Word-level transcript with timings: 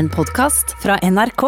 En 0.00 0.08
podkast 0.08 0.70
fra 0.82 0.94
NRK. 1.02 1.42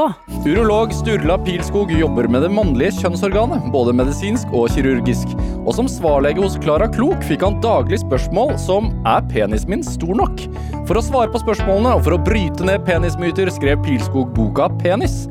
Urolog 0.46 0.92
Sturla 0.92 1.38
Pilskog 1.38 1.92
jobber 1.92 2.26
med 2.28 2.42
det 2.44 2.50
mannlige 2.52 2.98
kjønnsorganet, 2.98 3.70
både 3.72 3.94
medisinsk 3.96 4.50
og 4.52 4.66
kirurgisk. 4.74 5.32
Og 5.62 5.70
som 5.78 5.88
svarlege 5.88 6.42
hos 6.44 6.58
Klara 6.60 6.90
Klok 6.92 7.24
fikk 7.24 7.46
han 7.46 7.56
daglig 7.64 8.02
spørsmål 8.02 8.52
som 8.60 8.90
er 9.08 9.24
penisen 9.32 9.72
min 9.72 9.86
stor 9.86 10.12
nok? 10.20 10.44
For 10.84 11.00
å 11.00 11.04
svare 11.06 11.32
på 11.32 11.40
spørsmålene 11.40 11.94
og 11.96 12.04
for 12.04 12.18
å 12.18 12.20
bryte 12.28 12.68
ned 12.68 12.84
penismyter 12.84 13.48
skrev 13.56 13.80
Pilskog 13.88 14.36
boka 14.36 14.68
Penis. 14.84 15.22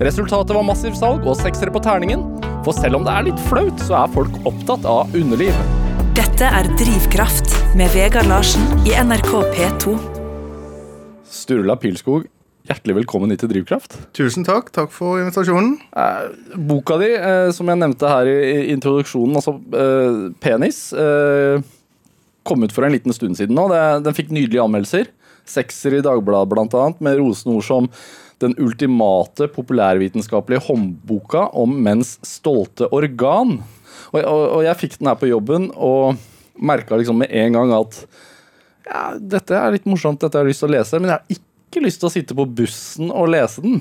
Resultatet 0.00 0.56
var 0.56 0.64
massiv 0.70 0.96
salg 0.96 1.28
og 1.28 1.36
seksere 1.42 1.76
på 1.76 1.84
terningen. 1.84 2.24
For 2.64 2.72
selv 2.80 3.02
om 3.02 3.04
det 3.04 3.12
er 3.12 3.28
litt 3.28 3.46
flaut, 3.52 3.76
så 3.84 4.06
er 4.06 4.16
folk 4.16 4.40
opptatt 4.48 4.88
av 4.88 5.12
underliv. 5.20 5.52
Dette 6.16 6.48
er 6.48 6.72
Drivkraft 6.80 7.60
med 7.76 7.92
Vegard 7.92 8.32
Larsen 8.32 8.64
i 8.88 8.96
NRK 8.96 9.32
P2. 9.52 9.98
Sturla 11.28 11.76
Pilskog, 11.76 12.24
hjertelig 12.68 13.00
velkommen 13.00 13.32
hit 13.32 13.42
til 13.42 13.50
Drivkraft. 13.52 13.96
Tusen 14.16 14.44
takk. 14.46 14.70
Takk 14.74 14.92
for 14.94 15.20
invitasjonen. 15.20 15.76
Eh, 15.96 16.56
boka 16.70 16.98
di, 17.00 17.10
eh, 17.14 17.50
som 17.56 17.68
jeg 17.70 17.80
nevnte 17.80 18.10
her 18.10 18.28
i, 18.28 18.38
i 18.50 18.72
introduksjonen, 18.74 19.38
altså 19.40 19.56
eh, 19.56 20.22
Penis, 20.42 20.92
eh, 20.92 21.62
kom 22.46 22.64
ut 22.64 22.74
for 22.74 22.86
en 22.86 22.94
liten 22.94 23.14
stund 23.16 23.38
siden 23.38 23.56
nå. 23.56 23.68
Det, 23.72 23.82
den 24.06 24.16
fikk 24.16 24.32
nydelige 24.34 24.64
anmeldelser. 24.64 25.12
Sekser 25.48 25.98
i 25.98 26.02
Dagbladet 26.04 26.74
annet, 26.74 27.00
med 27.00 27.20
rosende 27.20 27.56
ord 27.56 27.66
som 27.66 27.90
den 28.40 28.54
ultimate 28.60 29.50
populærvitenskapelige 29.52 30.64
håndboka 30.64 31.50
om 31.60 31.76
menns 31.84 32.16
stolte 32.24 32.88
organ. 32.96 33.58
Og, 34.12 34.20
og, 34.22 34.44
og 34.56 34.64
jeg 34.64 34.80
fikk 34.80 34.98
den 34.98 35.10
her 35.10 35.18
på 35.20 35.28
jobben 35.28 35.68
og 35.76 36.16
merka 36.60 36.96
liksom 36.96 37.20
med 37.20 37.32
en 37.32 37.56
gang 37.56 37.72
at 37.76 38.02
ja, 38.86 39.02
dette 39.16 39.54
er 39.54 39.76
litt 39.76 39.86
morsomt, 39.88 40.20
dette 40.20 40.38
har 40.38 40.46
jeg 40.46 40.54
lyst 40.54 40.64
til 40.64 40.70
å 40.70 40.74
lese, 40.74 40.98
men 41.00 41.12
jeg 41.12 41.18
har 41.18 41.36
ikke 41.36 41.49
lyst 41.78 42.02
til 42.02 42.10
å 42.10 42.12
sitte 42.12 42.34
på 42.34 42.48
bussen 42.50 43.12
og 43.14 43.30
lese 43.30 43.62
den. 43.62 43.78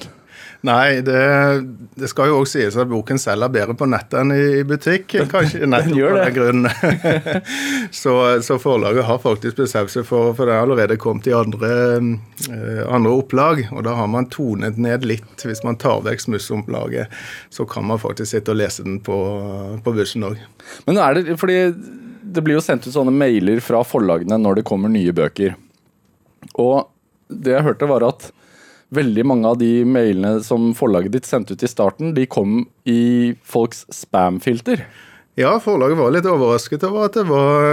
Nei, 0.67 0.99
det, 1.01 1.19
det 1.95 2.09
skal 2.11 2.27
jo 2.27 2.41
også 2.41 2.57
sies 2.57 2.75
at 2.79 2.89
boken 2.91 3.19
selger 3.21 3.51
bedre 3.51 3.75
på 3.79 3.87
nettet 3.87 4.17
enn 4.19 4.33
i 4.35 4.63
butikk. 4.67 5.15
Kanskje 5.31 5.69
nettopp 5.69 6.09
av 6.09 6.17
den 6.19 6.35
grunnen. 6.35 6.67
så, 8.01 8.15
så 8.43 8.57
forlaget 8.59 9.07
har 9.07 9.21
faktisk 9.23 9.61
bestemt 9.61 9.93
seg 9.93 10.03
for 10.07 10.33
For 10.35 10.49
det 10.49 10.57
har 10.57 10.67
allerede 10.67 10.99
kommet 10.99 11.29
i 11.31 11.35
andre, 11.35 11.71
uh, 12.51 12.83
andre 12.91 13.15
opplag. 13.15 13.63
Og 13.71 13.85
da 13.87 13.95
har 14.01 14.11
man 14.11 14.27
tonet 14.31 14.79
ned 14.81 15.07
litt. 15.07 15.31
Hvis 15.47 15.63
man 15.63 15.79
tar 15.79 16.03
vekk 16.03 16.27
smussomplaget, 16.27 17.15
så 17.55 17.63
kan 17.69 17.87
man 17.87 18.01
faktisk 18.03 18.33
sitte 18.35 18.51
og 18.51 18.59
lese 18.59 18.83
den 18.83 18.99
på, 19.03 19.17
på 19.79 19.95
bussen 19.95 20.27
òg. 20.27 20.43
Men 20.89 20.99
er 20.99 21.21
det, 21.21 21.39
fordi 21.39 21.61
det 22.29 22.43
blir 22.43 22.59
jo 22.59 22.63
sendt 22.63 22.83
ut 22.85 22.93
sånne 22.93 23.15
mailer 23.15 23.63
fra 23.63 23.79
forlagene 23.87 24.37
når 24.43 24.59
det 24.59 24.67
kommer 24.67 24.91
nye 24.91 25.15
bøker. 25.15 25.55
Og 26.59 26.89
det 27.29 27.55
jeg 27.55 27.65
hørte 27.65 27.89
var 27.89 28.05
at 28.07 28.29
veldig 28.95 29.25
mange 29.27 29.49
av 29.51 29.59
de 29.61 29.83
mailene 29.85 30.39
som 30.45 30.71
forlaget 30.77 31.13
ditt 31.13 31.29
sendte 31.29 31.53
ut 31.53 31.65
i 31.65 31.69
starten, 31.69 32.13
de 32.17 32.25
kom 32.29 32.63
i 32.89 33.35
folks 33.45 33.85
spam-filter. 33.93 34.81
Ja, 35.39 35.53
forlaget 35.61 35.99
var 35.99 36.13
litt 36.15 36.27
overrasket 36.27 36.83
over 36.87 37.05
at 37.07 37.19
det 37.19 37.27
var, 37.29 37.69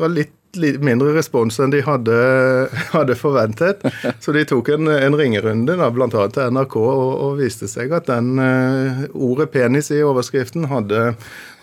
var 0.00 0.12
litt, 0.12 0.32
litt 0.60 0.82
mindre 0.84 1.14
respons 1.16 1.58
enn 1.62 1.72
de 1.74 1.82
hadde, 1.84 2.18
hadde 2.96 3.16
forventet. 3.18 3.84
Så 4.22 4.34
de 4.36 4.44
tok 4.48 4.70
en, 4.74 4.90
en 4.90 5.16
ringerunde, 5.18 5.76
da, 5.80 5.90
bl.a. 5.94 6.08
til 6.10 6.54
NRK, 6.54 6.76
og, 6.80 7.14
og 7.26 7.38
viste 7.40 7.68
seg 7.70 7.94
at 7.96 8.08
den 8.10 8.38
uh, 8.40 9.04
ordet 9.14 9.50
'penis' 9.54 9.92
i 9.94 10.02
overskriften 10.04 10.68
hadde, 10.70 11.14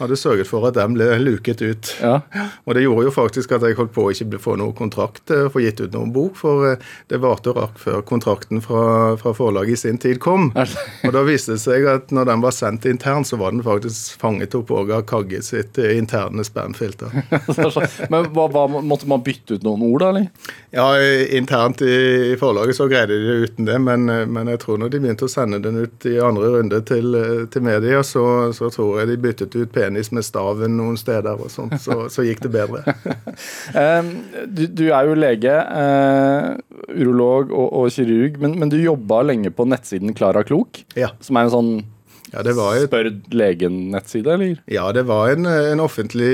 hadde 0.01 0.17
sørget 0.19 0.49
for 0.49 0.67
at 0.69 0.77
den 0.77 0.95
ble 0.97 1.09
luket 1.21 1.61
ut. 1.61 1.93
Ja. 2.01 2.21
Og 2.65 2.75
det 2.75 2.85
gjorde 2.85 3.07
jo 3.07 3.13
faktisk 3.15 3.53
at 3.55 3.65
jeg 3.65 3.77
holdt 3.79 3.93
på 3.95 4.07
å 4.07 4.13
ikke 4.13 4.41
få 4.41 4.57
noen 4.59 4.75
kontrakt 4.77 5.31
eh, 5.33 5.47
få 5.51 5.63
gitt 5.63 5.81
ut 5.81 5.93
noen 5.93 6.13
bok, 6.15 6.37
for 6.39 6.65
eh, 6.69 6.91
det 7.11 7.21
varte 7.21 7.51
og 7.51 7.59
rakk 7.59 7.79
før 7.81 8.01
kontrakten 8.07 8.61
fra, 8.63 9.15
fra 9.21 9.33
forlaget 9.37 9.77
i 9.77 9.81
sin 9.81 10.01
tid 10.01 10.19
kom. 10.23 10.49
Og 10.55 11.13
da 11.13 11.23
viste 11.27 11.55
det 11.55 11.63
seg 11.63 11.87
at 11.89 12.13
når 12.15 12.31
den 12.31 12.43
var 12.43 12.55
sendt 12.55 12.87
internt, 12.89 13.29
så 13.29 13.39
var 13.41 13.53
den 13.53 13.63
faktisk 13.65 14.21
fanget 14.21 14.55
opp 14.57 14.71
òg 14.73 14.93
av 14.95 15.05
Kagge 15.09 15.41
sitt 15.45 15.77
interne 15.81 16.45
spamfilter. 16.45 17.13
Men 18.11 18.29
hva, 18.33 18.47
hva, 18.51 18.65
måtte 18.85 19.07
man 19.09 19.23
bytte 19.25 19.57
ut 19.57 19.63
noen 19.65 19.83
ord, 19.87 20.01
da? 20.03 20.09
eller? 20.11 20.27
Ja, 20.71 20.85
internt 21.37 21.81
i, 21.85 22.35
forlaget 22.39 22.77
så 22.77 22.87
greide 22.91 23.17
de 23.17 23.27
det 23.27 23.49
uten 23.49 23.67
det, 23.67 23.77
men, 23.83 24.05
men 24.31 24.51
jeg 24.53 24.61
tror 24.63 24.79
når 24.81 24.93
de 24.93 25.01
begynte 25.03 25.27
å 25.27 25.31
sende 25.31 25.59
den 25.63 25.81
ut 25.83 26.05
i 26.09 26.15
andre 26.23 26.51
runde 26.55 26.81
til, 26.87 27.17
til 27.53 27.65
media, 27.65 28.01
så, 28.07 28.23
så 28.55 28.69
tror 28.73 29.01
jeg 29.01 29.11
de 29.11 29.19
byttet 29.25 29.57
ut 29.59 29.71
penis 29.75 30.11
med 30.15 30.25
staven 30.27 30.77
noen 30.79 30.97
steder 30.99 31.41
og 31.41 31.51
sånt, 31.53 31.77
så, 31.83 32.05
så 32.11 32.25
gikk 32.27 32.45
det 32.47 32.53
bedre. 32.57 32.83
Du, 34.51 34.63
du 34.67 34.83
er 34.91 35.07
jo 35.07 35.15
lege, 35.17 35.51
uh, 35.53 36.55
urolog 36.91 37.51
og, 37.53 37.67
og 37.81 37.89
kirurg, 37.93 38.37
men, 38.41 38.55
men 38.59 38.71
du 38.71 38.77
jobba 38.81 39.21
lenge 39.27 39.51
på 39.53 39.65
nettsiden 39.69 40.15
Klara 40.17 40.43
Klok, 40.47 40.83
Ja. 40.97 41.11
som 41.23 41.37
er 41.39 41.47
en 41.47 41.53
sånn 41.53 41.71
Ja, 42.31 42.43
det 42.47 42.53
var 42.55 42.77
et 42.77 42.85
spør 42.87 43.09
legen-nettside, 43.35 44.35
eller? 44.37 44.59
Ja, 44.71 44.85
det 44.95 45.03
var 45.09 45.33
en, 45.33 45.45
en 45.45 45.83
offentlig 45.83 46.31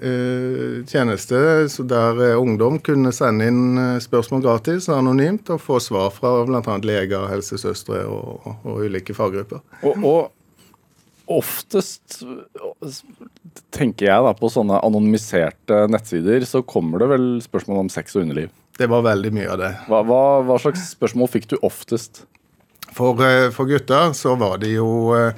uh, 0.00 0.78
tjeneste 0.88 1.40
så 1.68 1.84
der 1.88 2.20
eh, 2.24 2.38
ungdom 2.40 2.78
kunne 2.84 3.12
sende 3.14 3.48
inn 3.50 3.80
eh, 3.80 3.98
spørsmål 4.02 4.42
gratis 4.44 4.88
anonymt 4.92 5.50
og 5.52 5.60
få 5.60 5.78
svar 5.82 6.10
fra 6.16 6.32
bl.a. 6.48 6.78
leger, 6.84 7.28
helsesøstre 7.28 8.04
og, 8.08 8.48
og 8.64 8.80
ulike 8.86 9.16
faggrupper. 9.16 9.60
Og, 9.84 10.00
og 10.08 11.38
oftest 11.40 12.22
tenker 13.74 14.08
jeg 14.08 14.26
da 14.26 14.34
på 14.36 14.50
sånne 14.52 14.80
anonymiserte 14.84 15.84
nettsider, 15.92 16.44
så 16.48 16.64
kommer 16.64 17.04
det 17.04 17.10
vel 17.14 17.26
spørsmål 17.44 17.84
om 17.84 17.92
sex 17.92 18.16
og 18.16 18.26
underliv. 18.26 18.52
Det 18.78 18.88
var 18.90 19.04
veldig 19.06 19.32
mye 19.34 19.50
av 19.52 19.60
det. 19.60 19.74
Hva, 19.90 20.00
hva, 20.08 20.22
hva 20.48 20.56
slags 20.62 20.88
spørsmål 20.96 21.30
fikk 21.30 21.52
du 21.52 21.58
oftest? 21.62 22.24
For, 22.94 23.18
eh, 23.26 23.50
for 23.50 23.66
gutter 23.66 24.12
så 24.12 24.34
var 24.38 24.58
det 24.62 24.74
jo 24.76 25.14
eh, 25.16 25.34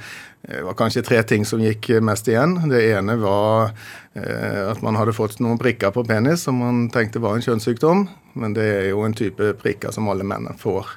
det 0.47 0.63
var 0.63 0.77
kanskje 0.79 1.03
tre 1.03 1.23
ting 1.27 1.43
som 1.49 1.59
gikk 1.59 1.89
mest 2.07 2.29
igjen. 2.31 2.53
Det 2.71 2.79
ene 2.93 3.17
var 3.19 3.73
eh, 4.15 4.61
at 4.71 4.83
man 4.85 4.95
hadde 4.95 5.17
fått 5.17 5.41
noen 5.43 5.59
prikker 5.59 5.91
på 5.91 6.05
penis 6.07 6.45
som 6.47 6.61
man 6.63 6.85
tenkte 6.95 7.23
var 7.25 7.35
en 7.35 7.43
kjønnssykdom. 7.43 8.05
Men 8.39 8.55
det 8.55 8.67
er 8.77 8.85
jo 8.93 9.01
en 9.03 9.17
type 9.17 9.57
prikker 9.59 9.91
som 9.97 10.07
alle 10.13 10.27
menn 10.29 10.47
får. 10.61 10.93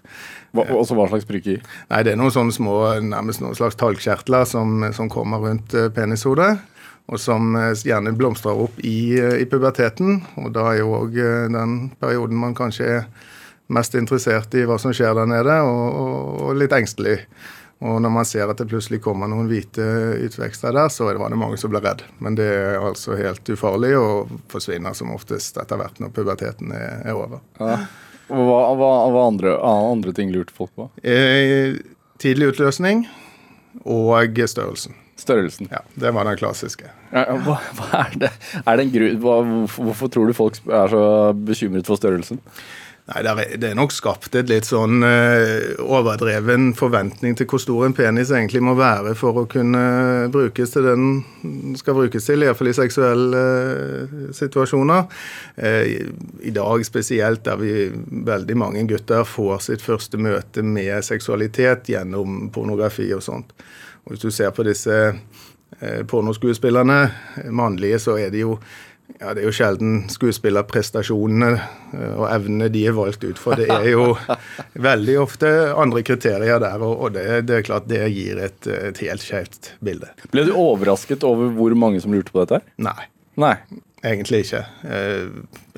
Hva, 0.54 0.68
også 0.68 0.98
hva 1.00 1.08
slags 1.10 1.26
prikker? 1.30 1.64
Nei, 1.90 2.04
det 2.06 2.14
er 2.14 2.22
noen 2.22 2.36
sånne 2.36 2.54
små, 2.54 2.76
nærmest 3.02 3.42
noen 3.42 3.58
slags 3.58 3.80
talgkjertler 3.80 4.46
som, 4.50 4.86
som 4.94 5.10
kommer 5.10 5.42
rundt 5.42 5.74
penishodet. 5.96 6.52
Og 7.10 7.18
som 7.18 7.56
gjerne 7.74 8.14
blomstrer 8.14 8.60
opp 8.68 8.78
i, 8.86 9.18
i 9.18 9.50
puberteten. 9.50 10.20
Og 10.44 10.54
da 10.54 10.68
er 10.76 10.84
jo 10.84 10.94
òg 11.00 11.18
den 11.56 11.80
perioden 11.98 12.38
man 12.38 12.54
kanskje 12.58 12.92
er 13.00 13.10
mest 13.70 13.96
interessert 13.98 14.54
i 14.58 14.66
hva 14.68 14.80
som 14.82 14.94
skjer 14.96 15.16
der 15.18 15.30
nede, 15.30 15.56
og, 15.66 15.86
og, 16.02 16.44
og 16.50 16.60
litt 16.60 16.74
engstelig. 16.76 17.20
Og 17.80 18.02
når 18.04 18.12
man 18.12 18.28
ser 18.28 18.50
at 18.52 18.60
det 18.60 18.68
plutselig 18.68 19.00
kommer 19.06 19.30
noen 19.32 19.48
hvite 19.48 19.86
utvekster 20.26 20.76
der, 20.76 20.90
så 20.92 21.08
var 21.08 21.32
det 21.32 21.40
mange 21.40 21.60
som 21.62 21.72
ble 21.72 21.80
redd. 21.86 22.04
Men 22.20 22.36
det 22.36 22.48
er 22.50 22.82
altså 22.82 23.16
helt 23.16 23.48
ufarlig 23.54 23.94
og 23.96 24.34
forsvinner 24.52 24.98
som 24.98 25.14
oftest 25.16 25.58
etter 25.62 25.80
hvert 25.80 26.02
når 26.04 26.12
puberteten 26.16 26.74
er, 26.76 27.00
er 27.08 27.16
over. 27.16 27.40
Ja. 27.62 27.78
Hva, 28.30 28.60
hva, 28.78 28.90
hva 29.10 29.22
andre, 29.26 29.56
andre 29.64 30.12
ting 30.14 30.34
lurte 30.34 30.54
folk 30.54 30.74
på? 30.78 30.90
Eh, 31.02 31.80
tidlig 32.22 32.52
utløsning 32.52 33.08
og 33.86 34.36
størrelsen. 34.52 34.98
Størrelsen. 35.20 35.68
Ja, 35.72 35.82
Det 36.00 36.12
var 36.16 36.28
den 36.28 36.38
klassiske. 36.40 36.92
Ja, 37.12 37.24
hva, 37.48 37.58
hva 37.80 38.04
er 38.04 38.14
det? 38.28 38.30
Er 38.66 38.78
det 38.78 38.86
en 38.86 38.94
gru, 38.94 39.08
hvorfor 39.72 40.12
tror 40.12 40.30
du 40.30 40.36
folk 40.36 40.60
er 40.68 40.92
så 40.92 41.02
bekymret 41.34 41.88
for 41.90 42.00
størrelsen? 42.00 42.40
Nei, 43.10 43.24
det 43.58 43.66
er, 43.66 43.78
nok 43.78 43.90
skapt 43.90 44.36
et 44.38 44.52
litt 44.52 44.68
sånn 44.70 45.02
eh, 45.02 45.80
overdreven 45.82 46.76
forventning 46.78 47.34
til 47.40 47.48
hvor 47.50 47.62
stor 47.64 47.88
en 47.88 47.96
penis 47.98 48.30
egentlig 48.30 48.62
må 48.62 48.76
være 48.78 49.16
for 49.18 49.40
å 49.42 49.48
kunne 49.50 50.28
brukes 50.30 50.76
til 50.76 50.86
den 50.86 51.08
den 51.42 51.78
skal 51.80 51.96
brukes 51.98 52.28
til, 52.28 52.44
iallfall 52.46 52.70
i 52.70 52.76
seksuelle 52.78 53.42
eh, 53.42 54.14
situasjoner. 54.36 55.08
Eh, 55.58 55.96
I 56.46 56.54
dag 56.54 56.86
spesielt, 56.86 57.42
der 57.48 57.58
vi 57.58 57.88
veldig 58.30 58.58
mange 58.62 58.86
gutter 58.92 59.26
får 59.26 59.66
sitt 59.72 59.86
første 59.86 60.20
møte 60.22 60.62
med 60.62 61.02
seksualitet 61.08 61.90
gjennom 61.90 62.52
pornografi 62.54 63.08
og 63.16 63.26
sånt. 63.26 63.56
Og 64.06 64.14
Hvis 64.14 64.28
du 64.28 64.30
ser 64.36 64.54
på 64.54 64.68
disse 64.68 65.00
pornoskuespillerne, 66.10 67.00
mannlige, 67.56 68.00
så 68.02 68.18
er 68.20 68.32
de 68.34 68.42
jo 68.42 68.56
ja, 69.20 69.34
Det 69.34 69.42
er 69.42 69.48
jo 69.48 69.54
sjelden 69.56 69.96
skuespillerprestasjonene 70.14 71.50
eh, 71.58 72.14
og 72.16 72.26
evnene 72.30 72.70
de 72.72 72.86
er 72.88 72.96
valgt 72.98 73.24
ut 73.26 73.40
for. 73.42 73.58
Det 73.60 73.68
er 73.74 73.90
jo 73.92 74.14
veldig 74.90 75.18
ofte 75.24 75.50
andre 75.74 76.04
kriterier 76.08 76.62
der, 76.64 76.84
og 76.86 77.14
det, 77.18 77.26
det 77.50 77.58
er 77.60 77.66
klart 77.68 77.90
det 77.90 78.04
gir 78.14 78.40
et, 78.46 78.70
et 78.70 79.02
helt 79.06 79.26
skjevt 79.26 79.74
bilde. 79.84 80.12
Ble 80.34 80.46
du 80.48 80.54
overrasket 80.56 81.26
over 81.28 81.52
hvor 81.58 81.76
mange 81.80 82.02
som 82.04 82.14
lurte 82.16 82.32
på 82.36 82.44
dette? 82.46 82.62
Nei, 82.86 83.10
Nei. 83.40 83.56
egentlig 84.06 84.44
ikke. 84.46 84.62
Eh, 84.88 85.26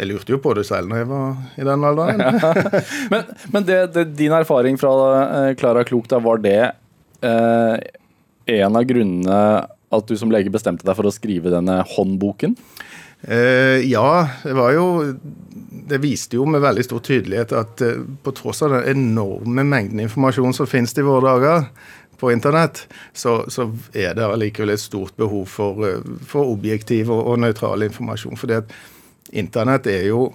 Jeg 0.02 0.10
lurte 0.12 0.36
jo 0.36 0.42
på 0.44 0.54
det 0.58 0.68
selv 0.70 0.92
når 0.92 1.02
jeg 1.04 1.10
var 1.10 1.42
i 1.62 1.66
den 1.72 1.88
alderen. 1.90 2.22
Men, 3.14 3.32
men 3.54 3.66
det, 3.68 3.80
det, 3.96 4.06
din 4.20 4.34
erfaring 4.38 4.78
fra 4.82 4.92
eh, 5.48 5.50
Klara 5.60 5.84
Klok, 5.88 6.08
da, 6.12 6.20
var 6.24 6.40
det 6.44 6.60
eh, 7.26 7.76
en 8.60 8.78
av 8.80 8.86
grunnene 8.90 9.42
at 9.92 10.08
du 10.08 10.16
som 10.16 10.32
lege 10.32 10.52
bestemte 10.54 10.86
deg 10.88 10.96
for 10.98 11.10
å 11.10 11.14
skrive 11.14 11.52
denne 11.54 11.82
håndboken? 11.96 12.54
Eh, 13.22 13.82
ja, 13.86 14.30
det 14.44 14.54
var 14.58 14.72
jo 14.74 14.86
Det 15.92 16.00
viste 16.02 16.40
jo 16.40 16.46
med 16.50 16.64
veldig 16.64 16.84
stor 16.88 17.02
tydelighet 17.06 17.52
at 17.54 17.82
eh, 17.86 18.00
på 18.24 18.34
tross 18.34 18.64
av 18.66 18.74
den 18.74 18.88
enorme 18.96 19.66
mengden 19.68 20.00
informasjon 20.00 20.56
som 20.56 20.70
finnes 20.70 20.96
i 20.98 21.06
våre 21.06 21.28
dager 21.28 21.66
på 22.22 22.32
internett, 22.32 22.84
så, 23.14 23.50
så 23.50 23.66
er 23.98 24.14
det 24.14 24.26
allikevel 24.28 24.76
et 24.76 24.82
stort 24.82 25.16
behov 25.18 25.48
for, 25.50 25.82
eh, 25.88 26.06
for 26.30 26.54
objektiv 26.54 27.10
og, 27.12 27.26
og 27.34 27.42
nøytral 27.42 27.84
informasjon. 27.88 28.38
Fordi 28.38 28.62
internett 29.42 29.90
er 29.90 30.06
jo 30.12 30.30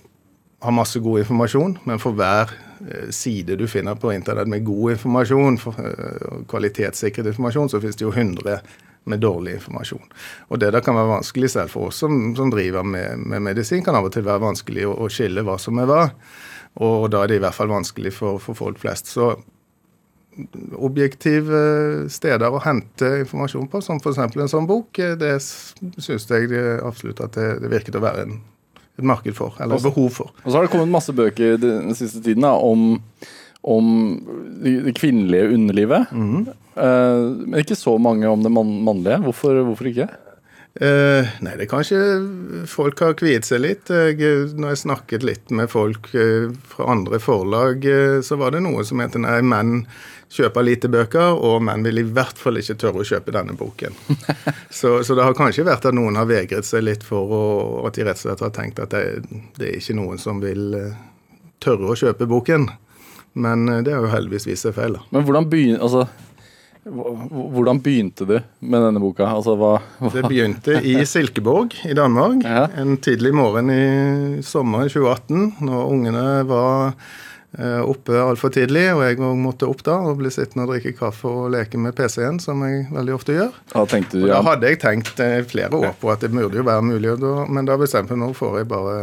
har 0.67 0.75
masse 0.75 1.01
god 1.01 1.23
informasjon, 1.23 1.77
men 1.85 2.01
for 2.03 2.17
hver 2.17 2.51
eh, 2.81 3.11
side 3.15 3.59
du 3.61 3.67
finner 3.71 3.95
på 3.95 4.13
internett 4.15 4.51
med 4.51 4.65
god 4.67 4.97
informasjon, 4.97 5.59
for, 5.63 5.79
eh, 5.79 6.43
kvalitetssikret 6.51 7.31
informasjon, 7.31 7.71
så 7.71 7.81
finnes 7.81 7.99
det 7.99 8.07
jo 8.07 8.15
100 8.15 8.59
med 9.07 9.23
dårlig 9.23 9.57
informasjon. 9.59 10.05
Og 10.51 10.61
Det 10.61 10.73
der 10.75 10.85
kan 10.85 10.97
være 10.99 11.13
vanskelig 11.15 11.51
selv 11.55 11.73
for 11.73 11.91
oss 11.91 12.03
som, 12.03 12.35
som 12.37 12.51
driver 12.51 12.83
med, 12.87 13.19
med, 13.19 13.43
medisin. 13.43 13.85
kan 13.85 13.95
av 13.95 14.09
og 14.09 14.15
til 14.15 14.27
være 14.27 14.43
vanskelig 14.43 14.87
å, 14.87 14.97
å, 15.07 15.11
skille 15.13 15.45
hva 15.47 15.59
som 15.63 15.79
er 15.79 15.91
hva. 15.91 16.01
Og 16.83 17.07
da 17.13 17.23
er 17.23 17.31
det 17.31 17.39
i 17.39 17.45
hvert 17.45 17.57
fall 17.57 17.71
vanskelig 17.73 18.13
for, 18.13 18.41
for 18.43 18.59
folk 18.59 18.81
flest. 18.83 19.09
Så 19.15 19.31
objektive 20.77 21.63
steder 22.13 22.53
å 22.53 22.61
hente 22.61 23.15
informasjon 23.23 23.71
på, 23.73 23.81
som 23.81 24.03
f.eks. 24.03 24.19
en 24.21 24.53
sånn 24.53 24.69
bok, 24.69 24.99
eh, 25.01 25.15
det 25.17 25.39
syns 25.41 26.29
jeg 26.29 26.53
absolutt 26.85 27.23
at 27.25 27.39
det, 27.39 27.55
det 27.63 27.73
virket 27.73 27.97
å 27.97 28.05
være 28.05 28.27
en, 28.27 28.37
et 28.99 29.07
marked 29.07 29.39
for, 29.39 29.57
eller 29.63 29.81
et 29.81 29.87
behov 29.87 30.11
for. 30.19 30.35
Og 30.45 30.51
så 30.51 30.59
har 30.59 30.67
det 30.67 30.75
kommet 30.75 30.93
masse 30.93 31.15
bøker 31.17 31.57
den 31.63 31.97
siste 31.97 32.21
tiden 32.21 32.45
da, 32.45 32.53
om 32.53 32.99
om 33.67 33.87
det 34.63 34.95
kvinnelige 34.95 35.49
underlivet. 35.55 36.07
Mm. 36.13 36.47
Uh, 36.47 36.55
men 36.77 37.61
ikke 37.63 37.79
så 37.79 37.97
mange 38.03 38.29
om 38.29 38.43
det 38.45 38.53
mannlige. 38.53 39.21
Hvorfor, 39.25 39.63
hvorfor 39.69 39.91
ikke? 39.91 40.09
Uh, 40.77 41.25
nei, 41.41 41.55
det 41.57 41.65
er 41.65 41.71
kanskje 41.71 41.99
folk 42.69 43.01
har 43.01 43.15
kviet 43.17 43.49
seg 43.49 43.63
litt. 43.65 43.89
Jeg, 43.89 44.51
når 44.61 44.75
jeg 44.75 44.83
snakket 44.83 45.25
litt 45.25 45.55
med 45.55 45.71
folk 45.73 46.11
uh, 46.13 46.53
fra 46.69 46.91
andre 46.93 47.21
forlag, 47.23 47.87
så 48.27 48.37
var 48.37 48.53
det 48.53 48.61
noe 48.67 48.85
som 48.85 49.01
heter 49.01 49.25
nei, 49.25 49.39
menn 49.41 49.87
kjøper 50.37 50.67
lite 50.67 50.91
bøker, 50.93 51.39
og 51.39 51.63
menn 51.65 51.87
vil 51.87 52.03
i 52.03 52.05
hvert 52.05 52.37
fall 52.37 52.59
ikke 52.61 52.77
tørre 52.83 53.01
å 53.01 53.09
kjøpe 53.09 53.33
denne 53.33 53.57
boken. 53.57 53.97
så, 54.79 54.99
så, 55.07 55.17
det 55.17 55.25
har 55.25 55.37
kanskje 55.39 55.65
vært 55.65 55.87
at 55.89 55.97
noen 55.97 56.19
har 56.19 56.29
vegret 56.29 56.67
seg 56.69 56.85
litt 56.85 57.07
for 57.07 57.33
å, 57.33 57.45
at 57.89 57.97
de 57.97 58.05
rett 58.05 58.21
og 58.21 58.27
slett 58.27 58.45
har 58.45 58.57
tenkt 58.57 58.83
at 58.83 58.93
det, 58.93 59.23
det 59.57 59.71
er 59.71 59.79
ikke 59.81 59.97
noen 59.97 60.21
som 60.21 60.43
vil 60.45 60.75
tørre 61.63 61.93
å 61.93 61.97
kjøpe 61.99 62.29
boken. 62.29 62.69
Men 63.37 63.69
eh, 63.69 63.83
det 63.85 63.95
har 63.95 64.05
jo 64.05 64.13
heldigvis 64.13 64.49
vist 64.49 64.67
seg 64.67 64.77
feil. 64.77 64.99
Men 65.13 65.27
hvordan 65.27 65.49
begynner, 65.53 65.83
altså, 65.85 66.07
hvordan 66.87 67.81
begynte 67.83 68.25
du 68.25 68.37
med 68.61 68.83
denne 68.85 69.01
boka? 69.03 69.27
Altså, 69.27 69.57
hva, 69.59 69.77
hva? 69.99 70.11
Det 70.15 70.23
begynte 70.29 70.79
i 70.87 71.01
Silkeborg 71.09 71.75
i 71.89 71.95
Danmark. 71.99 72.45
Ja. 72.47 72.67
En 72.79 72.97
tidlig 73.03 73.35
morgen 73.35 73.73
i 73.75 74.43
sommeren 74.47 74.91
2018, 74.93 75.65
når 75.67 75.91
ungene 75.91 76.25
var 76.47 76.95
eh, 77.59 77.83
oppe 77.83 78.21
altfor 78.23 78.55
tidlig, 78.55 78.87
og 78.95 79.03
jeg 79.03 79.19
måtte 79.19 79.67
opp 79.67 79.83
da 79.87 79.99
og 80.07 80.21
bli 80.21 80.31
sittende 80.31 80.69
og 80.69 80.75
drikke 80.77 80.95
kaffe 81.01 81.27
og 81.31 81.51
leke 81.57 81.81
med 81.83 81.97
PC-en, 81.99 82.39
som 82.43 82.63
jeg 82.67 82.87
veldig 82.95 83.19
ofte 83.19 83.35
gjør. 83.35 83.61
Da, 83.75 83.87
du, 83.91 84.21
ja. 84.23 84.37
da 84.37 84.43
hadde 84.53 84.71
jeg 84.73 84.83
tenkt 84.87 85.23
eh, 85.27 85.41
flere 85.49 85.75
år 85.75 85.99
på 85.99 86.15
at 86.15 86.23
det 86.23 86.31
burde 86.35 86.63
jo 86.63 86.67
være 86.71 86.87
mulig, 86.87 87.17
men 87.51 87.67
da 87.67 87.81
bestemte 87.81 88.15
jeg 88.15 88.23
meg 88.23 88.37
får 88.39 88.61
jeg 88.63 88.71
bare 88.75 89.01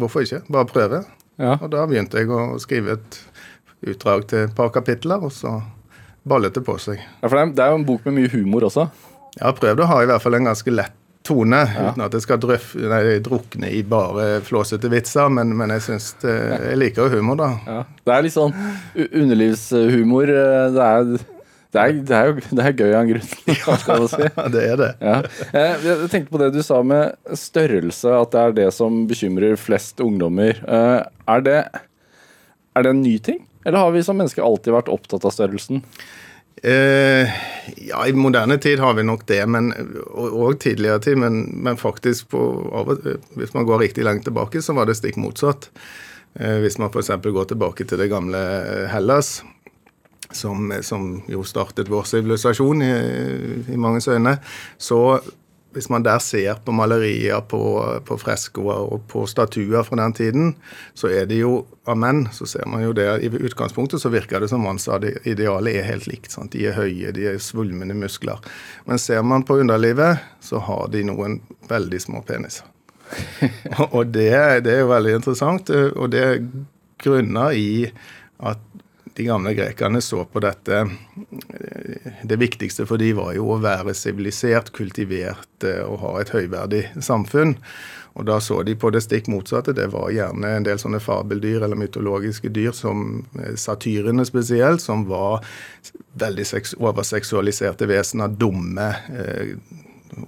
Hvorfor 0.00 0.24
ikke? 0.24 0.38
Bare 0.48 0.64
prøve. 0.64 0.98
Ja. 1.36 1.58
Og 1.60 1.68
da 1.74 1.82
begynte 1.84 2.16
jeg 2.16 2.30
å 2.32 2.54
skrive 2.56 2.94
et 2.94 3.18
utdrag 3.92 4.22
til 4.30 4.46
et 4.46 4.54
par 4.56 4.70
kapitler, 4.72 5.20
og 5.20 5.28
så 5.36 5.58
ballet 6.28 6.54
det 6.54 6.62
på 6.66 6.76
seg. 6.80 7.00
Ja, 7.20 7.28
for 7.28 7.40
Det 7.54 7.64
er 7.64 7.72
jo 7.72 7.80
en 7.80 7.88
bok 7.88 8.06
med 8.08 8.18
mye 8.18 8.32
humor 8.32 8.68
også? 8.68 8.88
Jeg 9.36 9.46
har 9.46 9.56
prøvd 9.56 9.84
å 9.84 9.90
ha 9.90 10.00
i 10.02 10.08
hvert 10.10 10.24
fall 10.24 10.36
en 10.36 10.50
ganske 10.50 10.74
lett 10.74 10.96
tone, 11.26 11.58
ja. 11.68 11.90
uten 11.90 12.04
at 12.04 12.14
det 12.14 12.22
skal 12.24 12.38
drøf, 12.40 12.72
nei, 12.80 13.18
drukne 13.24 13.68
i 13.76 13.82
bare 13.86 14.40
flåsete 14.44 14.90
vitser. 14.92 15.28
Men, 15.32 15.52
men 15.58 15.72
jeg 15.76 15.84
syns 15.88 16.14
Jeg 16.24 16.78
liker 16.80 17.06
jo 17.06 17.18
humor, 17.20 17.40
da. 17.40 17.50
Ja. 17.66 17.82
Det 18.06 18.14
er 18.14 18.24
litt 18.26 18.36
sånn 18.36 18.56
underlivshumor. 19.10 20.32
Eh, 20.32 20.64
det 20.76 20.86
er, 20.86 21.12
det 21.70 21.82
er, 21.82 22.00
det 22.08 22.16
er 22.16 22.30
jo 22.30 22.56
det 22.58 22.64
er 22.64 22.74
gøy 22.78 22.94
av 22.94 23.02
en 23.02 23.12
grunn. 23.12 23.28
Ja, 23.60 23.98
si. 24.14 24.30
det 24.56 24.64
er 24.64 24.80
det. 24.80 24.90
Ja. 25.04 25.18
Eh, 25.52 25.86
jeg 25.86 26.10
tenkte 26.12 26.34
på 26.34 26.42
det 26.42 26.50
du 26.56 26.62
sa 26.66 26.80
med 26.86 27.36
størrelse, 27.38 28.16
at 28.16 28.34
det 28.34 28.42
er 28.42 28.58
det 28.62 28.70
som 28.76 29.04
bekymrer 29.10 29.60
flest 29.60 30.02
ungdommer. 30.02 30.58
Eh, 30.64 30.98
er 31.36 31.46
det, 31.46 31.60
er 32.74 32.86
det 32.86 32.96
en 32.96 33.04
ny 33.04 33.18
ting? 33.22 33.44
Eller 33.64 33.78
har 33.78 33.92
vi 33.94 34.02
som 34.04 34.18
mennesker 34.18 34.44
alltid 34.44 34.74
vært 34.74 34.90
opptatt 34.92 35.24
av 35.28 35.34
størrelsen? 35.34 35.82
Eh, 36.62 37.28
ja, 37.76 38.06
i 38.06 38.12
moderne 38.12 38.58
tid 38.60 38.80
har 38.80 38.94
vi 38.94 39.04
nok 39.04 39.26
det, 39.28 39.40
men, 39.48 39.70
og, 40.06 40.28
og 40.28 40.60
tidligere 40.60 41.00
tid. 41.04 41.20
Men, 41.20 41.42
men 41.64 41.80
faktisk, 41.80 42.30
på, 42.34 42.42
hvis 43.36 43.54
man 43.56 43.68
går 43.68 43.86
riktig 43.86 44.04
langt 44.04 44.26
tilbake, 44.28 44.62
så 44.62 44.76
var 44.76 44.88
det 44.88 44.98
stikk 45.00 45.20
motsatt. 45.20 45.70
Eh, 46.34 46.60
hvis 46.64 46.78
man 46.80 46.92
f.eks. 46.92 47.12
går 47.24 47.52
tilbake 47.52 47.88
til 47.88 48.00
det 48.00 48.10
gamle 48.12 48.40
Hellas, 48.92 49.40
som, 50.32 50.70
som 50.86 51.16
jo 51.28 51.42
startet 51.46 51.90
vår 51.90 52.06
sivilisasjon 52.06 52.84
i, 52.86 52.92
i 53.72 53.78
manges 53.80 54.08
øyne, 54.08 54.36
så 54.78 55.18
hvis 55.72 55.88
man 55.92 56.02
der 56.02 56.18
ser 56.18 56.58
på 56.64 56.72
malerier, 56.74 57.40
på, 57.46 57.60
på 58.06 58.16
freskoer 58.18 58.88
og 58.94 59.04
på 59.10 59.22
statuer 59.30 59.84
fra 59.86 59.98
den 60.00 60.14
tiden, 60.16 60.48
så 60.98 61.10
er 61.14 61.28
det 61.30 61.40
jo 61.42 61.60
av 61.90 61.98
menn, 61.98 62.24
så 62.34 62.46
ser 62.48 62.66
man 62.70 62.82
jo 62.82 62.94
det 62.96 63.06
I 63.22 63.30
utgangspunktet 63.30 64.02
så 64.02 64.10
virker 64.10 64.42
det 64.42 64.50
som 64.50 64.64
man 64.66 64.80
sa 64.82 64.98
det 65.02 65.20
idealet 65.30 65.78
er 65.78 65.88
helt 65.88 66.08
likt. 66.10 66.34
Sant? 66.34 66.52
De 66.54 66.66
er 66.66 66.78
høye, 66.78 67.14
de 67.14 67.28
er 67.32 67.38
svulmende 67.42 67.94
muskler. 67.98 68.42
Men 68.86 68.98
ser 68.98 69.22
man 69.22 69.46
på 69.46 69.60
underlivet, 69.62 70.22
så 70.42 70.62
har 70.66 70.90
de 70.90 71.04
noen 71.06 71.40
veldig 71.70 72.02
små 72.02 72.24
peniser. 72.26 72.66
og 73.96 74.12
det, 74.14 74.30
det 74.66 74.74
er 74.74 74.84
jo 74.84 74.90
veldig 74.90 75.16
interessant, 75.18 75.70
og 75.70 76.10
det 76.12 76.26
grunner 77.00 77.54
i 77.56 77.70
at 78.40 78.60
de 79.20 79.26
gamle 79.28 79.52
grekerne 79.54 80.00
så 80.00 80.24
på 80.24 80.40
dette 80.40 80.84
Det 82.24 82.36
viktigste 82.40 82.86
for 82.88 83.00
de 83.00 83.12
var 83.18 83.34
jo 83.36 83.50
å 83.52 83.60
være 83.60 83.92
sivilisert, 83.96 84.72
kultivert 84.76 85.66
eh, 85.66 85.82
og 85.84 86.00
ha 86.04 86.12
et 86.20 86.32
høyverdig 86.32 86.86
samfunn. 87.04 87.56
Og 88.18 88.26
da 88.26 88.38
så 88.42 88.62
de 88.66 88.74
på 88.78 88.90
det 88.94 89.02
stikk 89.04 89.28
motsatte. 89.30 89.74
Det 89.76 89.90
var 89.92 90.10
gjerne 90.14 90.54
en 90.56 90.66
del 90.66 90.80
sånne 90.80 91.02
fabeldyr 91.02 91.66
eller 91.66 91.78
mytologiske 91.78 92.50
dyr, 92.54 92.72
som 92.76 93.20
eh, 93.38 93.54
satyrene 93.60 94.24
spesielt, 94.28 94.82
som 94.84 95.04
var 95.10 95.44
veldig 96.20 96.46
overseksualiserte 96.80 97.88
vesener, 97.90 98.32
dumme, 98.40 98.90
eh, 99.12 99.54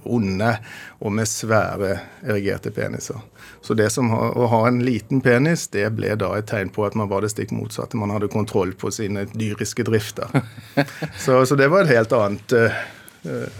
onde 0.04 0.54
og 1.02 1.12
med 1.14 1.28
svære 1.28 1.96
erigerte 2.22 2.72
peniser. 2.74 3.20
Så 3.62 3.74
det 3.78 3.90
som 3.94 4.10
å 4.12 4.46
ha 4.50 4.62
en 4.68 4.80
liten 4.84 5.20
penis, 5.22 5.68
det 5.74 5.86
ble 5.96 6.14
da 6.18 6.32
et 6.38 6.48
tegn 6.50 6.72
på 6.74 6.86
at 6.86 6.96
man 6.98 7.10
var 7.10 7.22
det 7.22 7.32
stikk 7.34 7.52
motsatte. 7.54 7.98
Man 7.98 8.10
hadde 8.14 8.30
kontroll 8.32 8.74
på 8.78 8.90
sine 8.94 9.26
dyriske 9.30 9.86
drifter. 9.86 10.32
så, 11.24 11.44
så, 11.46 11.58
det 11.58 11.70
var 11.70 11.84
et 11.84 11.94
helt 11.94 12.14
annet 12.16 12.56
uh, 12.58 12.80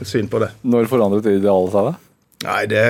syn 0.03 0.31
på 0.33 0.43
det. 0.43 0.51
Når 0.67 0.91
forandret 0.91 1.31
idealet 1.31 1.77
seg, 1.77 1.93
da? 1.93 1.95
Nei, 2.43 2.63
det, 2.67 2.83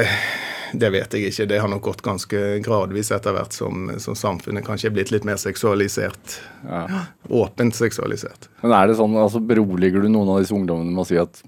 det, 0.72 0.90
vet 0.94 1.12
jeg 1.16 1.28
ikke. 1.28 1.48
Det 1.50 1.60
har 1.60 1.68
nok 1.68 1.84
gått 1.90 2.04
ganske 2.06 2.42
gradvis 2.64 3.12
etter 3.12 3.36
hvert 3.36 3.56
som, 3.56 3.90
som 4.00 4.16
samfunnet 4.16 4.64
kanskje 4.64 4.88
er 4.88 4.96
blitt 4.96 5.12
litt 5.12 5.28
mer 5.28 5.40
seksualisert. 5.40 6.38
Ja. 6.64 7.04
Åpent 7.28 7.76
seksualisert. 7.76 8.48
Men 8.62 8.76
er 8.78 8.88
det 8.88 8.96
sånn, 9.00 9.18
altså 9.20 9.42
Beroliger 9.44 10.00
du 10.04 10.08
noen 10.08 10.32
av 10.32 10.40
disse 10.40 10.56
ungdommene 10.56 10.94
med 10.94 11.04
å 11.04 11.08
si 11.10 11.20
at 11.20 11.44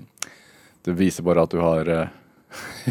det 0.84 0.94
viser 0.98 1.26
bare 1.26 1.44
at 1.46 1.54
du 1.54 1.60
har 1.62 1.88
uh, 1.88 2.06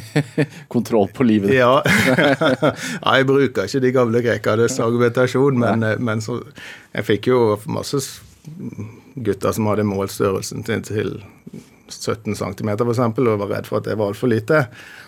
kontroll 0.73 1.07
på 1.13 1.23
livet. 1.23 1.53
ja. 1.55 1.81
ja. 2.17 2.73
jeg 2.73 3.27
bruker 3.29 3.67
ikke 3.67 3.83
de 3.83 3.93
gamle 3.95 4.23
grekernes 4.25 4.79
argumentasjon, 4.83 5.59
men, 5.59 5.85
eh, 5.87 5.99
men 5.99 6.23
så, 6.23 6.39
jeg 6.93 7.09
fikk 7.09 7.31
jo 7.31 7.43
masse 7.71 8.01
gutter 9.15 9.53
som 9.55 9.69
hadde 9.71 9.85
målstørrelsen 9.87 10.65
til, 10.67 10.81
til 10.83 11.13
17 11.87 12.35
cm 12.35 12.71
f.eks. 12.73 12.99
og 12.99 13.43
var 13.43 13.51
redd 13.51 13.69
for 13.69 13.79
at 13.79 13.87
det 13.87 13.97
var 13.99 14.11
altfor 14.11 14.31
lite. 14.31 14.65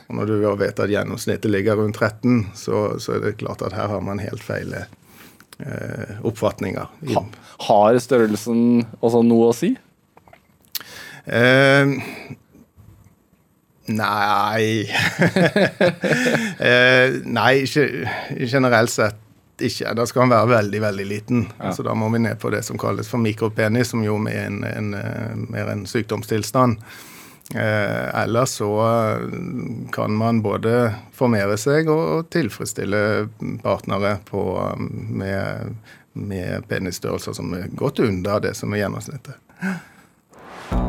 Og 0.09 0.19
når 0.19 0.29
du 0.29 0.35
vet 0.61 0.79
at 0.79 0.91
gjennomsnittet 0.91 1.51
ligger 1.51 1.79
rundt 1.79 1.97
13, 1.97 2.51
så, 2.55 2.85
så, 2.99 3.17
er 3.17 3.25
det 3.25 3.39
klart 3.41 3.65
at 3.65 3.75
her 3.75 3.89
har 3.91 4.03
man 4.05 4.21
helt 4.23 4.43
feil 4.43 4.73
eh, 4.77 6.15
oppfatninger. 6.23 6.87
Ha, 7.15 7.25
har 7.69 7.99
størrelsen 8.03 8.85
også 9.01 9.23
noe 9.25 9.49
å 9.51 9.57
si? 9.57 9.73
Eh, 11.25 11.95
Nei 13.85 14.81
eh, 16.69 17.19
Nei, 17.25 17.65
generelt 18.49 18.89
sett 18.89 19.21
ikke. 19.61 19.93
Da 19.95 20.05
skal 20.07 20.25
han 20.25 20.33
være 20.33 20.51
veldig 20.51 20.81
veldig 20.83 21.05
liten. 21.07 21.45
Ja. 21.59 21.71
Så 21.71 21.83
Da 21.83 21.93
må 21.95 22.09
vi 22.13 22.19
ned 22.19 22.39
på 22.39 22.49
det 22.51 22.63
som 22.65 22.77
kalles 22.77 23.07
for 23.07 23.21
mikropenis, 23.23 23.93
som 23.93 24.03
jo 24.03 24.17
er 24.27 24.47
en, 24.47 24.63
en, 24.63 24.93
eh, 24.93 25.35
mer 25.35 25.71
en 25.71 25.85
sykdomstilstand. 25.85 26.79
Eh, 27.53 28.23
ellers 28.23 28.57
så 28.57 28.71
eh, 28.83 29.19
kan 29.93 30.11
man 30.17 30.41
både 30.41 30.93
formere 31.13 31.57
seg 31.61 31.89
og 31.93 32.29
tilfredsstille 32.33 33.29
partnere 33.63 34.17
på, 34.25 34.41
med, 34.79 35.75
med 36.13 36.65
penisstørrelser 36.67 37.37
som 37.37 37.53
er 37.53 37.69
godt 37.77 38.01
under 38.01 38.41
det 38.41 38.55
som 38.57 38.73
er 38.73 38.85
gjennomsnittet. 38.85 39.37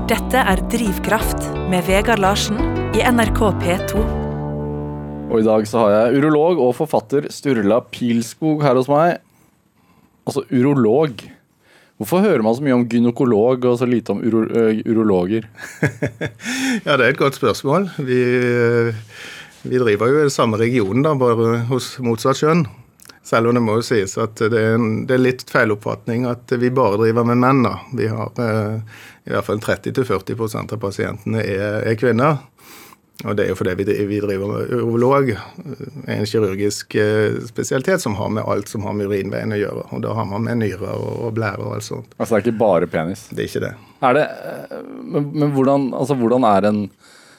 Dette 0.06 0.38
er 0.38 0.60
Drivkraft 0.70 1.48
med 1.70 1.84
Vegard 1.88 2.20
Larsen 2.22 2.58
i 2.96 3.02
NRK 3.02 3.40
P2. 3.60 4.02
Og 5.26 5.40
i 5.40 5.46
dag 5.46 5.66
så 5.68 5.82
har 5.82 5.94
jeg 5.94 6.20
urolog 6.20 6.60
og 6.62 6.76
forfatter 6.78 7.26
Sturla 7.34 7.80
Pilskog 7.92 8.62
her 8.64 8.78
hos 8.78 8.88
meg. 8.90 9.18
Altså 10.26 10.44
urolog. 10.52 11.24
Hvorfor 11.96 12.24
hører 12.24 12.44
man 12.44 12.56
så 12.56 12.64
mye 12.64 12.76
om 12.76 12.86
gynekolog 12.88 13.66
og 13.66 13.78
så 13.80 13.88
lite 13.88 14.14
om 14.14 14.22
uro, 14.22 14.44
uh, 14.46 14.80
urologer? 14.86 15.48
ja, 16.86 16.96
det 16.96 17.00
er 17.00 17.08
et 17.10 17.20
godt 17.20 17.38
spørsmål. 17.38 17.90
Vi, 17.98 18.22
vi 19.66 19.82
driver 19.82 20.12
jo 20.12 20.20
i 20.20 20.26
den 20.28 20.34
samme 20.34 20.60
regionen, 20.60 21.04
da, 21.06 21.16
bare 21.18 21.64
hos 21.72 21.96
motsatt 22.04 22.44
kjønn. 22.44 22.66
Selv 23.26 23.50
om 23.50 23.56
det 23.58 23.62
må 23.66 23.80
jo 23.80 23.86
sies 23.86 24.14
at 24.22 24.38
det 24.38 24.54
er, 24.54 24.76
en, 24.76 25.00
det 25.08 25.16
er 25.16 25.24
litt 25.24 25.42
feiloppfatning 25.50 26.28
at 26.30 26.52
vi 26.62 26.70
bare 26.70 27.00
driver 27.00 27.26
med 27.26 27.40
menn. 27.42 27.64
da. 27.66 27.72
Vi 27.98 28.06
har 28.12 28.42
eh, 28.42 29.00
i 29.26 29.34
hvert 29.34 29.48
fall 29.48 29.62
30-40% 29.64 30.76
av 30.76 30.82
pasientene 30.82 31.42
er, 31.42 31.80
er 31.90 31.98
kvinner. 31.98 32.44
Og 33.24 33.32
det 33.32 33.46
er 33.46 33.50
jo 33.50 33.56
fordi 33.56 33.72
vi, 33.80 33.94
vi 34.10 34.18
driver 34.20 34.50
med 34.50 34.72
urolog, 34.76 35.30
en 36.12 36.26
kirurgisk 36.28 36.94
eh, 37.00 37.38
spesialitet 37.48 38.04
som 38.04 38.14
har 38.18 38.28
med 38.36 38.44
alt 38.44 38.68
som 38.68 38.84
har 38.84 38.94
med 38.94 39.08
urinveien 39.08 39.56
å 39.56 39.58
gjøre. 39.58 39.86
Og 39.96 40.04
da 40.04 40.12
har 40.18 40.28
man 40.28 40.44
med 40.44 40.60
nyrer 40.60 40.92
og, 40.92 41.30
blære 41.34 41.64
og 41.64 41.78
alt 41.78 41.88
sånt. 41.88 42.12
Altså 42.18 42.34
det 42.34 42.38
er 42.38 42.44
ikke 42.44 42.60
bare 42.60 42.90
penis? 42.92 43.24
Det 43.32 43.42
er 43.42 43.50
ikke 43.50 43.64
det. 43.64 43.72
Er 44.04 44.18
det 44.18 44.26
eh, 44.28 44.82
men, 45.00 45.30
men 45.32 45.54
hvordan, 45.56 45.90
altså, 45.96 46.18
hvordan 46.20 46.46
er 46.46 46.68
en, 46.68 46.82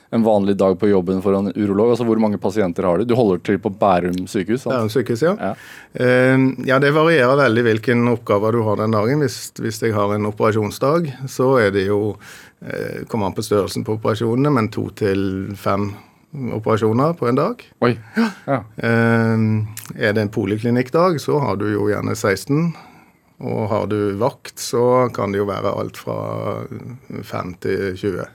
en, 0.09 0.23
vanlig 0.23 0.57
dag 0.57 0.77
på 0.79 0.89
jobben 0.89 1.21
for 1.25 1.35
en 1.37 1.51
urolog? 1.55 1.91
Altså 1.93 2.07
Hvor 2.07 2.21
mange 2.21 2.39
pasienter 2.41 2.87
har 2.87 2.97
du? 2.97 3.07
Du 3.07 3.15
holder 3.17 3.43
til 3.43 3.59
på 3.59 3.73
Bærum 3.73 4.25
sykehus? 4.27 4.63
Sant? 4.63 4.73
Bærum 4.73 4.91
sykehus, 4.93 5.23
ja. 5.25 5.35
Ja. 5.35 5.53
Uh, 5.97 6.49
ja. 6.67 6.81
Det 6.83 6.93
varierer 6.95 7.39
veldig 7.43 7.67
hvilken 7.69 8.07
oppgave 8.13 8.53
du 8.55 8.61
har 8.67 8.81
den 8.81 8.95
dagen. 8.95 9.23
Hvis, 9.25 9.51
hvis 9.59 9.81
jeg 9.83 9.95
har 9.97 10.15
en 10.15 10.29
operasjonsdag, 10.29 11.11
så 11.27 11.55
er 11.61 11.73
det 11.75 11.87
jo 11.89 12.17
Eh, 12.59 13.05
kommer 13.05 13.25
an 13.25 13.33
på 13.33 13.43
størrelsen 13.45 13.85
på 13.85 13.97
operasjonene, 13.97 14.49
men 14.49 14.69
to 14.73 14.87
til 14.97 15.53
fem 15.57 15.91
operasjoner 16.57 17.13
på 17.17 17.29
en 17.29 17.37
dag. 17.37 17.61
Oi. 17.85 17.93
Ja. 18.17 18.29
Ja. 18.47 18.59
Eh, 18.77 19.45
er 19.95 20.13
det 20.13 20.23
en 20.23 20.33
poliklinikkdag, 20.33 21.21
så 21.21 21.39
har 21.43 21.59
du 21.61 21.69
jo 21.71 21.89
gjerne 21.91 22.15
16. 22.15 22.71
Og 23.37 23.67
har 23.69 23.85
du 23.85 24.17
vakt, 24.17 24.57
så 24.57 25.11
kan 25.13 25.31
det 25.31 25.43
jo 25.43 25.45
være 25.45 25.75
alt 25.77 25.99
fra 26.01 26.17
5 27.21 27.53
til 27.61 27.93
20. 27.93 28.25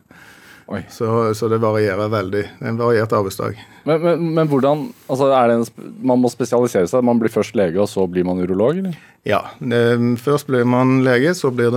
Så, 0.89 1.35
så, 1.35 1.49
det 1.49 1.59
varierer 1.61 2.09
veldig. 2.09 2.43
Det 2.59 2.65
er 2.65 2.71
en 2.71 2.79
variert 2.79 3.13
arbeidsdag. 3.13 3.59
Men, 3.85 4.03
men, 4.03 4.27
men 4.37 4.49
hvordan 4.49 4.85
altså 5.11 5.27
det 5.29 5.57
en, 5.57 5.65
Man 6.07 6.21
må 6.23 6.31
spesialisere 6.31 6.87
seg? 6.89 7.03
Man 7.05 7.19
blir 7.21 7.33
først 7.33 7.57
lege, 7.59 7.81
og 7.83 7.91
så 7.91 8.07
blir 8.07 8.25
man 8.27 8.41
urolog? 8.41 8.79
eller? 8.79 8.97
Ja. 9.29 9.41
Det, 9.59 9.83
først 10.23 10.49
blir 10.49 10.65
man 10.67 11.03
lege, 11.07 11.35
så 11.35 11.51
det, 11.55 11.69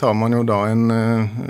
tar 0.00 0.16
man 0.16 0.36
jo 0.36 0.42
da 0.48 0.60
en, 0.72 0.90
eh, 0.90 1.40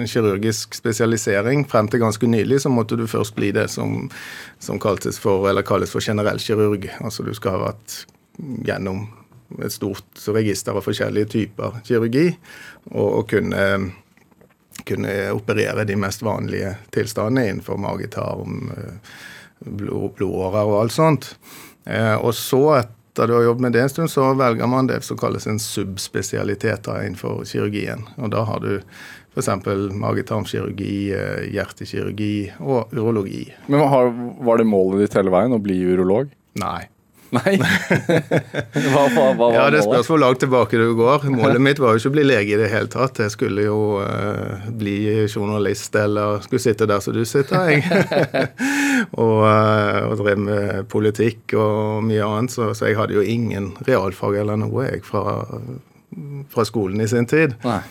en, 0.00 0.10
kirurgisk 0.10 0.76
spesialisering. 0.76 1.64
Frem 1.70 1.88
til 1.88 2.02
ganske 2.02 2.28
nylig 2.30 2.62
så 2.64 2.72
måtte 2.72 2.98
du 2.98 3.06
først 3.10 3.36
bli 3.38 3.52
det 3.54 3.68
som, 3.72 4.10
som 4.58 4.80
kalles 4.82 5.18
for, 5.22 5.46
for 5.46 6.00
generell 6.00 6.42
kirurg. 6.42 6.90
Altså 7.00 7.26
du 7.26 7.34
skal 7.34 7.56
ha 7.58 7.66
vært 7.70 8.04
gjennom 8.66 9.06
et 9.62 9.72
stort 9.72 10.26
register 10.34 10.74
av 10.74 10.82
forskjellige 10.82 11.30
typer 11.30 11.76
kirurgi 11.86 12.30
og, 12.90 13.06
og 13.06 13.28
kunne 13.30 13.92
kunne 14.88 15.14
operere 15.32 15.86
de 15.88 15.96
mest 15.96 16.22
vanlige 16.22 16.74
tilstandene 16.94 17.48
innenfor 17.48 17.78
mage-tarm, 17.80 18.70
eh, 18.76 19.14
blod, 19.64 20.12
blodårer 20.18 20.68
og 20.68 20.80
alt 20.82 20.96
sånt. 20.96 21.30
Eh, 21.86 22.14
og 22.14 22.34
så, 22.34 22.62
etter 22.80 23.28
du 23.28 23.36
har 23.36 23.48
jobbet 23.48 23.66
med 23.66 23.76
det 23.76 23.84
en 23.84 23.92
stund, 23.92 24.12
så 24.12 24.30
velger 24.38 24.70
man 24.70 24.88
det 24.90 25.02
som 25.04 25.18
kalles 25.20 25.46
en 25.46 25.60
subspesialitet 25.62 26.88
innenfor 26.92 27.44
kirurgien. 27.48 28.06
Og 28.18 28.32
da 28.34 28.44
har 28.48 28.64
du 28.64 28.72
f.eks. 29.34 29.50
mage-tarmkirurgi, 29.98 30.96
eh, 31.16 31.44
hjertekirurgi 31.54 32.34
og 32.60 32.92
urologi. 32.94 33.46
Men 33.66 33.86
Var 34.44 34.58
det 34.58 34.66
målet 34.66 35.04
ditt 35.04 35.16
hele 35.18 35.32
veien 35.34 35.54
å 35.56 35.62
bli 35.62 35.80
urolog? 35.82 36.30
Nei. 36.60 36.86
Nei? 37.34 37.54
hva, 38.92 39.04
hva, 39.10 39.24
hva 39.38 39.48
ja, 39.54 39.64
Det 39.74 39.82
spørs 39.86 40.10
hvor 40.10 40.20
langt 40.22 40.40
tilbake 40.42 40.78
du 40.80 40.92
går. 40.98 41.26
Målet 41.34 41.62
mitt 41.64 41.80
var 41.82 41.94
jo 41.94 42.02
ikke 42.02 42.12
å 42.12 42.16
bli 42.16 42.26
lege 42.26 42.54
i 42.54 42.60
det 42.60 42.70
hele 42.72 42.90
tatt. 42.92 43.20
Jeg 43.24 43.34
skulle 43.34 43.66
jo 43.66 43.78
uh, 44.02 44.68
bli 44.70 45.26
journalist 45.26 45.96
eller 45.98 46.44
skulle 46.44 46.62
sitte 46.62 46.88
der 46.90 47.02
som 47.04 47.16
du 47.16 47.24
sitter, 47.28 47.72
jeg. 47.72 47.82
og, 49.24 49.42
uh, 49.42 50.04
og 50.10 50.16
drev 50.22 50.44
med 50.46 50.86
politikk 50.92 51.56
og 51.58 52.04
mye 52.06 52.22
annet. 52.28 52.54
Så, 52.54 52.70
så, 52.72 52.88
jeg 52.90 53.00
hadde 53.00 53.18
jo 53.18 53.24
ingen 53.24 53.72
realfag 53.88 54.40
eller 54.44 54.60
noe 54.60 54.88
jeg 54.88 55.04
fra, 55.06 55.42
fra 56.54 56.66
skolen 56.68 57.02
i 57.02 57.10
sin 57.10 57.28
tid. 57.30 57.58
Nei. 57.66 57.82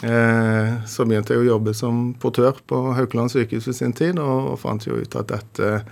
Eh, 0.00 0.70
så 0.88 1.04
begynte 1.04 1.34
jeg 1.34 1.44
å 1.44 1.50
jobbe 1.52 1.74
som 1.76 2.12
portør 2.20 2.56
på 2.66 2.78
Haukeland 2.96 3.32
sykehus 3.32 3.68
i 3.68 3.76
sin 3.76 3.92
tid, 3.96 4.18
og 4.18 4.56
fant 4.62 4.86
jo 4.86 4.96
ut 4.98 5.16
at 5.20 5.28
dette 5.30 5.82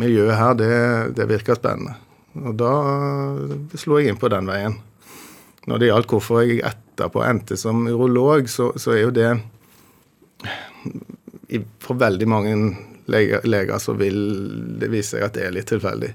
miljøet 0.00 0.38
her, 0.38 0.56
det, 0.58 0.72
det 1.18 1.28
virka 1.30 1.56
spennende. 1.58 1.98
Og 2.40 2.56
da 2.58 2.72
slo 3.78 4.00
jeg 4.00 4.10
inn 4.10 4.20
på 4.20 4.30
den 4.32 4.48
veien. 4.50 4.78
Når 5.70 5.80
det 5.80 5.90
gjaldt 5.90 6.10
hvorfor 6.12 6.42
jeg 6.42 6.64
etterpå 6.66 7.22
endte 7.24 7.56
som 7.58 7.86
urolog, 7.88 8.48
så, 8.50 8.72
så 8.76 8.96
er 8.96 9.04
jo 9.06 9.14
det 9.14 9.30
For 11.80 11.96
veldig 11.96 12.26
mange 12.28 12.54
leger, 13.08 13.44
leger, 13.48 13.78
så 13.80 13.94
vil 13.96 14.18
det 14.80 14.90
vise 14.92 15.14
seg 15.14 15.24
at 15.26 15.36
det 15.36 15.46
er 15.46 15.54
litt 15.54 15.70
tilfeldig. 15.70 16.10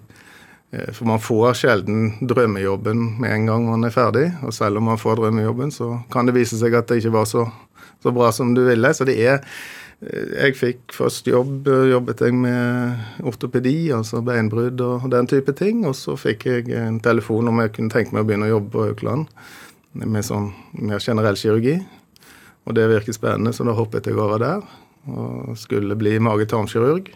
Eh, 0.72 0.92
for 0.94 1.10
man 1.10 1.22
får 1.22 1.58
sjelden 1.64 2.12
drømmejobben 2.22 3.22
med 3.22 3.34
en 3.34 3.50
gang 3.50 3.68
man 3.70 3.88
er 3.88 3.94
ferdig. 3.94 4.28
Og 4.46 4.54
selv 4.54 4.82
om 4.82 4.90
man 4.92 5.02
får 5.02 5.22
drømmejobben, 5.22 5.74
så 5.74 5.96
kan 6.14 6.30
det 6.30 6.38
vise 6.38 6.60
seg 6.60 6.78
at 6.78 6.90
det 6.90 7.02
ikke 7.02 7.16
var 7.18 7.30
så, 7.30 7.48
så 8.04 8.14
bra 8.14 8.32
som 8.36 8.54
du 8.58 8.66
ville. 8.68 8.94
Så 8.94 9.08
det 9.10 9.18
er 9.22 9.42
jeg 10.00 10.56
fikk 10.56 10.94
først 10.96 11.28
jobb, 11.28 11.68
jobbet 11.68 12.22
jeg 12.24 12.36
med 12.40 13.24
ortopedi, 13.28 13.92
altså 13.92 14.22
beinbrudd 14.24 14.80
og 14.86 15.10
den 15.12 15.28
type 15.28 15.52
ting. 15.60 15.84
Og 15.90 15.96
så 16.00 16.16
fikk 16.20 16.46
jeg 16.48 16.70
en 16.80 17.02
telefon 17.04 17.52
om 17.52 17.60
jeg 17.60 17.74
kunne 17.76 17.92
tenke 17.92 18.16
meg 18.16 18.24
å 18.24 18.30
begynne 18.30 18.48
å 18.48 18.54
jobbe 18.56 18.72
på 18.76 18.86
Haukeland 18.88 19.28
med 20.00 20.24
sånn 20.24 20.52
mer 20.80 21.04
generell 21.04 21.40
kirurgi. 21.40 21.80
Og 22.70 22.78
det 22.78 22.88
virket 22.92 23.18
spennende, 23.18 23.52
så 23.56 23.66
da 23.68 23.76
hoppet 23.76 24.08
jeg 24.08 24.20
over 24.20 24.40
der. 24.40 24.64
Og 25.10 25.58
skulle 25.60 25.98
bli 26.00 26.16
mage-tarmkirurg, 26.24 27.10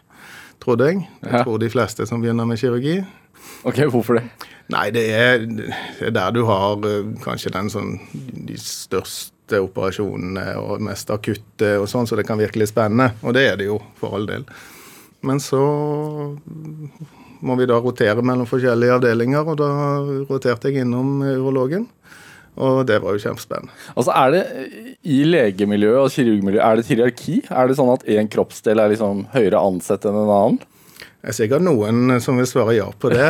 trodde 0.63 0.89
jeg. 0.89 1.03
Jeg 1.23 1.43
tror 1.45 1.61
de 1.61 1.71
fleste 1.71 2.07
som 2.09 2.23
begynner 2.23 2.47
med 2.49 2.59
kirurgi. 2.59 2.97
Ok, 3.67 3.85
Hvorfor 3.91 4.19
det? 4.19 4.27
Nei, 4.71 4.87
det 4.95 5.03
er, 5.11 5.43
det 5.43 6.07
er 6.07 6.13
der 6.15 6.31
du 6.35 6.45
har 6.47 6.79
eh, 6.87 7.09
kanskje 7.23 7.51
den 7.51 7.69
sånn, 7.71 7.97
de 8.47 8.55
største 8.59 9.31
operasjonene 9.61 10.45
og 10.61 10.81
mest 10.85 11.11
akutte 11.13 11.75
og 11.81 11.89
sånn, 11.91 12.07
så 12.09 12.17
det 12.17 12.25
kan 12.27 12.39
virke 12.41 12.61
litt 12.61 12.71
spennende. 12.71 13.11
Og 13.21 13.35
det 13.37 13.45
er 13.51 13.59
det 13.59 13.69
jo, 13.69 13.79
for 13.99 14.17
all 14.17 14.25
del. 14.29 14.47
Men 15.23 15.39
så 15.43 15.61
må 17.43 17.57
vi 17.59 17.67
da 17.67 17.79
rotere 17.83 18.23
mellom 18.23 18.47
forskjellige 18.47 18.97
avdelinger, 18.97 19.47
og 19.51 19.59
da 19.59 19.69
roterte 20.29 20.71
jeg 20.71 20.85
innom 20.85 21.21
urologen. 21.21 21.87
Og 22.53 22.83
det 22.85 22.99
var 23.01 23.15
jo 23.15 23.23
kjempespennende. 23.23 23.73
Altså 23.97 24.13
Er 24.13 24.33
det 24.35 24.43
i 25.09 25.23
legemiljøet 25.25 26.03
og 26.03 26.11
kirurgmiljøet 26.13 26.65
er 26.65 26.75
det 26.75 26.83
et 26.83 26.91
hierarki? 26.91 27.39
Er 27.49 27.69
det 27.69 27.77
sånn 27.79 27.93
at 27.95 28.05
én 28.05 28.29
kroppsdel 28.29 28.79
er 28.79 28.93
liksom 28.93 29.25
høyere 29.33 29.61
ansett 29.61 30.05
enn 30.05 30.19
en 30.21 30.33
annen? 30.35 30.59
Det 31.23 31.31
er 31.31 31.35
sikkert 31.37 31.63
noen 31.63 32.17
som 32.19 32.35
vil 32.35 32.47
svare 32.49 32.73
ja 32.75 32.89
på 32.99 33.07
det. 33.07 33.29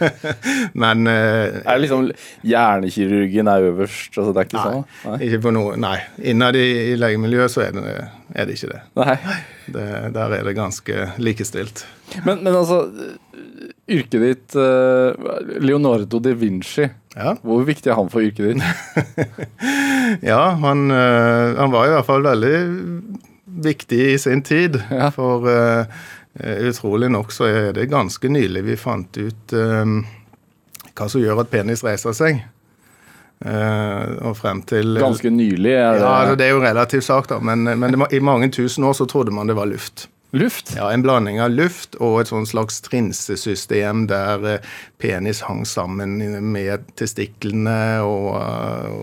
Men 0.80 1.04
uh, 1.04 1.58
Er 1.60 1.74
det 1.74 1.82
liksom 1.82 2.06
hjernekirurgen 2.48 3.50
er 3.52 3.66
øverst? 3.68 4.14
Altså 4.16 4.30
det 4.32 4.40
er 4.40 4.46
ikke 4.48 4.56
nei, 4.56 4.70
sånn? 4.70 4.86
Nei, 5.10 5.18
ikke 5.26 5.40
på 5.44 5.50
noe, 5.52 5.74
nei. 5.76 5.98
Innad 6.32 6.56
i, 6.56 6.62
i 6.86 6.94
legemiljøet 6.96 7.52
så 7.52 7.66
er 7.66 7.76
det, 7.76 7.92
er 8.32 8.48
det, 8.48 8.56
ikke 8.56 8.70
det. 8.70 8.80
Nei. 9.02 9.16
Det, 9.76 9.84
der 10.14 10.36
er 10.38 10.48
det 10.48 10.54
ganske 10.56 11.10
likestilt. 11.20 11.84
Men, 12.24 12.40
men 12.46 12.56
altså, 12.56 12.80
yrket 13.92 14.18
ditt 14.24 14.56
uh, 14.56 15.12
Leonardo 15.60 16.16
da 16.16 16.32
Vinci. 16.32 16.88
Ja. 17.12 17.36
Hvor 17.44 17.68
viktig 17.68 17.92
er 17.92 18.00
han 18.00 18.08
for 18.14 18.24
yrket 18.24 18.54
ditt? 18.54 18.64
ja, 20.32 20.40
han, 20.64 20.88
uh, 20.88 21.60
han, 21.60 21.76
var 21.76 21.90
i 21.90 21.94
hvert 21.98 22.08
fall 22.08 22.24
veldig 22.24 22.56
viktig 23.68 24.02
i 24.14 24.18
sin 24.24 24.40
tid. 24.48 24.80
Ja. 24.88 25.12
For 25.12 25.44
Eh, 25.52 26.02
utrolig 26.40 27.10
nok 27.12 27.32
så 27.32 27.48
er 27.50 27.72
det 27.76 27.90
ganske 27.92 28.28
nylig 28.28 28.62
vi 28.64 28.76
fant 28.80 29.18
ut 29.20 29.52
eh, 29.52 29.96
hva 30.92 31.08
som 31.08 31.22
gjør 31.22 31.42
at 31.44 31.52
penis 31.52 31.84
reiser 31.84 32.16
seg. 32.16 32.40
Eh, 33.42 34.16
og 34.22 34.36
frem 34.38 34.62
til 34.68 34.96
Ganske 35.02 35.30
nylig? 35.32 35.74
Er 35.74 35.96
det... 35.96 36.04
Ja, 36.04 36.14
altså, 36.22 36.38
det 36.38 36.46
er 36.46 36.54
jo 36.54 36.62
relativt 36.62 37.08
sagt, 37.08 37.32
da. 37.32 37.40
Men, 37.42 37.66
men 37.66 37.98
var, 37.98 38.12
i 38.14 38.22
mange 38.22 38.50
tusen 38.54 38.86
år 38.86 38.96
så 38.96 39.08
trodde 39.10 39.34
man 39.34 39.50
det 39.50 39.58
var 39.58 39.70
luft. 39.70 40.06
Luft? 40.32 40.72
Ja, 40.76 40.92
En 40.92 41.02
blanding 41.04 41.42
av 41.44 41.52
luft 41.52 41.98
og 42.00 42.22
et 42.22 42.30
sånn 42.30 42.46
slags 42.48 42.80
trinsesystem 42.86 44.06
der 44.08 44.62
penis 45.02 45.42
hang 45.44 45.66
sammen 45.68 46.16
med 46.54 46.86
testiklene, 46.96 48.00
og, 48.00 48.30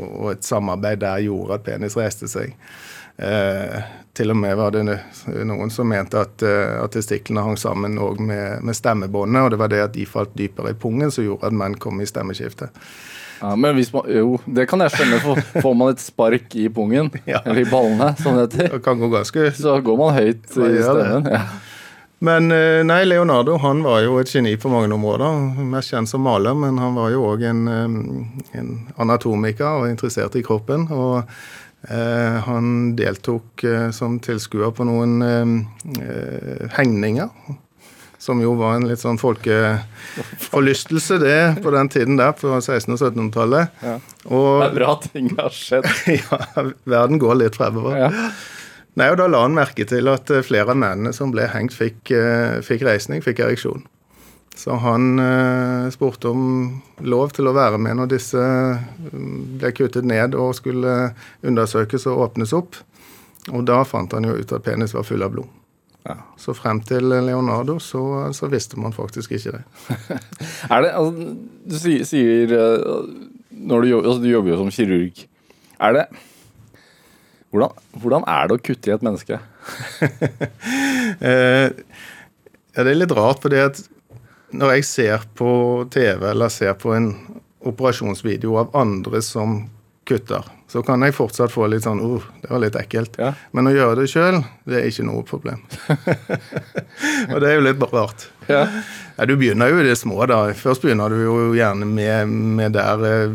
og 0.10 0.32
et 0.32 0.48
samarbeid 0.48 1.04
der 1.04 1.22
gjorde 1.28 1.60
at 1.60 1.68
penis 1.68 2.00
reiste 2.00 2.32
seg. 2.32 2.56
Eh, 3.20 3.80
til 4.16 4.32
og 4.32 4.38
med 4.40 4.56
var 4.60 4.74
det 4.76 4.84
noen 5.48 5.72
som 5.72 5.88
mente 5.92 6.20
at, 6.20 6.44
eh, 6.44 6.76
at 6.80 6.96
testiklene 6.96 7.44
hang 7.44 7.58
sammen 7.60 8.00
med, 8.20 8.64
med 8.64 8.76
stemmebåndet, 8.76 9.44
og 9.44 9.54
det 9.54 9.60
var 9.60 9.72
det 9.72 9.86
at 9.86 9.96
de 9.96 10.08
falt 10.08 10.36
dypere 10.40 10.74
i 10.74 10.80
pungen 10.80 11.12
som 11.12 11.28
gjorde 11.28 11.52
at 11.52 11.56
menn 11.56 11.78
kom 11.80 12.02
i 12.02 12.08
stemmeskiftet. 12.08 12.76
Ja, 13.40 13.56
men 13.56 13.76
hvis 13.78 13.94
man, 13.94 14.04
Jo, 14.12 14.38
det 14.46 14.66
kan 14.68 14.84
jeg 14.84 14.92
skjønne. 14.92 15.20
For 15.24 15.62
får 15.64 15.76
man 15.80 15.94
et 15.94 16.04
spark 16.04 16.56
i 16.60 16.68
pungen, 16.68 17.12
ja. 17.30 17.40
eller 17.46 17.64
i 17.64 17.70
ballene, 17.70 18.12
som 18.20 18.36
det 18.36 18.50
heter, 18.52 18.80
gå 18.84 19.12
ganske 19.14 19.52
så 19.56 19.80
går 19.84 20.00
man 20.00 20.16
høyt 20.18 20.48
i 20.52 20.72
stemmen. 20.84 21.30
Ja. 21.32 21.44
Men 22.20 22.52
eh, 22.52 22.82
nei, 22.84 23.06
Leonardo 23.08 23.56
han 23.64 23.80
var 23.86 24.02
jo 24.04 24.18
et 24.20 24.32
geni 24.34 24.58
på 24.60 24.72
mange 24.72 24.92
områder. 24.92 25.40
Mest 25.72 25.94
kjent 25.94 26.12
som 26.12 26.26
maler, 26.28 26.58
men 26.58 26.76
han 26.82 26.98
var 27.00 27.14
jo 27.14 27.24
òg 27.30 27.46
en, 27.48 27.62
en, 27.72 28.74
anatomiker 29.00 29.86
og 29.86 29.88
interessert 29.88 30.36
i 30.36 30.44
kroppen. 30.44 30.90
Og 30.92 31.24
han 31.88 32.96
deltok 33.00 33.64
eh, 33.64 33.90
som 33.96 34.20
tilskuer 34.20 34.72
på 34.76 34.84
noen 34.88 35.22
eh, 35.24 36.68
hengninger. 36.76 37.30
Som 38.20 38.42
jo 38.44 38.52
var 38.60 38.76
en 38.76 38.88
litt 38.90 39.00
sånn 39.00 39.18
folkeforlystelse, 39.22 41.18
det, 41.24 41.64
på 41.64 41.72
den 41.72 41.88
tiden 41.90 42.20
der, 42.20 42.34
på 42.36 42.52
1600- 42.52 42.92
og 42.92 43.00
1700-tallet. 43.00 43.68
Ja. 43.80 43.96
Det 44.28 44.66
er 44.68 44.76
bra 44.76 44.96
ting 45.06 45.32
har 45.38 45.56
skjedd. 45.56 45.88
ja, 46.20 46.40
verden 46.84 47.22
går 47.22 47.40
litt 47.46 47.56
fremover. 47.60 47.96
Ja. 47.96 48.10
Nei, 49.00 49.08
og 49.14 49.20
Da 49.22 49.30
la 49.32 49.46
han 49.46 49.56
merke 49.56 49.86
til 49.88 50.12
at 50.12 50.30
eh, 50.34 50.44
flere 50.44 50.76
av 50.76 50.82
mennene 50.82 51.16
som 51.16 51.32
ble 51.32 51.48
hengt, 51.54 51.76
fikk, 51.76 52.12
eh, 52.12 52.60
fikk 52.66 52.84
reisning, 52.90 53.24
fikk 53.24 53.40
ereksjon. 53.46 53.86
Så 54.56 54.76
han 54.84 55.20
eh, 55.20 55.90
spurte 55.94 56.32
om 56.34 56.82
lov 57.00 57.32
til 57.36 57.48
å 57.48 57.56
være 57.56 57.80
med 57.80 58.00
når 58.00 58.10
disse 58.12 58.40
mm, 58.42 59.60
ble 59.62 59.72
kuttet 59.76 60.08
ned 60.08 60.36
og 60.36 60.58
skulle 60.58 61.14
undersøkes 61.46 62.08
og 62.12 62.26
åpnes 62.26 62.54
opp. 62.58 62.76
Og 63.54 63.64
da 63.70 63.82
fant 63.88 64.14
han 64.14 64.28
jo 64.28 64.36
ut 64.36 64.52
at 64.56 64.66
penis 64.66 64.96
var 64.98 65.08
full 65.08 65.24
av 65.24 65.32
blod. 65.36 65.48
Ja. 66.08 66.16
Så 66.40 66.56
frem 66.58 66.80
til 66.88 67.08
Leonardo 67.12 67.78
så, 67.84 68.02
så 68.36 68.50
visste 68.52 68.80
man 68.80 68.96
faktisk 68.96 69.36
ikke 69.38 69.58
det. 69.60 69.64
Er 70.74 70.84
det, 70.84 70.92
altså, 70.96 71.30
du 71.70 71.78
sier, 71.80 72.08
sier 72.08 72.56
eh, 72.56 73.04
når 73.50 73.86
du, 73.86 73.94
altså, 74.00 74.20
du 74.24 74.30
jobber 74.32 74.54
jo 74.54 74.60
som 74.64 74.74
kirurg. 74.74 75.24
Er 75.80 75.96
det 75.96 76.10
hvordan, 77.50 77.72
hvordan 77.98 78.26
er 78.30 78.50
det 78.50 78.58
å 78.60 78.62
kutte 78.62 78.92
i 78.92 78.96
et 78.98 79.06
menneske? 79.06 79.40
Eh, 81.20 81.68
ja, 82.78 82.84
det 82.86 82.92
er 82.92 83.00
litt 83.00 83.14
rart, 83.18 83.42
fordi 83.44 83.58
at 83.60 83.80
når 84.52 84.78
jeg 84.78 84.86
ser 84.88 85.26
på 85.38 85.52
TV 85.92 86.24
eller 86.32 86.52
ser 86.54 86.74
på 86.80 86.94
en 86.96 87.12
operasjonsvideo 87.70 88.56
av 88.62 88.76
andre 88.78 89.22
som 89.26 89.62
kutter, 90.10 90.46
så 90.70 90.84
kan 90.86 91.02
jeg 91.02 91.18
fortsatt 91.18 91.54
få 91.54 91.68
litt 91.72 91.86
sånn 91.88 92.02
uh, 92.02 92.26
det 92.44 92.52
var 92.52 92.64
litt 92.64 92.78
ekkelt. 92.80 93.18
Ja. 93.22 93.34
Men 93.58 93.70
å 93.70 93.76
gjøre 93.76 94.02
det 94.02 94.10
sjøl, 94.12 94.42
det 94.70 94.82
er 94.82 94.90
ikke 94.92 95.08
noe 95.08 95.26
problem. 95.28 95.64
Og 97.34 97.38
det 97.42 97.50
er 97.50 97.58
jo 97.58 97.66
litt 97.66 97.88
rart. 97.94 98.30
Ja. 98.50 98.66
Ja, 99.20 99.26
du 99.26 99.36
begynner 99.36 99.68
jo 99.68 99.80
i 99.82 99.84
det 99.84 99.96
små. 100.00 100.26
da. 100.26 100.54
Først 100.56 100.82
begynner 100.82 101.12
du 101.12 101.18
jo 101.20 101.34
gjerne 101.52 101.86
med, 101.86 102.30
med 102.30 102.72
der 102.72 103.02
eh, 103.04 103.34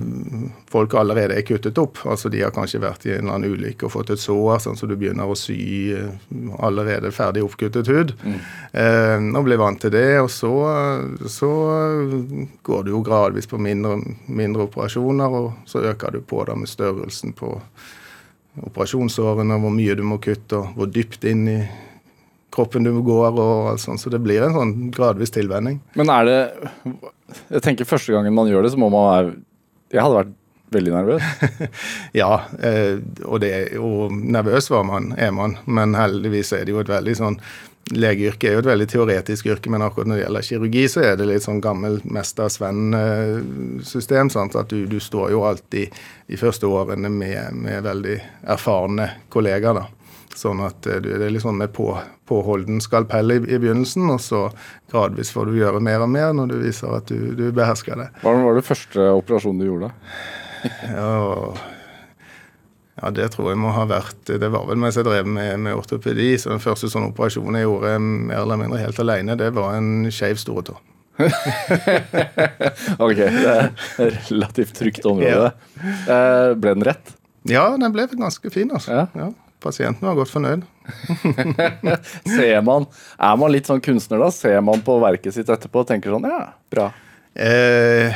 folk 0.72 0.94
allerede 0.96 1.36
er 1.36 1.44
kuttet 1.44 1.78
opp. 1.78 2.00
Altså 2.08 2.30
De 2.32 2.40
har 2.40 2.54
kanskje 2.56 2.80
vært 2.80 3.04
i 3.06 3.12
en 3.12 3.26
eller 3.26 3.36
annen 3.36 3.52
ulykke 3.52 3.86
og 3.86 3.92
fått 3.92 4.14
et 4.14 4.22
sår, 4.22 4.62
sånn 4.64 4.78
så 4.80 4.88
du 4.88 4.96
begynner 4.96 5.28
å 5.28 5.36
sy 5.36 5.58
eh, 5.92 6.08
allerede 6.56 7.12
ferdig 7.14 7.44
oppkuttet 7.44 7.90
hud. 7.92 8.14
Eh, 8.24 9.18
og 9.20 9.44
blir 9.44 9.60
vant 9.60 9.80
til 9.80 9.92
det. 9.92 10.08
Og 10.24 10.30
så, 10.32 10.52
så 11.30 11.52
går 12.64 12.86
du 12.86 12.94
jo 12.94 13.04
gradvis 13.04 13.46
på 13.50 13.60
mindre, 13.60 13.98
mindre 14.26 14.66
operasjoner, 14.70 15.36
og 15.36 15.68
så 15.68 15.84
øker 15.92 16.16
du 16.16 16.22
på 16.24 16.42
da 16.48 16.56
med 16.58 16.70
størrelsen 16.70 17.23
på 17.32 17.54
operasjonsårene, 18.62 19.56
hvor 19.62 19.72
mye 19.74 19.96
du 19.98 20.04
må 20.06 20.20
kutte, 20.22 20.60
og 20.60 20.78
hvor 20.78 20.90
dypt 20.90 21.24
inn 21.26 21.48
i 21.50 21.58
kroppen 22.54 22.86
du 22.86 22.92
går, 23.02 23.34
og 23.34 23.72
alt 23.72 23.82
sånt. 23.82 24.02
Så 24.02 24.12
det 24.12 24.22
blir 24.22 24.44
en 24.44 24.54
sånn 24.54 24.74
gradvis 24.94 25.34
tilvenning. 25.34 25.80
Men 25.98 26.12
er 26.12 26.28
det 26.28 26.38
Jeg 27.50 27.64
tenker 27.64 27.88
første 27.88 28.12
gangen 28.12 28.34
man 28.36 28.46
gjør 28.50 28.66
det, 28.66 28.74
så 28.74 28.78
må 28.78 28.90
man 28.92 29.08
være 29.08 29.36
Jeg 29.94 30.02
hadde 30.04 30.18
vært 30.20 30.34
veldig 30.74 30.94
nervøs. 30.94 31.22
Ja, 32.20 32.32
eh, 32.62 32.98
og, 33.24 33.40
det, 33.42 33.52
og 33.78 34.14
nervøs 34.14 34.70
var 34.70 34.84
man, 34.86 35.12
er 35.18 35.32
man, 35.34 35.58
men 35.66 35.96
heldigvis 35.98 36.52
er 36.54 36.66
det 36.66 36.74
jo 36.74 36.82
et 36.82 36.92
veldig 36.92 37.16
sånn 37.18 37.38
Legeyrket 37.92 38.48
er 38.48 38.54
jo 38.56 38.62
et 38.62 38.68
veldig 38.70 38.86
teoretisk 38.88 39.48
yrke, 39.52 39.68
men 39.72 39.82
akkurat 39.84 40.08
når 40.08 40.16
det 40.16 40.22
gjelder 40.22 40.46
kirurgi, 40.46 40.84
så 40.88 41.02
er 41.04 41.18
det 41.20 41.26
litt 41.28 41.44
sånn 41.44 41.60
gammel 41.64 41.98
Mester 42.08 42.48
Sven-system. 42.48 44.30
sånn 44.32 44.52
At 44.56 44.72
du, 44.72 44.86
du, 44.88 44.96
står 45.04 45.34
jo 45.34 45.42
alltid 45.44 45.98
de 46.30 46.38
første 46.40 46.70
årene 46.70 47.10
med, 47.12 47.52
med 47.60 47.84
veldig 47.84 48.16
erfarne 48.56 49.10
kollegaer. 49.28 49.82
da. 49.82 49.84
Sånn 50.34 50.64
at 50.64 50.88
eh, 50.88 51.02
du, 51.04 51.10
det 51.12 51.28
er 51.28 51.34
litt 51.34 51.44
sånn 51.44 51.60
med 51.60 51.74
på, 51.76 51.90
påholden 52.26 52.80
skalpell 52.80 53.36
i, 53.36 53.38
i 53.44 53.60
begynnelsen, 53.60 54.08
og 54.10 54.22
så 54.24 54.46
gradvis 54.90 55.34
får 55.34 55.52
du 55.52 55.60
gjøre 55.60 55.84
mer 55.84 56.06
og 56.06 56.10
mer 56.14 56.32
når 56.32 56.54
du 56.54 56.56
viser 56.64 56.96
at 56.96 57.12
du, 57.12 57.34
du 57.36 57.50
behersker 57.54 58.00
det. 58.00 58.08
Hva 58.24 58.32
var 58.40 58.56
det 58.56 58.64
første 58.66 59.12
operasjonen 59.20 59.60
du 59.60 59.68
gjorde? 59.68 59.92
Ja, 60.88 61.52
ja, 63.00 63.10
det 63.10 63.28
tror 63.34 63.50
jeg 63.50 63.58
må 63.58 63.72
ha 63.74 63.84
vært 63.90 64.30
Det 64.30 64.48
var 64.54 64.68
vel 64.68 64.78
mens 64.78 64.94
jeg 64.94 65.06
drev 65.06 65.26
med, 65.26 65.56
med 65.66 65.74
ortopedi. 65.74 66.34
Så 66.38 66.52
den 66.52 66.62
første 66.62 66.90
sånn 66.92 67.08
operasjonen 67.10 67.58
jeg 67.58 67.66
gjorde 67.66 67.94
mer 68.02 68.42
eller 68.44 68.60
mindre 68.60 68.82
helt 68.84 69.00
alene, 69.02 69.38
det 69.40 69.50
var 69.56 69.74
en 69.78 70.10
skeiv 70.14 70.38
storetå. 70.40 70.76
Ok, 73.04 73.18
det 73.18 73.46
er 73.46 73.68
et 74.02 74.30
relativt 74.30 74.74
trygt 74.78 75.06
område. 75.06 75.52
Eh, 75.84 76.50
ble 76.58 76.74
den 76.74 76.86
rett? 76.86 77.14
Ja, 77.50 77.68
den 77.78 77.92
ble 77.94 78.06
ganske 78.14 78.50
fin, 78.50 78.70
altså. 78.74 79.02
Ja. 79.02 79.06
Ja. 79.18 79.30
Pasienten 79.64 80.04
var 80.04 80.16
godt 80.18 80.32
fornøyd. 80.32 80.64
Ser 82.34 82.58
man, 82.66 82.84
Er 83.16 83.38
man 83.40 83.52
litt 83.54 83.70
sånn 83.70 83.80
kunstner 83.84 84.20
da? 84.20 84.28
Ser 84.34 84.60
man 84.64 84.82
på 84.84 84.98
verket 85.00 85.32
sitt 85.36 85.48
etterpå 85.48 85.80
og 85.84 85.88
tenker 85.88 86.12
sånn 86.12 86.26
Ja, 86.28 86.50
bra. 86.72 86.90
Eh, 87.34 88.12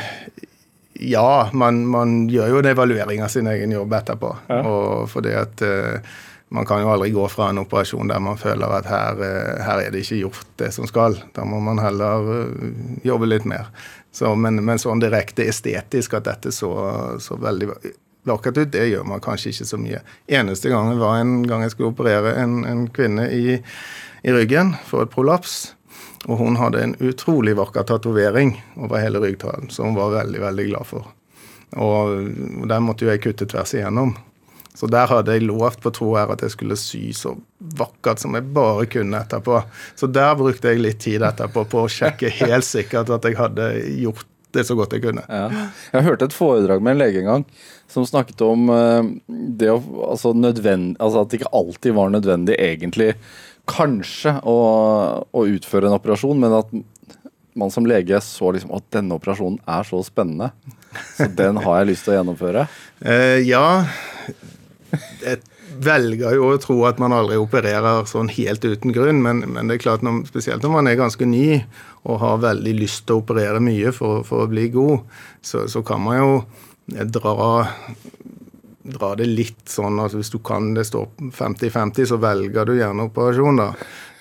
ja, 0.99 1.49
man, 1.53 1.85
man 1.87 2.17
gjør 2.29 2.53
jo 2.53 2.57
en 2.59 2.71
evaluering 2.73 3.23
av 3.23 3.31
sin 3.31 3.47
egen 3.47 3.71
jobb 3.71 3.93
etterpå. 4.01 4.33
Ja. 4.49 4.59
Og 4.67 5.05
fordi 5.11 5.31
at 5.39 5.63
uh, 5.63 6.17
man 6.55 6.67
kan 6.67 6.83
jo 6.83 6.91
aldri 6.91 7.13
gå 7.15 7.27
fra 7.31 7.49
en 7.51 7.61
operasjon 7.61 8.11
der 8.11 8.19
man 8.23 8.39
føler 8.41 8.73
at 8.79 8.89
her, 8.89 9.21
uh, 9.21 9.61
her 9.63 9.85
er 9.85 9.95
det 9.95 10.03
ikke 10.03 10.23
gjort 10.25 10.51
det 10.61 10.73
som 10.75 10.89
skal. 10.89 11.15
Da 11.35 11.47
må 11.47 11.61
man 11.63 11.79
heller 11.81 12.27
uh, 12.27 12.67
jobbe 13.07 13.31
litt 13.31 13.47
mer. 13.47 13.71
Så, 14.11 14.33
men, 14.35 14.59
men 14.65 14.81
sånn 14.81 15.01
direkte 15.01 15.47
estetisk 15.47 16.17
at 16.19 16.27
dette 16.27 16.51
så, 16.53 16.73
så 17.23 17.39
veldig 17.39 17.71
vakkert 18.29 18.59
ut, 18.59 18.71
det 18.73 18.89
gjør 18.89 19.07
man 19.07 19.23
kanskje 19.23 19.53
ikke 19.53 19.67
så 19.69 19.79
mye. 19.79 20.03
Eneste 20.27 20.71
gangen 20.73 20.99
var 20.99 21.21
en 21.21 21.41
gang 21.47 21.63
jeg 21.63 21.75
skulle 21.75 21.93
operere 21.93 22.35
en, 22.41 22.61
en 22.67 22.87
kvinne 22.93 23.29
i, 23.31 23.59
i 24.25 24.35
ryggen 24.35 24.75
for 24.89 25.05
et 25.05 25.13
prolaps. 25.13 25.61
Og 26.27 26.41
hun 26.41 26.57
hadde 26.59 26.81
en 26.83 26.95
utrolig 26.99 27.55
vakker 27.55 27.85
tatovering 27.87 28.57
over 28.75 28.99
hele 28.99 29.21
ryggtalen, 29.23 29.69
som 29.71 29.91
hun 29.91 29.99
var 29.99 30.17
veldig, 30.17 30.41
veldig 30.41 30.65
glad 30.71 30.89
for. 30.89 31.07
Og 31.79 32.65
der 32.67 32.81
måtte 32.83 33.05
jo 33.05 33.13
jeg 33.13 33.23
kutte 33.23 33.47
tvers 33.49 33.75
igjennom. 33.77 34.15
Så 34.79 34.87
der 34.87 35.09
hadde 35.11 35.33
jeg 35.35 35.47
lovt 35.47 35.81
på 35.83 35.91
tro 35.95 36.13
her 36.15 36.29
at 36.31 36.43
jeg 36.45 36.53
skulle 36.53 36.77
sy 36.79 37.09
så 37.15 37.33
vakkert 37.79 38.21
som 38.21 38.35
jeg 38.37 38.47
bare 38.55 38.85
kunne 38.91 39.19
etterpå. 39.19 39.61
Så 39.99 40.07
der 40.07 40.37
brukte 40.39 40.71
jeg 40.71 40.83
litt 40.83 41.01
tid 41.03 41.25
etterpå 41.25 41.65
på 41.71 41.85
å 41.85 41.91
sjekke 41.91 42.31
helt 42.41 42.67
sikkert 42.67 43.11
at 43.15 43.27
jeg 43.27 43.39
hadde 43.39 43.71
gjort 43.99 44.27
det 44.55 44.63
så 44.65 44.73
godt 44.77 44.95
jeg 44.95 45.03
kunne. 45.03 45.25
Ja. 45.29 45.67
Jeg 45.93 46.05
hørte 46.07 46.29
et 46.29 46.33
foredrag 46.33 46.81
med 46.81 46.95
en 46.95 47.03
lege 47.03 47.21
en 47.21 47.27
gang 47.27 47.43
som 47.89 48.05
snakket 48.05 48.41
om 48.45 48.69
eh, 48.73 49.11
det 49.59 49.69
å, 49.73 49.77
altså 50.07 50.31
altså 50.33 51.21
at 51.21 51.29
det 51.29 51.39
ikke 51.39 51.53
alltid 51.59 51.93
var 51.97 52.13
nødvendig 52.13 52.55
egentlig 52.57 53.11
kanskje 53.69 54.35
å, 54.47 54.57
å 55.29 55.45
utføre 55.53 55.89
en 55.89 55.97
operasjon, 55.97 56.39
men 56.41 56.55
at 56.59 56.73
man 57.59 57.71
som 57.73 57.87
lege 57.89 58.19
så 58.23 58.53
liksom 58.55 58.73
at 58.77 58.87
denne 58.93 59.17
operasjonen 59.17 59.59
er 59.69 59.87
så 59.87 60.01
spennende, 60.05 60.51
så 61.17 61.29
den 61.39 61.59
har 61.63 61.81
jeg 61.81 61.91
lyst 61.91 62.07
til 62.07 62.15
å 62.15 62.19
gjennomføre. 62.19 62.65
Uh, 63.03 63.37
ja, 63.45 63.65
jeg 65.23 65.41
velger 65.79 66.35
jo 66.35 66.49
å 66.49 66.59
tro 66.61 66.77
at 66.89 66.99
man 67.01 67.13
aldri 67.15 67.37
opererer 67.39 68.07
sånn 68.09 68.31
helt 68.33 68.65
uten 68.65 68.93
grunn, 68.95 69.21
men, 69.23 69.43
men 69.47 69.69
det 69.69 69.77
er 69.77 69.85
klart, 69.85 70.05
når, 70.05 70.23
spesielt 70.29 70.65
når 70.65 70.75
man 70.75 70.89
er 70.89 70.99
ganske 70.99 71.27
ny 71.29 71.61
og 72.07 72.19
har 72.23 72.43
veldig 72.43 72.75
lyst 72.79 73.05
til 73.05 73.17
å 73.17 73.23
operere 73.23 73.61
mye 73.63 73.93
for, 73.95 74.23
for 74.27 74.45
å 74.45 74.51
bli 74.51 74.69
god, 74.73 75.05
så, 75.45 75.67
så 75.71 75.83
kan 75.85 76.03
man 76.03 76.19
jo 76.19 76.31
dra, 77.13 77.67
dra 78.93 79.13
det 79.19 79.27
litt 79.29 79.65
sånn 79.69 79.99
at 80.03 80.13
hvis 80.17 80.31
du 80.33 80.37
kan 80.45 80.73
det 80.77 80.85
står 80.89 81.07
50-50, 81.37 82.05
så 82.11 82.17
velger 82.21 82.65
du 82.69 82.75
gjerne 82.77 83.07
operasjon, 83.09 83.59
da. 83.61 83.71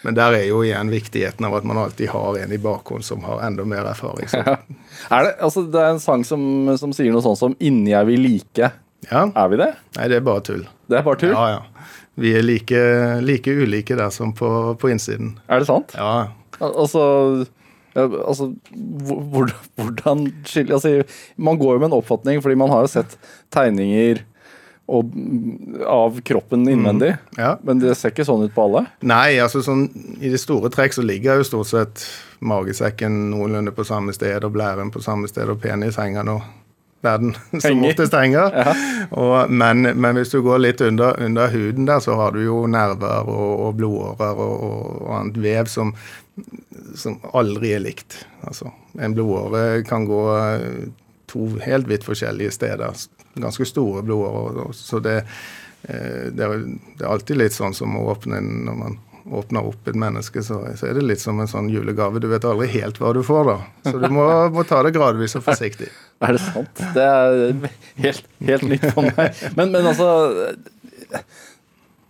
Men 0.05 0.15
der 0.15 0.37
er 0.39 0.45
jo 0.47 0.61
igjen 0.63 0.91
viktigheten 0.93 1.45
av 1.49 1.57
at 1.59 1.65
man 1.67 1.81
alltid 1.83 2.09
har 2.13 2.37
en 2.39 2.53
i 2.55 2.59
bakhånd 2.63 3.03
som 3.05 3.25
har 3.27 3.41
enda 3.49 3.65
mer 3.67 3.89
erfaring. 3.91 4.29
Så. 4.31 4.39
Er 5.11 5.25
det, 5.27 5.33
altså, 5.43 5.65
det 5.67 5.81
er 5.83 5.91
en 5.97 6.01
sang 6.03 6.23
som, 6.25 6.41
som 6.79 6.93
sier 6.95 7.11
noe 7.13 7.25
sånt 7.25 7.41
som 7.41 7.57
'Inni 7.59 7.93
er 7.99 8.05
vi 8.07 8.17
like'. 8.17 8.71
Ja. 9.11 9.25
Er 9.35 9.49
vi 9.51 9.57
det? 9.59 9.73
Nei, 9.97 10.09
det 10.09 10.17
er 10.21 10.25
bare 10.27 10.41
tull. 10.47 10.63
Det 10.89 10.99
er 11.01 11.03
bare 11.07 11.19
tull? 11.19 11.35
Ja, 11.35 11.49
ja. 11.59 11.89
Vi 12.19 12.33
er 12.35 12.43
like, 12.43 12.79
like 13.23 13.47
ulike 13.51 13.95
der 13.99 14.11
som 14.11 14.33
på, 14.35 14.75
på 14.79 14.91
innsiden. 14.91 15.37
Er 15.49 15.61
det 15.63 15.67
sant? 15.67 15.95
Ja. 15.99 16.29
Al- 16.61 16.75
Altså, 16.79 17.47
altså 17.99 18.53
hvor- 18.75 19.23
hvor- 19.33 19.55
hvordan 19.77 20.33
skiller 20.45 20.75
altså, 20.75 21.05
Man 21.37 21.59
går 21.59 21.73
jo 21.75 21.79
med 21.79 21.87
en 21.93 21.99
oppfatning, 21.99 22.43
fordi 22.43 22.55
man 22.57 22.71
har 22.71 22.83
jo 22.83 22.87
sett 22.91 23.17
tegninger 23.51 24.21
og, 24.89 25.13
av 25.87 26.21
kroppen 26.25 26.65
innvendig. 26.69 27.15
ja. 27.37 27.57
Men 27.63 27.83
det 27.83 27.95
ser 27.99 28.15
ikke 28.15 28.25
sånn 28.29 28.47
ut 28.47 28.55
på 28.55 28.65
alle. 28.69 28.87
Nei, 29.05 29.37
altså 29.43 29.61
sånn 29.65 29.87
i 30.21 30.33
det 30.33 30.41
store 30.41 30.71
trekk 30.73 30.97
så 30.97 31.05
ligger 31.05 31.41
jo 31.43 31.49
stort 31.49 31.71
sett 31.73 32.07
magesekken 32.41 33.29
noenlunde 33.33 33.75
på 33.77 33.85
samme 33.85 34.15
sted, 34.17 34.41
og 34.47 34.55
blæren 34.57 34.93
på 34.95 35.03
samme 35.05 35.29
sted, 35.29 35.51
og 35.51 35.61
penis 35.63 35.99
henger 36.01 36.25
nå 36.27 36.39
verden 37.05 37.35
som 37.51 37.61
Henger. 37.69 37.91
oftest 37.93 38.15
henger. 38.17 38.57
Og, 39.15 39.51
men, 39.51 39.83
men 39.95 40.19
hvis 40.19 40.33
du 40.33 40.41
går 40.43 40.63
litt 40.65 40.81
under, 40.83 41.19
under 41.23 41.53
huden 41.53 41.87
der, 41.87 42.01
så 42.03 42.17
har 42.19 42.33
du 42.35 42.41
jo 42.43 42.65
nerver 42.71 43.29
og, 43.29 43.53
og 43.69 43.77
blodårer 43.79 44.41
og, 44.43 44.65
og 45.05 45.13
annet 45.21 45.39
vev 45.45 45.71
som, 45.71 45.93
som 46.99 47.21
aldri 47.39 47.75
er 47.77 47.85
likt. 47.85 48.23
Altså, 48.49 48.73
en 48.99 49.15
blodåre 49.15 49.85
kan 49.87 50.09
gå 50.09 50.25
to 51.29 51.53
helt 51.63 51.89
vidt 51.91 52.07
forskjellige 52.09 52.57
steder. 52.57 53.07
Ganske 53.37 53.67
store 53.69 54.03
blodårer. 54.03 54.73
Så 54.75 55.01
det, 55.05 55.19
eh, 55.89 56.31
det, 56.33 56.45
er, 56.47 56.65
det 56.97 57.05
er 57.05 57.13
alltid 57.13 57.37
litt 57.39 57.53
sånn 57.53 57.75
som 57.77 57.95
å 57.99 58.07
åpne 58.15 58.39
en- 58.41 58.65
når 58.67 58.79
man 58.79 58.99
åpner 59.29 59.67
opp 59.69 59.89
et 59.91 59.95
menneske, 60.01 60.41
så, 60.41 60.63
så 60.79 60.87
er 60.89 60.95
det 60.97 61.03
litt 61.05 61.21
som 61.21 61.37
en 61.41 61.47
sånn 61.51 61.67
julegave. 61.69 62.17
Du 62.21 62.29
vet 62.31 62.47
aldri 62.49 62.67
helt 62.73 62.97
hva 62.99 63.11
du 63.13 63.21
får, 63.23 63.45
da. 63.51 63.57
Så 63.91 63.99
du 64.01 64.07
må, 64.09 64.25
må 64.55 64.65
ta 64.65 64.79
det 64.87 64.95
gradvis 64.97 65.37
og 65.37 65.45
forsiktig. 65.45 65.91
Er 66.25 66.33
det 66.35 66.41
sant? 66.43 66.81
Det 66.97 67.05
er 67.05 67.69
helt, 68.03 68.25
helt 68.43 68.65
nytt 68.67 68.89
for 68.97 69.05
meg. 69.07 69.37
Men, 69.55 69.71
men 69.71 69.87
altså 69.87 70.09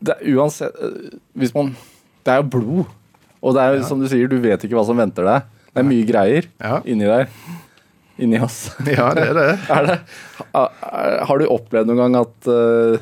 det 0.00 0.14
er 0.14 0.31
Uansett 0.38 0.78
Hvis 1.38 1.52
man 1.54 1.74
Det 2.24 2.33
er 2.33 2.40
jo 2.42 2.48
blod. 2.54 2.94
Og 3.42 3.54
det 3.54 3.62
er 3.66 3.76
jo 3.76 3.85
som 3.87 4.00
du 4.02 4.09
sier, 4.11 4.26
du 4.31 4.38
vet 4.42 4.64
ikke 4.66 4.74
hva 4.78 4.87
som 4.88 4.98
venter 4.98 5.26
deg. 5.28 5.44
Det 5.70 5.83
er 5.83 5.87
mye 5.87 6.07
greier 6.09 6.48
Ja. 6.59 6.81
inni 6.88 7.07
der. 7.07 7.28
Inni 8.18 8.40
oss. 8.42 8.70
Ja, 8.87 9.12
det 9.14 9.28
er 9.31 9.37
det. 9.38 9.52
Er 9.76 9.87
det, 9.87 9.98
har, 10.54 10.74
har 11.28 11.38
du 11.38 11.46
opplevd 11.50 11.90
noen 11.90 12.02
gang 12.04 12.18
at 12.24 12.50
uh, 12.50 12.98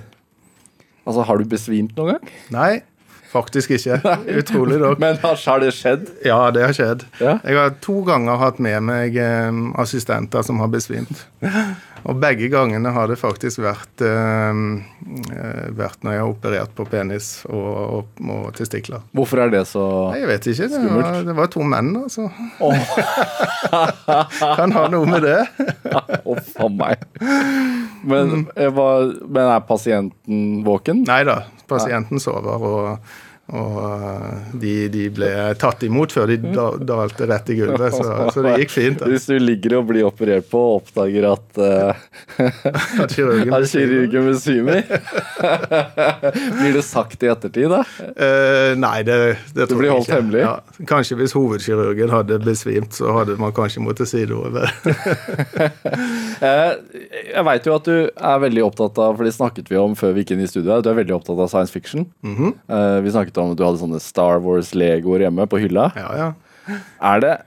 Altså, 1.06 1.22
har 1.22 1.38
du 1.38 1.46
besvimt 1.46 1.94
noen 1.96 2.16
gang? 2.16 2.30
Nei, 2.50 2.70
faktisk 3.30 3.76
ikke. 3.76 4.00
Utrolig 4.40 4.80
nok. 4.82 4.98
Men 4.98 5.20
har, 5.22 5.38
har 5.38 5.62
det 5.62 5.70
skjedd? 5.76 6.08
Ja, 6.26 6.40
det 6.50 6.64
har 6.66 6.74
skjedd. 6.74 7.04
Ja. 7.22 7.36
Jeg 7.46 7.60
har 7.60 7.76
to 7.84 8.00
ganger 8.08 8.40
hatt 8.42 8.58
med 8.58 8.82
meg 8.88 9.14
um, 9.22 9.68
assistenter 9.78 10.42
som 10.46 10.58
har 10.64 10.72
besvimt. 10.72 11.22
Og 12.06 12.18
begge 12.22 12.46
gangene 12.52 12.92
har 12.94 13.08
det 13.10 13.16
faktisk 13.18 13.60
vært, 13.64 14.02
eh, 14.04 14.60
eh, 15.34 15.66
vært 15.74 16.04
når 16.06 16.14
jeg 16.14 16.22
har 16.22 16.30
operert 16.30 16.74
på 16.78 16.86
penis 16.90 17.30
og, 17.48 17.72
og, 17.98 18.20
og 18.30 18.44
testikler. 18.54 19.02
Hvorfor 19.16 19.42
er 19.42 19.50
det 19.50 19.64
så 19.70 19.84
Nei, 20.12 20.20
Jeg 20.22 20.30
vet 20.30 20.48
ikke. 20.52 20.68
Det 20.70 20.82
var, 20.92 21.18
det 21.26 21.36
var 21.40 21.50
to 21.50 21.66
menn, 21.66 21.90
altså. 22.04 22.28
Oh. 22.62 22.94
Kan 24.60 24.74
ha 24.76 24.86
noe 24.92 25.10
med 25.10 25.26
det. 25.26 25.40
Å, 26.30 26.38
faen 26.54 26.78
meg. 26.78 27.02
Men, 28.06 28.46
var, 28.54 29.10
men 29.26 29.42
er 29.50 29.66
pasienten 29.66 30.60
våken? 30.66 31.02
Nei 31.08 31.22
da, 31.26 31.40
pasienten 31.70 32.22
sover, 32.22 32.62
og, 32.62 33.16
og 33.54 33.76
eh, 33.78 34.46
de, 34.58 34.72
de 34.90 35.04
ble 35.14 35.28
tatt 35.60 35.84
imot 35.86 36.10
før 36.10 36.32
de 36.32 36.36
dalte 36.82 37.28
rett 37.30 37.52
i 37.54 37.58
gulvet, 37.60 37.94
så, 37.94 38.26
så 38.34 38.42
det 38.42 38.56
gikk 38.64 38.72
fint. 38.74 38.98
Da. 38.98 39.10
Hvis 39.12 39.28
du 39.30 39.36
ligger 39.38 39.76
og 39.78 39.86
blir 39.92 40.08
operert 40.08 40.48
på 40.50 40.58
og 40.58 40.80
oppdager 40.80 41.28
at 41.30 41.60
uh, 41.62 42.06
At 43.04 43.14
kirurgen 43.14 43.54
er 43.54 44.26
besvimer 44.26 44.82
Blir 46.58 46.74
det 46.74 46.82
sagt 46.86 47.22
i 47.22 47.30
ettertid, 47.30 47.70
da? 47.70 47.84
Uh, 48.18 48.74
nei, 48.82 48.98
det, 49.06 49.18
det 49.54 49.68
tror 49.70 49.78
blir 49.78 49.92
jeg 49.92 50.06
ikke. 50.06 50.18
hemmelig? 50.18 50.42
Ja. 50.42 50.86
Kanskje 50.90 51.20
hvis 51.22 51.36
hovedkirurgen 51.38 52.14
hadde 52.16 52.40
besvimt, 52.42 52.98
så 52.98 53.14
hadde 53.20 53.38
man 53.38 53.54
kanskje 53.54 53.84
måttet 53.84 54.10
si 54.10 54.26
noe. 54.26 54.66
Eh, 56.36 56.72
jeg 57.36 57.44
veit 57.44 57.68
jo 57.68 57.74
at 57.76 57.88
du 57.88 57.94
er 58.08 58.40
veldig 58.42 58.64
opptatt 58.64 58.98
av 59.02 59.18
For 59.18 59.26
det 59.26 59.34
snakket 59.36 59.68
vi 59.72 59.78
om 59.80 59.96
før 59.98 60.14
vi 60.16 60.24
gikk 60.24 60.34
inn 60.36 60.44
i 60.44 60.48
studio. 60.50 60.80
Du 60.80 60.90
er 60.90 60.98
veldig 60.98 61.16
opptatt 61.18 61.42
av 61.42 61.50
science 61.52 61.74
fiction. 61.74 62.08
Mm 62.24 62.36
-hmm. 62.36 62.56
uh, 62.72 63.00
vi 63.04 63.12
snakket 63.12 63.38
om 63.38 63.52
at 63.52 63.58
du 63.58 63.64
hadde 63.64 63.82
sånne 63.82 64.00
Star 64.00 64.40
Wars-legoer 64.40 65.26
hjemme 65.26 65.46
på 65.46 65.58
hylla. 65.58 65.92
ja, 65.96 66.10
ja. 66.16 66.32
Er 67.00 67.20
det 67.20 67.38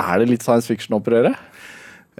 Er 0.00 0.18
det 0.18 0.28
litt 0.28 0.42
science 0.42 0.66
fiction 0.66 0.94
å 0.94 1.00
operere? 1.00 1.36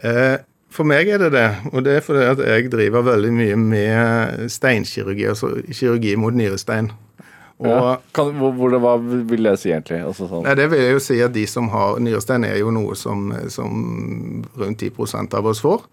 Uh, 0.04 0.38
for 0.70 0.84
meg 0.84 1.08
er 1.08 1.18
det 1.18 1.32
det, 1.32 1.56
og 1.72 1.84
det 1.84 1.96
er 1.96 2.00
fordi 2.00 2.24
at 2.24 2.38
jeg 2.38 2.70
driver 2.72 3.02
veldig 3.02 3.32
mye 3.32 3.56
med 3.56 4.48
steinkirurgi, 4.48 5.26
altså 5.28 5.62
kirurgi 5.68 6.16
mot 6.16 6.34
nyrestein. 6.34 6.90
Og 7.62 7.70
Ja. 7.70 7.96
Kan, 8.16 8.32
hvor, 8.38 8.74
hva 8.82 8.96
vil 9.00 9.46
det 9.46 9.56
si, 9.62 9.70
egentlig? 9.70 10.00
Altså, 10.04 10.26
sånn. 10.30 10.42
Nei, 10.46 10.54
Det 10.58 10.66
vil 10.72 10.82
jeg 10.82 10.96
jo 10.96 11.02
si 11.04 11.20
at 11.22 11.32
de 11.32 11.46
som 11.46 11.68
har 11.72 12.00
nyrestein, 12.02 12.44
er 12.44 12.58
jo 12.58 12.70
noe 12.74 12.96
som, 12.98 13.30
som 13.48 14.42
rundt 14.58 14.82
10% 14.82 15.34
av 15.38 15.46
oss 15.46 15.62
får. 15.62 15.86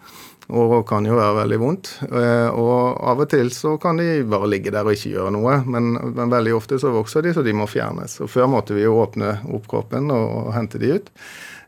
Og 0.49 0.79
kan 0.89 1.05
jo 1.05 1.13
være 1.13 1.35
veldig 1.43 1.57
vondt. 1.61 1.89
Eh, 2.09 2.49
Og 2.49 2.97
av 3.05 3.19
og 3.21 3.29
til 3.29 3.51
så 3.53 3.75
kan 3.81 3.97
de 4.01 4.23
bare 4.25 4.47
ligge 4.49 4.71
der 4.73 4.81
og 4.87 4.95
ikke 4.97 5.11
gjøre 5.13 5.31
noe. 5.35 5.59
Men, 5.69 5.91
men 6.15 6.31
veldig 6.33 6.55
ofte 6.57 6.79
så 6.81 6.89
vokser 6.95 7.21
de, 7.21 7.35
så 7.37 7.43
de 7.45 7.53
må 7.53 7.67
fjernes. 7.69 8.17
Og 8.25 8.31
før 8.33 8.49
måtte 8.49 8.73
vi 8.73 8.81
jo 8.87 8.95
åpne 9.03 9.35
opp 9.53 9.67
kroppen 9.69 10.09
og 10.15 10.49
hente 10.55 10.81
de 10.81 10.95
ut. 10.97 11.11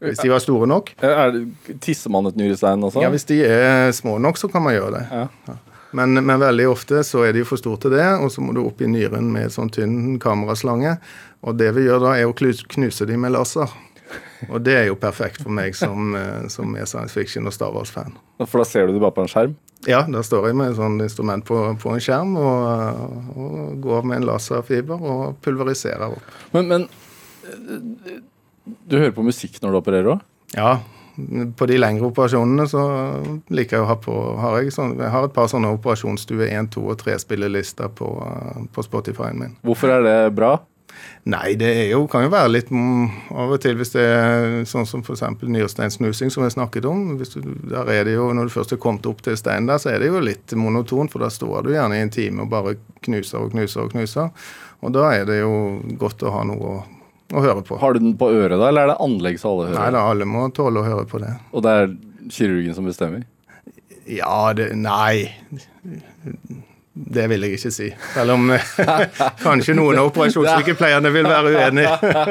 Hvis 0.01 0.17
de 0.23 0.31
var 0.33 0.41
store 0.41 0.65
nok. 0.65 0.95
Er, 0.97 1.13
Er 1.27 1.31
det, 1.35 1.77
tisser 1.85 2.09
man 2.09 2.25
et 2.25 2.35
nyrestein 2.41 2.81
også? 2.81 3.03
Ja, 3.05 3.11
Hvis 3.13 3.27
de 3.29 3.43
er 3.45 3.91
små 3.93 4.17
nok, 4.17 4.41
så 4.41 4.49
kan 4.49 4.63
man 4.65 4.73
gjøre 4.73 4.95
det. 4.97 5.03
Ja. 5.13 5.59
Men, 5.97 6.15
men 6.15 6.39
veldig 6.39 6.67
ofte 6.71 7.03
så 7.03 7.25
er 7.27 7.35
de 7.35 7.43
for 7.47 7.59
store 7.59 7.81
til 7.83 7.95
det, 7.95 8.07
og 8.23 8.31
så 8.31 8.43
må 8.43 8.55
du 8.55 8.63
opp 8.63 8.81
i 8.81 8.89
nyren 8.89 9.31
med 9.33 9.49
en 9.49 9.55
sånn 9.55 9.71
tynn 9.73 10.19
kameraslange. 10.23 10.95
Og 11.43 11.57
det 11.59 11.71
vi 11.75 11.87
gjør 11.87 12.05
da, 12.05 12.17
er 12.17 12.29
å 12.29 12.35
knuse 12.35 13.07
de 13.09 13.17
med 13.19 13.33
laser. 13.35 13.71
Og 14.49 14.61
det 14.63 14.75
er 14.75 14.87
jo 14.89 14.97
perfekt 14.99 15.41
for 15.43 15.53
meg 15.53 15.75
som, 15.77 16.13
eh, 16.19 16.47
som 16.51 16.73
er 16.75 16.87
science 16.89 17.15
fiction 17.15 17.47
og 17.47 17.55
Star 17.55 17.73
Wars-fan. 17.75 18.15
For 18.43 18.61
da 18.61 18.67
ser 18.67 18.87
du 18.87 18.95
det 18.95 19.03
bare 19.03 19.15
på 19.17 19.25
en 19.25 19.31
skjerm? 19.31 19.57
Ja, 19.89 20.03
da 20.05 20.21
står 20.21 20.51
jeg 20.51 20.57
med 20.59 20.71
et 20.71 20.77
sånt 20.77 21.01
instrument 21.01 21.45
på, 21.47 21.57
på 21.81 21.93
en 21.95 22.03
skjerm 22.03 22.35
og, 22.37 23.29
og 23.33 23.79
går 23.81 24.03
med 24.05 24.21
en 24.21 24.27
laserfiber 24.29 25.01
og 25.01 25.39
pulveriserer 25.41 26.13
opp. 26.13 26.35
Men, 26.53 26.69
men 26.69 26.87
eh, 27.49 28.19
du 28.61 28.99
hører 28.99 29.15
på 29.15 29.25
musikk 29.25 29.57
når 29.61 29.73
du 29.73 29.81
opererer 29.81 30.11
òg? 30.15 30.27
Ja, 30.53 30.75
på 31.57 31.67
de 31.69 31.77
lengre 31.79 32.09
operasjonene 32.11 32.65
så 32.69 32.81
liker 33.53 33.77
jeg 33.77 33.85
å 33.85 33.89
ha 33.89 33.97
på 33.99 34.17
har 34.41 34.59
jeg, 34.61 34.73
sånn, 34.75 34.97
jeg 34.99 35.11
har 35.13 35.27
et 35.27 35.35
par 35.35 35.49
sånne 35.51 35.73
operasjonsstue 35.75 36.47
1, 36.47 36.71
2 36.75 36.83
og 36.93 36.99
3-spillelister 37.03 37.91
på, 37.97 38.09
på 38.71 38.85
Spotify-en 38.85 39.41
min. 39.41 39.55
Hvorfor 39.67 39.95
er 39.97 40.05
det 40.07 40.19
bra? 40.37 40.57
Nei, 41.31 41.53
det 41.55 41.69
er 41.69 41.89
jo, 41.93 42.05
kan 42.09 42.25
jo 42.25 42.31
være 42.33 42.49
litt 42.49 42.71
av 42.73 43.53
og 43.53 43.59
til 43.61 43.77
hvis 43.77 43.93
det 43.93 44.03
er 44.03 44.55
sånn 44.69 44.87
som 44.89 45.03
f.eks. 45.05 45.23
nyresteinsnusing, 45.45 46.31
som 46.33 46.45
jeg 46.45 46.55
snakket 46.55 46.87
om. 46.89 47.19
Du, 47.19 47.25
der 47.69 47.91
er 47.93 48.07
det 48.09 48.15
jo, 48.15 48.31
Når 48.33 48.49
du 48.49 48.55
først 48.55 48.73
er 48.73 48.81
kommet 48.81 49.05
opp 49.09 49.21
til 49.25 49.37
steinen 49.37 49.69
der, 49.69 49.81
så 49.81 49.93
er 49.93 50.01
det 50.01 50.09
jo 50.09 50.23
litt 50.23 50.55
monotont, 50.57 51.13
for 51.13 51.23
da 51.23 51.29
står 51.31 51.67
du 51.67 51.75
gjerne 51.75 51.99
i 51.99 52.05
en 52.05 52.13
time 52.13 52.45
og 52.45 52.51
bare 52.51 52.75
knuser 53.05 53.43
og 53.43 53.53
knuser 53.53 53.85
og 53.85 53.93
knuser. 53.93 54.33
Og 54.81 54.95
da 54.97 55.11
er 55.13 55.29
det 55.29 55.41
jo 55.43 55.53
godt 56.01 56.25
å 56.25 56.33
ha 56.33 56.43
noe 56.49 56.73
å, 56.73 56.81
å 57.33 57.43
høre 57.43 57.61
på. 57.67 57.77
Har 57.81 57.93
du 57.95 57.99
den 58.03 58.15
på 58.19 58.29
øret, 58.33 58.57
da, 58.59 58.67
eller 58.69 58.81
er 58.87 58.93
det 58.93 58.99
anlegg 59.05 59.39
så 59.41 59.51
alle 59.53 59.69
hører? 59.69 59.79
Nei 59.79 59.91
da, 59.95 60.05
alle 60.13 60.25
må 60.29 60.47
tåle 60.55 60.81
å 60.83 60.87
høre 60.87 61.05
på 61.09 61.21
det. 61.23 61.33
Og 61.55 61.63
det 61.65 61.75
er 61.83 61.93
kirurgen 62.31 62.75
som 62.77 62.87
bestemmer? 62.89 63.23
Ja, 64.11 64.51
det 64.57 64.71
Nei. 64.75 65.29
Det 66.91 67.23
vil 67.31 67.45
jeg 67.45 67.55
ikke 67.55 67.69
si. 67.71 67.85
Selv 68.13 68.33
om 68.35 68.49
kanskje 69.45 69.73
noen 69.77 70.01
av 70.01 70.09
operasjonssykepleierne 70.09 71.11
vil 71.15 71.29
være 71.29 71.53
uenig. 71.55 71.85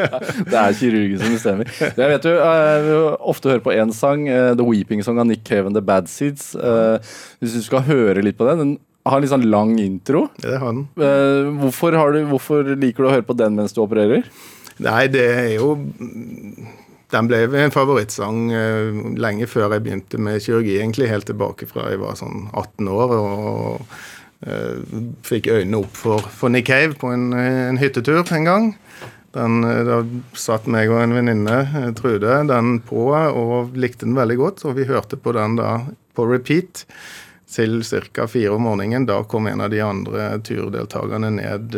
Det 0.53 0.59
er 0.61 0.77
kirurgen 0.77 1.23
som 1.23 1.33
bestemmer. 1.33 1.71
Det 1.81 2.05
jeg 2.05 2.13
vet 2.13 2.27
du, 2.29 2.35
eh, 2.37 2.83
vi 2.85 2.99
ofte 3.33 3.49
hører 3.55 3.65
på 3.65 3.73
én 3.73 3.95
sang, 3.97 4.27
eh, 4.29 4.51
The 4.59 4.67
Weeping 4.69 5.01
Song 5.07 5.19
av 5.23 5.31
Nick 5.31 5.47
Cave 5.49 5.71
and 5.71 5.79
The 5.79 5.83
Bad 5.85 6.13
Seeds. 6.13 6.53
Eh, 6.61 7.01
Hvis 7.41 7.57
du 7.57 7.63
skal 7.65 7.87
høre 7.89 8.21
litt 8.27 8.37
på 8.39 8.45
den, 8.51 8.61
den 8.61 8.77
har 9.09 9.17
en 9.17 9.25
litt 9.25 9.33
sånn 9.33 9.49
lang 9.49 9.73
intro. 9.81 10.27
Det 10.45 10.59
har 10.61 10.75
den. 10.77 10.85
Eh, 11.01 11.49
Hvorfor, 11.65 11.97
har 11.97 12.13
du, 12.13 12.21
hvorfor 12.29 12.69
liker 12.77 13.07
du 13.07 13.09
å 13.09 13.15
høre 13.17 13.27
på 13.27 13.39
den 13.41 13.57
mens 13.57 13.73
du 13.73 13.81
opererer? 13.81 14.29
Nei, 14.81 15.09
det 15.13 15.27
er 15.29 15.51
jo 15.59 15.75
Den 17.11 17.27
ble 17.27 17.43
en 17.59 17.75
favorittsang 17.75 18.53
eh, 18.55 19.01
lenge 19.19 19.49
før 19.51 19.75
jeg 19.75 19.85
begynte 19.85 20.21
med 20.23 20.39
kirurgi, 20.45 20.77
egentlig 20.79 21.11
helt 21.11 21.27
tilbake 21.27 21.67
fra 21.67 21.89
jeg 21.91 21.99
var 21.99 22.15
sånn 22.21 22.45
18 22.53 22.91
år. 22.93 23.15
og 23.17 23.81
eh, 24.47 25.01
Fikk 25.27 25.51
øynene 25.51 25.81
opp 25.83 25.97
for, 25.99 26.23
for 26.23 26.55
Nick 26.55 26.69
Cave 26.71 26.95
på 27.01 27.11
en, 27.11 27.33
en 27.35 27.81
hyttetur 27.83 28.23
en 28.23 28.47
gang. 28.47 28.69
Den, 29.35 29.65
eh, 29.67 29.83
da 29.87 30.05
satt 30.39 30.71
meg 30.71 30.91
og 30.91 31.03
en 31.03 31.17
venninne, 31.19 31.59
Trude, 31.99 32.37
den 32.47 32.79
på 32.87 33.11
og 33.11 33.75
likte 33.75 34.07
den 34.07 34.15
veldig 34.19 34.39
godt. 34.39 34.65
Og 34.71 34.79
vi 34.79 34.87
hørte 34.87 35.19
på 35.19 35.35
den 35.35 35.59
da 35.59 35.81
på 36.15 36.29
repeat 36.31 36.85
til 37.51 37.83
ca. 37.83 38.27
fire 38.31 38.55
om 38.55 38.67
morgenen. 38.67 39.07
Da 39.11 39.23
kom 39.27 39.51
en 39.51 39.67
av 39.67 39.75
de 39.75 39.83
andre 39.83 40.33
turdeltakerne 40.47 41.35
ned, 41.39 41.75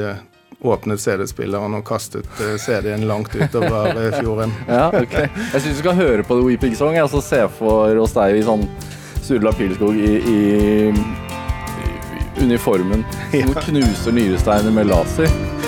åpnet 0.62 1.00
CD-spilleren 1.00 1.74
og 1.74 1.84
kastet 1.86 2.28
eh, 2.40 2.54
CD-en 2.60 3.06
langt 3.08 3.34
utover 3.34 3.92
eh, 3.96 4.18
fjorden. 4.20 4.54
Ja, 4.68 4.88
ok. 4.94 5.16
Jeg 5.18 5.62
syns 5.62 5.76
du 5.76 5.82
skal 5.82 5.98
høre 5.98 6.26
på 6.26 6.38
The 6.38 6.46
Weeping 6.46 6.76
Song. 6.78 6.98
Og 7.02 7.10
så 7.10 7.22
se 7.24 7.42
for 7.58 8.02
oss 8.02 8.14
deg 8.16 8.38
i 8.38 8.44
sånn 8.46 8.66
Sturla 9.22 9.52
Pilskog 9.56 9.98
i, 9.98 10.14
i, 10.18 10.38
i 10.92 12.46
uniformen. 12.46 13.04
Som 13.32 13.58
knuser 13.66 14.18
nyresteiner 14.18 14.74
med 14.74 14.90
laser. 14.90 15.61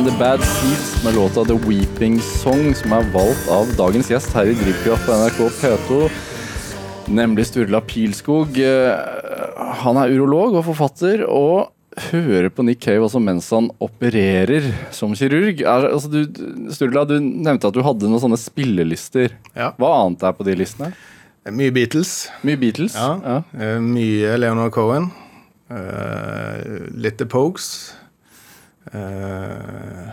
And 0.00 0.08
The 0.08 0.18
Bad 0.18 0.40
Seeds 0.44 1.04
med 1.04 1.14
låta 1.14 1.44
The 1.44 1.54
Weeping 1.68 2.20
Song, 2.20 2.74
som 2.74 2.92
er 2.92 3.08
valgt 3.12 3.48
av 3.52 3.68
dagens 3.76 4.08
gjest 4.08 4.32
her 4.32 4.48
i 4.48 4.54
Drivkraft 4.56 5.04
på 5.04 5.16
NRK 5.18 5.40
P2. 5.58 5.98
Nemlig 7.12 7.44
Sturla 7.50 7.82
Pilskog. 7.84 8.56
Eh, 8.56 8.94
Han 9.82 10.00
er 10.00 10.14
urolog 10.14 10.56
og 10.56 10.64
forfatter, 10.70 11.26
og 11.28 11.72
hører 12.14 12.48
på 12.48 12.64
Nick 12.64 12.80
Cave 12.86 13.04
også 13.04 13.20
mens 13.20 13.50
han 13.52 13.68
opererer 13.82 14.70
som 14.94 15.12
kirurg. 15.12 15.60
Altså 15.68 16.08
du, 16.08 16.20
Sturla, 16.72 17.04
du 17.04 17.18
nevnte 17.20 17.68
at 17.68 17.76
du 17.76 17.84
hadde 17.84 18.08
noen 18.08 18.24
sånne 18.24 18.40
spillelister. 18.40 19.36
Ja. 19.52 19.74
Hva 19.76 19.94
annet 20.06 20.24
er 20.24 20.36
på 20.38 20.48
de 20.48 20.56
listene? 20.62 20.94
Mye 21.44 21.76
Beatles. 21.76 22.30
Mye 22.46 22.56
Beatles? 22.56 22.96
Ja. 22.96 23.18
ja. 23.20 23.76
mye 23.84 24.36
Leonard 24.40 24.72
Cohen. 24.72 25.12
Eh, 25.68 26.88
litt 26.96 27.20
The 27.20 27.28
Pogues. 27.28 27.90
Eh, 28.92 30.10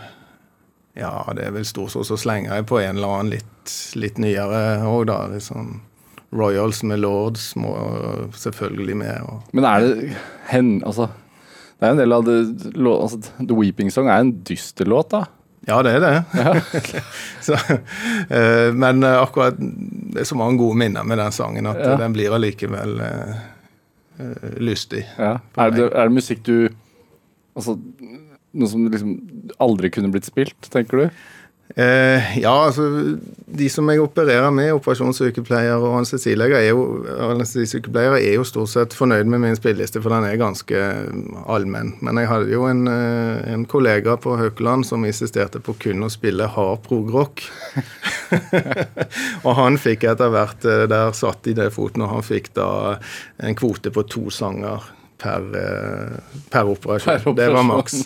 ja, 0.98 1.12
det 1.36 1.44
er 1.46 1.54
vel 1.54 1.66
stort 1.68 1.92
sett 1.94 2.08
så 2.08 2.18
slenger 2.18 2.56
jeg 2.58 2.66
på 2.68 2.80
en 2.82 2.96
eller 2.98 3.14
annen 3.14 3.32
litt, 3.36 3.74
litt 3.98 4.18
nyere 4.18 4.80
òg, 4.88 5.06
da. 5.10 5.20
Liksom 5.32 5.80
Royals 6.34 6.82
med 6.84 7.00
Lords 7.00 7.52
må 7.56 7.72
selvfølgelig 8.36 8.96
med. 9.00 9.32
Men 9.56 9.64
er 9.64 9.86
det 9.86 10.12
hen, 10.50 10.78
altså 10.84 11.08
Det 11.78 11.86
er 11.86 11.94
en 11.94 12.00
del 12.02 12.12
av 12.12 12.24
det, 12.26 12.38
altså, 12.74 13.20
The 13.38 13.54
Weeping 13.56 13.92
Song 13.94 14.08
er 14.10 14.24
en 14.24 14.32
dyster 14.44 14.88
låt, 14.90 15.12
da. 15.14 15.22
ja, 15.68 15.78
det 15.86 15.92
er 15.94 16.02
det. 16.02 16.16
så, 17.46 17.54
uh, 17.54 18.74
men 18.74 19.02
eh, 19.06 19.20
akkurat 19.22 19.54
Det 19.58 20.24
er 20.24 20.26
så 20.28 20.36
mange 20.36 20.58
gode 20.58 20.76
minner 20.82 21.06
med 21.06 21.18
den 21.22 21.32
sangen 21.32 21.70
at 21.70 21.78
Ja. 21.78 21.94
den 22.02 22.12
blir 22.12 22.34
allikevel 22.34 22.98
uh, 23.00 23.38
lystig. 24.58 25.06
Ja. 25.16 25.36
Er, 25.56 25.70
det, 25.70 25.88
er 25.94 26.08
det 26.10 26.16
musikk 26.18 26.42
du 26.44 26.68
Altså 27.54 27.76
noe 28.52 28.70
som 28.70 28.86
liksom 28.88 29.16
aldri 29.60 29.90
kunne 29.92 30.12
blitt 30.12 30.28
spilt, 30.28 30.70
tenker 30.72 31.04
du? 31.04 31.18
Eh, 31.76 32.38
ja, 32.40 32.52
altså 32.64 33.16
De 33.46 33.66
som 33.68 33.88
jeg 33.92 34.00
opererer 34.00 34.48
med, 34.54 34.70
operasjonssykepleiere 34.78 35.76
og 35.76 35.98
anestesileger, 35.98 36.56
er 36.56 36.72
er 38.16 38.34
jo 38.34 38.44
stort 38.44 38.72
sett 38.72 38.96
fornøyd 38.96 39.28
med 39.28 39.42
min 39.42 39.56
spilleliste, 39.56 40.00
for 40.02 40.10
den 40.10 40.24
er 40.24 40.40
ganske 40.40 40.74
allmenn. 41.46 41.94
Men 42.00 42.18
jeg 42.18 42.28
hadde 42.28 42.52
jo 42.52 42.64
en, 42.66 42.88
eh, 42.88 43.52
en 43.52 43.66
kollega 43.66 44.16
på 44.16 44.36
Haukeland 44.36 44.86
som 44.86 45.04
insisterte 45.04 45.60
på 45.60 45.76
kun 45.78 46.02
å 46.02 46.10
spille 46.10 46.46
hard 46.46 46.82
progrock. 46.88 47.42
og 49.44 49.54
han 49.56 49.76
fikk 49.76 50.04
etter 50.04 50.32
hvert 50.32 50.64
eh, 50.64 50.86
Der 50.88 51.12
satt 51.12 51.46
i 51.46 51.52
det 51.52 51.70
foten, 51.72 52.02
og 52.02 52.08
han 52.08 52.22
fikk 52.22 52.54
da 52.54 52.98
en 53.38 53.54
kvote 53.54 53.90
på 53.90 54.02
to 54.08 54.30
sanger. 54.30 54.97
Per, 55.18 55.46
eh, 55.58 56.42
per, 56.52 56.68
operasjon. 56.70 57.22
Per 57.24 57.34
Det 57.34 57.48
var 57.50 57.64
maks. 57.66 58.04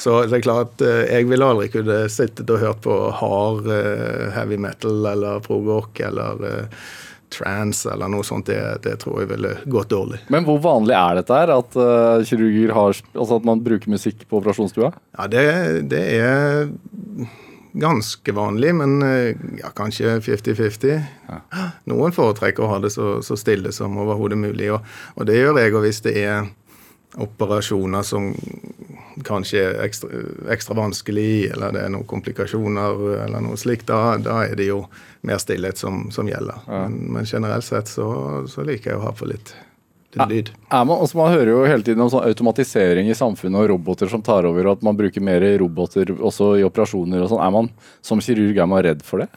Så 0.00 0.22
det 0.24 0.38
er 0.38 0.44
klart, 0.46 0.80
eh, 0.80 1.02
jeg 1.10 1.28
ville 1.28 1.44
aldri 1.44 1.68
kunne 1.74 1.98
sittet 2.12 2.48
og 2.48 2.62
hørt 2.62 2.80
på 2.86 2.94
hard 3.20 3.68
eh, 3.68 4.30
heavy 4.32 4.56
metal 4.60 5.04
eller 5.12 5.44
prog-rock 5.44 6.00
eller 6.08 6.40
trans 6.40 7.04
trance 7.30 7.88
eller 7.90 8.10
noe 8.10 8.24
sånt. 8.26 8.46
Det, 8.46 8.60
det 8.86 8.96
tror 9.02 9.22
jeg 9.22 9.32
ville 9.34 9.54
gått 9.70 9.90
dårlig. 9.90 10.20
Men 10.32 10.46
hvor 10.46 10.60
vanlig 10.64 10.96
er 10.98 11.20
dette 11.20 11.40
her? 11.40 11.52
At 11.56 11.78
eh, 11.78 12.26
kirurger 12.28 12.74
har 12.76 13.02
Altså 13.16 13.40
at 13.40 13.48
man 13.48 13.64
bruker 13.64 13.90
musikk 13.90 14.26
på 14.28 14.40
operasjonsstua? 14.40 14.92
Ja, 15.18 15.26
det, 15.30 15.44
det 15.90 16.04
er 16.20 16.70
ganske 17.80 18.32
vanlig, 18.32 18.74
men 18.74 19.02
eh, 19.02 19.36
ja, 19.60 19.70
kanskje 19.76 20.18
50-50. 20.24 21.02
Noen 21.90 22.14
foretrekker 22.16 22.64
å 22.64 22.70
ha 22.74 22.78
det 22.82 22.92
så, 22.94 23.18
så 23.24 23.36
stille 23.38 23.72
som 23.74 23.98
overhodet 24.00 24.38
mulig, 24.40 24.70
og, 24.72 24.86
og 25.16 25.28
det 25.28 25.36
gjør 25.38 25.60
jeg. 25.60 25.74
Og 25.74 25.84
hvis 25.84 26.02
det 26.06 26.14
er 26.22 26.48
operasjoner 27.16 28.04
som 28.04 28.30
kanskje 29.24 29.62
er 29.62 29.78
ekstra, 29.86 30.10
ekstra 30.52 30.76
vanskelig, 30.76 31.52
eller 31.54 31.72
det 31.72 31.84
er 31.86 31.92
noen 31.92 32.08
komplikasjoner 32.08 33.04
eller 33.24 33.44
noe 33.44 33.60
slikt, 33.60 33.86
da, 33.88 34.16
da 34.20 34.42
er 34.44 34.56
det 34.58 34.68
jo 34.68 34.82
mer 35.26 35.40
stillhet 35.42 35.80
som, 35.80 36.06
som 36.12 36.28
gjelder. 36.28 36.66
Men, 36.68 36.98
men 37.16 37.28
generelt 37.28 37.64
sett 37.64 37.88
så, 37.92 38.08
så 38.50 38.66
liker 38.66 38.92
jeg 38.92 39.00
å 39.00 39.06
ha 39.08 39.14
for 39.16 39.32
Litt 39.32 39.54
lyd. 40.24 40.52
Er 40.70 40.86
man, 40.88 41.02
også, 41.04 41.18
man 41.20 41.34
hører 41.34 41.52
jo 41.52 41.60
hele 41.68 41.86
tiden 41.86 42.04
om 42.04 42.10
sånn 42.12 42.26
automatisering 42.28 43.10
i 43.10 43.18
samfunnet 43.18 43.62
og 43.62 43.70
roboter 43.74 44.10
som 44.12 44.24
tar 44.24 44.48
over, 44.48 44.66
og 44.66 44.78
at 44.78 44.86
man 44.86 44.98
bruker 44.98 45.24
mer 45.24 45.44
roboter 45.60 46.14
også 46.16 46.54
i 46.60 46.64
operasjoner 46.66 47.22
og 47.22 47.30
sånn. 47.32 47.44
Er 47.44 47.54
man 47.54 47.70
som 48.04 48.22
kirurg 48.24 48.58
er 48.58 48.70
man 48.70 48.84
redd 48.86 49.06
for 49.06 49.24
det? 49.24 49.30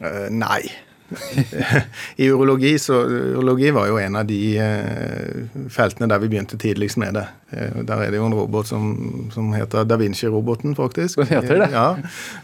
Uh, 0.00 0.28
nei. 0.32 0.64
I 2.16 2.28
urologi 2.30 2.78
så 2.78 2.94
urologi 2.94 3.70
var 3.74 3.88
jo 3.90 3.98
en 3.98 4.16
av 4.16 4.26
de 4.28 4.38
uh, 4.62 5.66
feltene 5.72 6.06
der 6.10 6.22
vi 6.22 6.30
begynte 6.30 6.58
tidligst 6.60 7.00
med 7.02 7.16
det. 7.18 7.26
Uh, 7.50 7.82
der 7.86 8.04
er 8.04 8.12
det 8.12 8.20
jo 8.20 8.28
en 8.28 8.36
robot 8.38 8.70
som, 8.70 8.92
som 9.34 9.50
heter 9.56 9.88
Da 9.88 9.98
Vinci-roboten, 10.00 10.76
faktisk. 10.78 11.22
Den 11.22 11.32
heter 11.34 11.64
det? 11.64 11.70
Ja. 11.74 11.88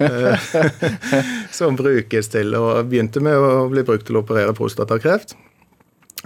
Uh, 0.01 0.73
som 1.59 1.79
brukes 1.79 2.33
til 2.33 2.57
og 2.59 2.91
begynte 2.91 3.23
med 3.25 3.39
å 3.39 3.69
bli 3.73 3.87
brukt 3.87 4.09
til 4.09 4.19
å 4.19 4.25
operere 4.27 4.57
prostatakreft. 4.57 5.37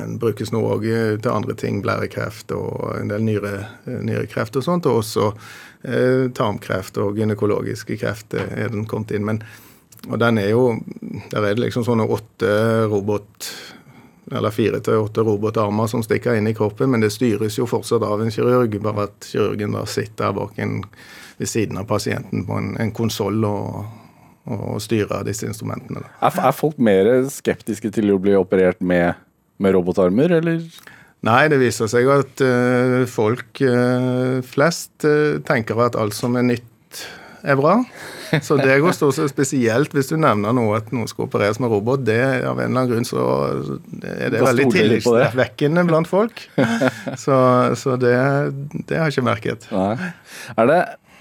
Den 0.01 0.19
brukes 0.21 0.53
nå 0.55 0.63
òg 0.65 0.87
til 1.21 1.33
andre 1.33 1.57
ting, 1.61 1.83
blærekreft 1.85 2.53
og 2.57 2.97
en 2.97 3.11
del 3.13 3.25
nyre, 3.27 3.55
nyrekreft 3.87 4.57
og 4.57 4.65
sånt. 4.67 4.89
Og 4.89 5.03
også 5.03 5.31
eh, 5.85 6.31
tarmkreft 6.37 6.99
og 7.03 7.21
gynekologiske 7.21 8.01
kreft 8.01 8.35
er 8.41 8.73
den 8.73 8.89
kommet 8.89 9.13
inn. 9.17 9.29
Men 9.29 9.45
og 10.09 10.17
den 10.17 10.39
er 10.39 10.49
jo 10.49 10.81
Der 11.31 11.45
er 11.45 11.55
det 11.55 11.67
liksom 11.67 11.85
sånne 11.85 12.09
åtte 12.09 12.55
robot 12.89 13.51
eller 14.31 14.53
fire 14.55 14.79
til 14.79 15.03
åtte 15.03 15.25
robotarmer 15.27 15.89
som 15.91 16.05
stikker 16.07 16.37
inn 16.39 16.47
i 16.47 16.55
kroppen, 16.55 16.93
men 16.93 17.03
det 17.03 17.09
styres 17.11 17.57
jo 17.59 17.65
fortsatt 17.67 18.05
av 18.07 18.21
en 18.23 18.31
kirurg, 18.31 18.77
bare 18.83 19.09
at 19.09 19.27
kirurgen 19.27 19.75
da 19.75 19.83
sitter 19.91 20.31
bak 20.37 20.59
en, 20.63 20.85
ved 21.41 21.51
siden 21.51 21.81
av 21.81 21.89
pasienten 21.91 22.45
på 22.47 22.59
en, 22.61 22.77
en 22.79 22.93
konsoll 22.95 23.43
og, 23.49 23.89
og 24.47 24.79
styrer 24.85 25.27
disse 25.27 25.49
instrumentene. 25.51 26.05
Er, 26.23 26.39
er 26.47 26.55
folk 26.55 26.79
mer 26.79 27.11
skeptiske 27.27 27.91
til 27.97 28.15
å 28.15 28.21
bli 28.23 28.37
operert 28.39 28.79
med, 28.79 29.19
med 29.61 29.77
robotarmer, 29.77 30.39
eller? 30.41 30.63
Nei, 31.27 31.43
det 31.53 31.61
viser 31.61 31.91
seg 31.91 32.09
at 32.13 32.41
uh, 32.41 33.03
folk 33.11 33.61
uh, 33.61 34.41
flest 34.47 35.05
uh, 35.05 35.37
tenker 35.45 35.81
at 35.85 35.99
alt 36.01 36.17
som 36.17 36.39
er 36.41 36.47
nytt, 36.55 36.67
er 37.41 37.57
bra. 37.57 37.79
Så 38.47 38.57
det 38.61 38.77
går 38.83 38.93
stort 38.95 39.17
sett 39.17 39.33
spesielt 39.33 39.95
hvis 39.97 40.11
du 40.11 40.15
nevner 40.21 40.55
noe 40.55 40.77
at 40.79 40.91
noen 40.95 41.09
skal 41.11 41.25
opereres 41.27 41.59
med 41.61 41.73
robot. 41.73 42.05
det 42.07 42.21
Av 42.47 42.61
en 42.61 42.69
eller 42.69 42.85
annen 42.85 42.91
grunn 42.93 43.09
så 43.09 43.25
er 44.07 44.31
det 44.31 44.43
veldig 44.45 44.67
tillitsvekkende 44.71 45.87
blant 45.89 46.09
folk. 46.11 46.45
Så, 47.19 47.35
så 47.81 47.97
det, 47.99 48.15
det 48.87 49.01
har 49.01 49.09
jeg 49.09 49.17
ikke 49.17 49.27
merket. 49.27 49.67
Nei. 49.75 50.13
Er 50.55 50.71
det 50.71 50.81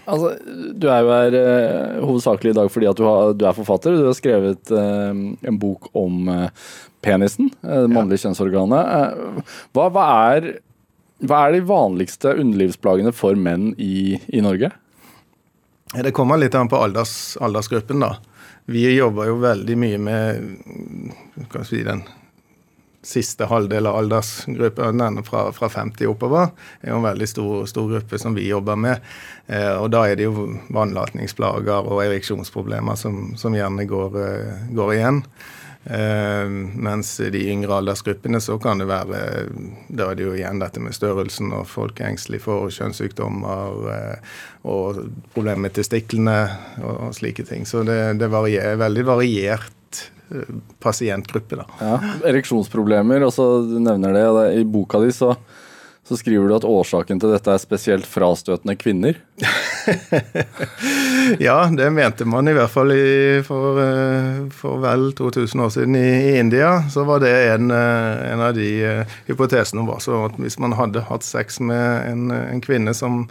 Altså, 0.10 0.32
du 0.74 0.88
er 0.90 1.04
jo 1.04 1.12
her 1.14 1.36
eh, 1.38 1.98
hovedsakelig 2.02 2.54
i 2.54 2.58
dag 2.58 2.70
fordi 2.74 2.88
at 2.90 2.98
du, 2.98 3.06
har, 3.06 3.34
du 3.38 3.46
er 3.46 3.58
forfatter. 3.58 3.98
Du 3.98 4.08
har 4.08 4.18
skrevet 4.18 4.72
eh, 4.74 5.20
en 5.52 5.60
bok 5.62 5.92
om 5.98 6.30
eh, 6.34 6.70
penisen, 7.06 7.52
eh, 7.64 7.86
det 7.86 7.94
mannlige 7.94 8.26
kjønnsorganet. 8.26 8.94
Eh, 8.96 9.56
hva, 9.76 9.88
hva, 9.94 10.06
er, 10.36 10.52
hva 11.24 11.46
er 11.48 11.58
de 11.58 11.66
vanligste 11.70 12.36
underlivsplagene 12.36 13.14
for 13.16 13.40
menn 13.40 13.74
i, 13.78 14.20
i 14.34 14.44
Norge? 14.46 14.72
Det 15.90 16.14
kommer 16.14 16.38
litt 16.38 16.56
an 16.56 16.70
på 16.70 16.78
alders, 16.78 17.34
aldersgruppen, 17.42 18.04
da. 18.06 18.18
Vi 18.70 18.86
jobber 18.94 19.32
jo 19.32 19.40
veldig 19.42 19.76
mye 19.82 19.98
med 19.98 20.50
si, 21.66 21.82
den 21.82 22.04
siste 23.02 23.48
halvdel 23.50 23.88
av 23.90 23.96
aldersgruppen, 24.04 24.98
den 25.02 25.24
fra, 25.26 25.48
fra 25.56 25.70
50 25.70 26.12
oppover. 26.12 26.52
Det 26.82 26.90
er 26.90 26.94
jo 26.94 27.00
en 27.00 27.08
veldig 27.08 27.30
stor, 27.32 27.54
stor 27.72 27.88
gruppe 27.90 28.20
som 28.22 28.36
vi 28.38 28.50
jobber 28.50 28.78
med. 28.78 29.06
Eh, 29.48 29.74
og 29.80 29.90
da 29.96 30.04
er 30.06 30.20
det 30.20 30.28
jo 30.28 30.50
vannlatningsplager 30.76 31.88
og 31.88 32.04
ereksjonsproblemer 32.04 33.00
som, 33.00 33.32
som 33.40 33.56
gjerne 33.56 33.88
går, 33.90 34.20
eh, 34.26 34.68
går 34.76 34.94
igjen. 34.98 35.24
Eh, 35.86 36.50
mens 36.76 37.18
de 37.18 37.40
yngre 37.50 37.78
aldersgruppene 37.80 38.42
så 38.44 38.58
kan 38.60 38.82
det 38.82 38.90
være 38.90 39.20
Da 39.88 40.10
er 40.10 40.18
det 40.20 40.26
jo 40.26 40.34
igjen 40.36 40.60
dette 40.60 40.82
med 40.84 40.92
størrelsen, 40.94 41.54
og 41.56 41.70
folk 41.72 42.02
er 42.02 42.12
engstelige 42.12 42.44
for 42.44 42.68
kjønnssykdommer 42.74 43.88
eh, 43.94 44.34
og 44.68 45.00
problemer 45.34 45.64
med 45.70 45.78
testiklene 45.80 46.36
og, 46.84 47.14
slike 47.16 47.48
ting. 47.48 47.64
Så 47.66 47.86
det, 47.88 48.20
det 48.20 48.28
varierer, 48.32 48.76
veldig 48.82 49.06
variert 49.08 50.02
eh, 50.36 50.52
pasientgruppe, 50.84 51.62
da. 51.62 51.70
Ja, 51.80 51.96
ereksjonsproblemer, 52.28 53.24
og 53.26 53.34
så 53.34 53.48
nevner 53.80 54.14
det- 54.14 54.60
I 54.60 54.68
boka 54.68 55.00
di 55.00 55.16
så, 55.16 55.32
så 56.04 56.20
skriver 56.20 56.50
du 56.50 56.58
at 56.60 56.68
årsaken 56.68 57.24
til 57.24 57.32
dette 57.32 57.56
er 57.56 57.64
spesielt 57.64 58.06
frastøtende 58.10 58.76
kvinner. 58.76 59.24
Ja, 61.40 61.70
det 61.78 61.90
mente 61.90 62.26
man 62.26 62.48
i 62.48 62.54
hvert 62.54 62.72
fall 62.72 62.92
i, 62.92 63.42
for, 63.46 63.80
eh, 63.84 64.42
for 64.56 64.82
vel 64.84 65.12
2000 65.18 65.62
år 65.62 65.70
siden 65.74 65.96
i, 66.00 66.10
i 66.32 66.38
India. 66.40 66.84
Så 66.90 67.04
var 67.08 67.22
det 67.24 67.34
en, 67.54 67.72
eh, 67.72 68.34
en 68.34 68.42
av 68.42 68.54
de 68.58 68.70
eh, 68.86 69.18
hypotesene 69.28 69.86
var 69.88 70.00
så 70.04 70.26
at 70.26 70.38
hvis 70.42 70.60
man 70.62 70.76
hadde 70.80 71.06
hatt 71.10 71.28
sex 71.28 71.60
med 71.62 72.10
en, 72.10 72.32
en 72.32 72.62
kvinne 72.64 72.94
som 72.98 73.28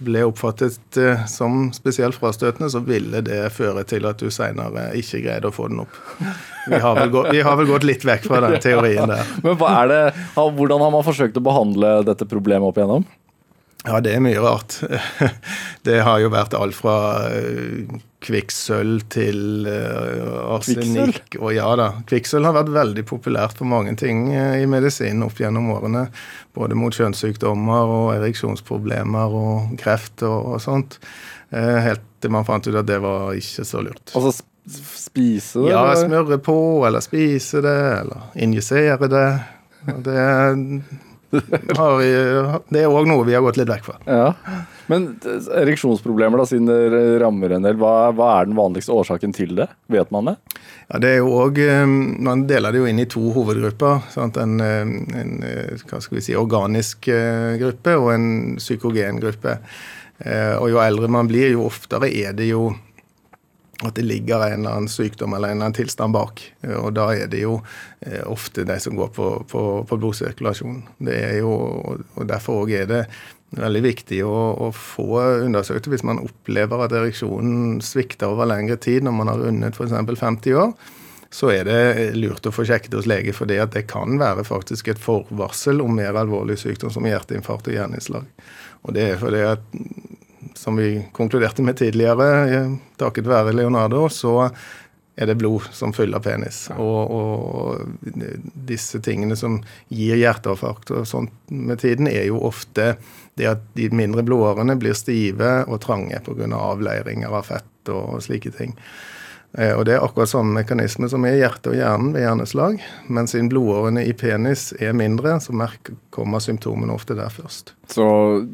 ble 0.00 0.22
oppfattet 0.24 0.96
som 1.28 1.66
spesielt 1.76 2.16
frastøtende, 2.16 2.70
så 2.72 2.80
ville 2.80 3.20
det 3.20 3.50
føre 3.52 3.82
til 3.84 4.06
at 4.08 4.22
du 4.22 4.30
seinere 4.32 4.86
ikke 4.96 5.20
greide 5.26 5.50
å 5.50 5.52
få 5.52 5.66
den 5.68 5.82
opp. 5.82 5.98
Vi 6.70 6.78
har, 6.80 7.02
gått, 7.12 7.28
vi 7.34 7.42
har 7.44 7.58
vel 7.60 7.68
gått 7.68 7.84
litt 7.84 8.06
vekk 8.08 8.24
fra 8.30 8.40
den 8.46 8.56
teorien 8.64 9.12
der. 9.12 9.34
Men 9.44 9.60
det, 9.92 10.00
hvordan 10.36 10.80
har 10.80 10.94
man 10.94 11.04
forsøkt 11.04 11.36
å 11.36 11.44
behandle 11.44 11.98
dette 12.08 12.24
problemet 12.30 12.72
opp 12.72 12.80
igjennom? 12.80 13.04
Ja, 13.86 13.96
det 14.04 14.12
er 14.12 14.20
mye 14.20 14.40
rart. 14.42 14.76
Det 15.86 16.02
har 16.04 16.20
jo 16.20 16.28
vært 16.28 16.52
alt 16.52 16.76
fra 16.76 16.94
eh, 17.32 17.88
kvikksølv 18.20 19.06
til 19.08 19.64
eh, 19.70 20.26
arsenikk. 20.52 21.38
Og 21.40 21.54
ja 21.56 21.70
da, 21.80 21.86
kvikksølv 22.10 22.50
har 22.50 22.58
vært 22.58 22.74
veldig 22.74 23.04
populært 23.08 23.56
på 23.56 23.68
mange 23.68 23.94
ting 24.00 24.26
eh, 24.34 24.58
i 24.60 24.68
medisinen 24.68 25.24
opp 25.24 25.40
gjennom 25.40 25.72
årene. 25.72 26.04
Både 26.56 26.76
mot 26.76 26.92
kjønnssykdommer 26.92 27.94
og 27.96 28.12
ereksjonsproblemer 28.18 29.40
og 29.40 29.74
kreft 29.80 30.26
og, 30.28 30.56
og 30.56 30.64
sånt. 30.64 31.00
Helt 31.50 32.04
til 32.22 32.30
man 32.30 32.44
fant 32.46 32.68
ut 32.68 32.76
at 32.78 32.86
det 32.86 33.00
var 33.02 33.32
ikke 33.34 33.64
så 33.66 33.80
lurt. 33.82 34.12
Altså 34.12 34.36
spise 34.70 35.64
det? 35.64 35.72
Ja, 35.72 35.86
smøre 35.96 36.38
på, 36.44 36.56
eller 36.86 37.02
spise 37.02 37.64
det, 37.64 37.78
eller 38.02 38.28
injisere 38.36 39.08
det. 39.10 39.28
Og 39.88 40.02
Det, 40.04 40.20
det 41.30 42.82
er 42.82 42.90
òg 42.90 43.06
noe 43.06 43.24
vi 43.26 43.36
har 43.36 43.44
gått 43.44 43.60
litt 43.60 43.70
vekk 43.70 43.86
fra. 43.86 43.98
Ja. 44.06 44.30
Men 44.90 45.06
eh, 45.22 45.46
ereksjonsproblemer, 45.62 46.40
da, 46.40 46.46
siden 46.48 46.66
det 46.66 47.20
rammer 47.22 47.54
en 47.54 47.66
del, 47.66 47.78
hva, 47.80 48.10
hva 48.16 48.32
er 48.40 48.50
den 48.50 48.58
vanligste 48.58 48.94
årsaken 48.96 49.34
til 49.36 49.54
det? 49.60 49.68
Vet 49.92 50.10
man 50.14 50.32
det? 50.32 50.36
Ja, 50.88 51.00
det 51.02 51.12
er 51.14 51.20
jo 51.20 51.30
også, 51.44 51.68
eh, 51.68 51.86
Man 52.30 52.44
deler 52.50 52.74
det 52.74 52.82
jo 52.82 52.90
inn 52.90 53.02
i 53.02 53.08
to 53.10 53.30
hovedgrupper. 53.36 54.10
En, 54.42 54.58
eh, 54.64 54.82
en 55.22 55.32
hva 55.86 56.02
skal 56.02 56.18
vi 56.18 56.26
si, 56.26 56.36
organisk 56.38 57.10
gruppe 57.62 57.96
og 58.00 58.12
en 58.16 58.28
psykogen 58.58 59.22
gruppe. 59.22 59.58
Og 60.20 60.66
jo 60.68 60.76
eldre 60.82 61.08
man 61.08 61.28
blir, 61.30 61.54
jo 61.54 61.62
oftere 61.64 62.10
er 62.12 62.34
det 62.36 62.50
jo 62.50 62.66
at 63.86 63.96
det 63.96 64.04
ligger 64.04 64.42
en 64.44 64.60
eller 64.60 64.76
annen 64.76 64.92
sykdom 64.92 65.32
eller 65.34 65.48
en 65.50 65.58
eller 65.58 65.70
annen 65.70 65.78
tilstand 65.78 66.12
bak. 66.12 66.42
Og 66.82 66.92
da 66.96 67.08
er 67.16 67.30
det 67.32 67.42
jo 67.44 67.58
eh, 68.04 68.22
ofte 68.28 68.66
de 68.68 68.76
som 68.82 68.96
går 68.98 69.12
på, 69.16 69.28
på, 69.48 69.62
på 69.88 70.00
blodsirkulasjon. 70.02 70.82
Det 71.00 71.16
er 71.16 71.36
jo, 71.40 71.54
og 72.14 72.26
Derfor 72.28 72.68
er 72.68 72.88
det 72.90 73.04
veldig 73.56 73.82
viktig 73.82 74.20
å, 74.26 74.36
å 74.68 74.70
få 74.76 75.20
undersøkt 75.46 75.88
hvis 75.90 76.04
man 76.06 76.22
opplever 76.22 76.84
at 76.84 76.94
ereksjonen 76.94 77.80
svikter 77.82 78.30
over 78.30 78.48
lengre 78.50 78.78
tid 78.78 79.06
når 79.06 79.16
man 79.16 79.32
har 79.32 79.42
rundet 79.42 79.78
f.eks. 79.78 79.96
50 80.20 80.58
år. 80.60 80.74
Så 81.30 81.52
er 81.54 81.66
det 81.66 81.80
lurt 82.18 82.46
å 82.46 82.52
få 82.52 82.64
sjekket 82.66 82.96
hos 82.98 83.06
lege, 83.06 83.32
for 83.32 83.46
det 83.46 83.84
kan 83.90 84.18
være 84.18 84.42
faktisk 84.46 84.90
et 84.90 85.00
forvarsel 85.02 85.78
om 85.82 85.94
mer 85.94 86.18
alvorlig 86.18 86.58
sykdom 86.58 86.90
som 86.90 87.06
hjerteinfarkt 87.06 87.70
og 87.70 87.76
hjerneslag. 87.76 88.26
Og 88.82 88.96
det 88.96 89.12
er 89.12 89.20
fordi 89.20 89.44
at 89.46 89.62
som 90.60 90.76
vi 90.76 91.06
konkluderte 91.16 91.64
med 91.64 91.78
tidligere, 91.80 92.28
eh, 92.52 92.72
takket 93.00 93.28
være 93.28 93.54
Leonardo, 93.56 94.08
så 94.12 94.50
er 95.16 95.26
det 95.26 95.38
blod 95.40 95.62
som 95.72 95.92
fyller 95.92 96.20
penis. 96.20 96.66
Og, 96.76 97.10
og 97.10 98.12
disse 98.68 99.00
tingene 99.04 99.36
som 99.36 99.58
gir 99.88 100.20
hjerteinfarkt 100.20 100.92
og 100.96 101.08
sånt 101.08 101.32
med 101.48 101.80
tiden, 101.82 102.08
er 102.08 102.28
jo 102.28 102.40
ofte 102.48 102.94
det 103.40 103.48
at 103.48 103.64
de 103.76 103.88
mindre 103.92 104.24
blodårene 104.24 104.76
blir 104.80 104.96
stive 104.96 105.62
og 105.66 105.80
trange 105.84 106.20
pga. 106.24 106.48
Av 106.50 106.74
avleiringer 106.74 107.32
av 107.32 107.48
fett 107.48 107.92
og 107.92 108.20
slike 108.24 108.52
ting. 108.56 108.76
Eh, 109.58 109.72
Og 109.76 109.84
Det 109.84 109.96
er 109.96 110.04
akkurat 110.04 110.28
samme 110.28 110.60
mekanisme 110.60 111.08
som 111.08 111.24
er 111.24 111.36
i 111.36 111.42
hjertet 111.42 111.72
og 111.72 111.78
hjernen 111.80 112.12
ved 112.14 112.24
hjerneslag. 112.24 112.80
Men 113.08 113.26
siden 113.26 113.48
blodårene 113.52 114.04
i 114.06 114.12
penis 114.12 114.72
er 114.80 114.92
mindre, 114.92 115.40
så 115.40 115.52
kommer 116.10 116.38
symptomene 116.38 116.92
ofte 116.92 117.16
der 117.16 117.32
først. 117.32 117.74
Så 117.88 118.46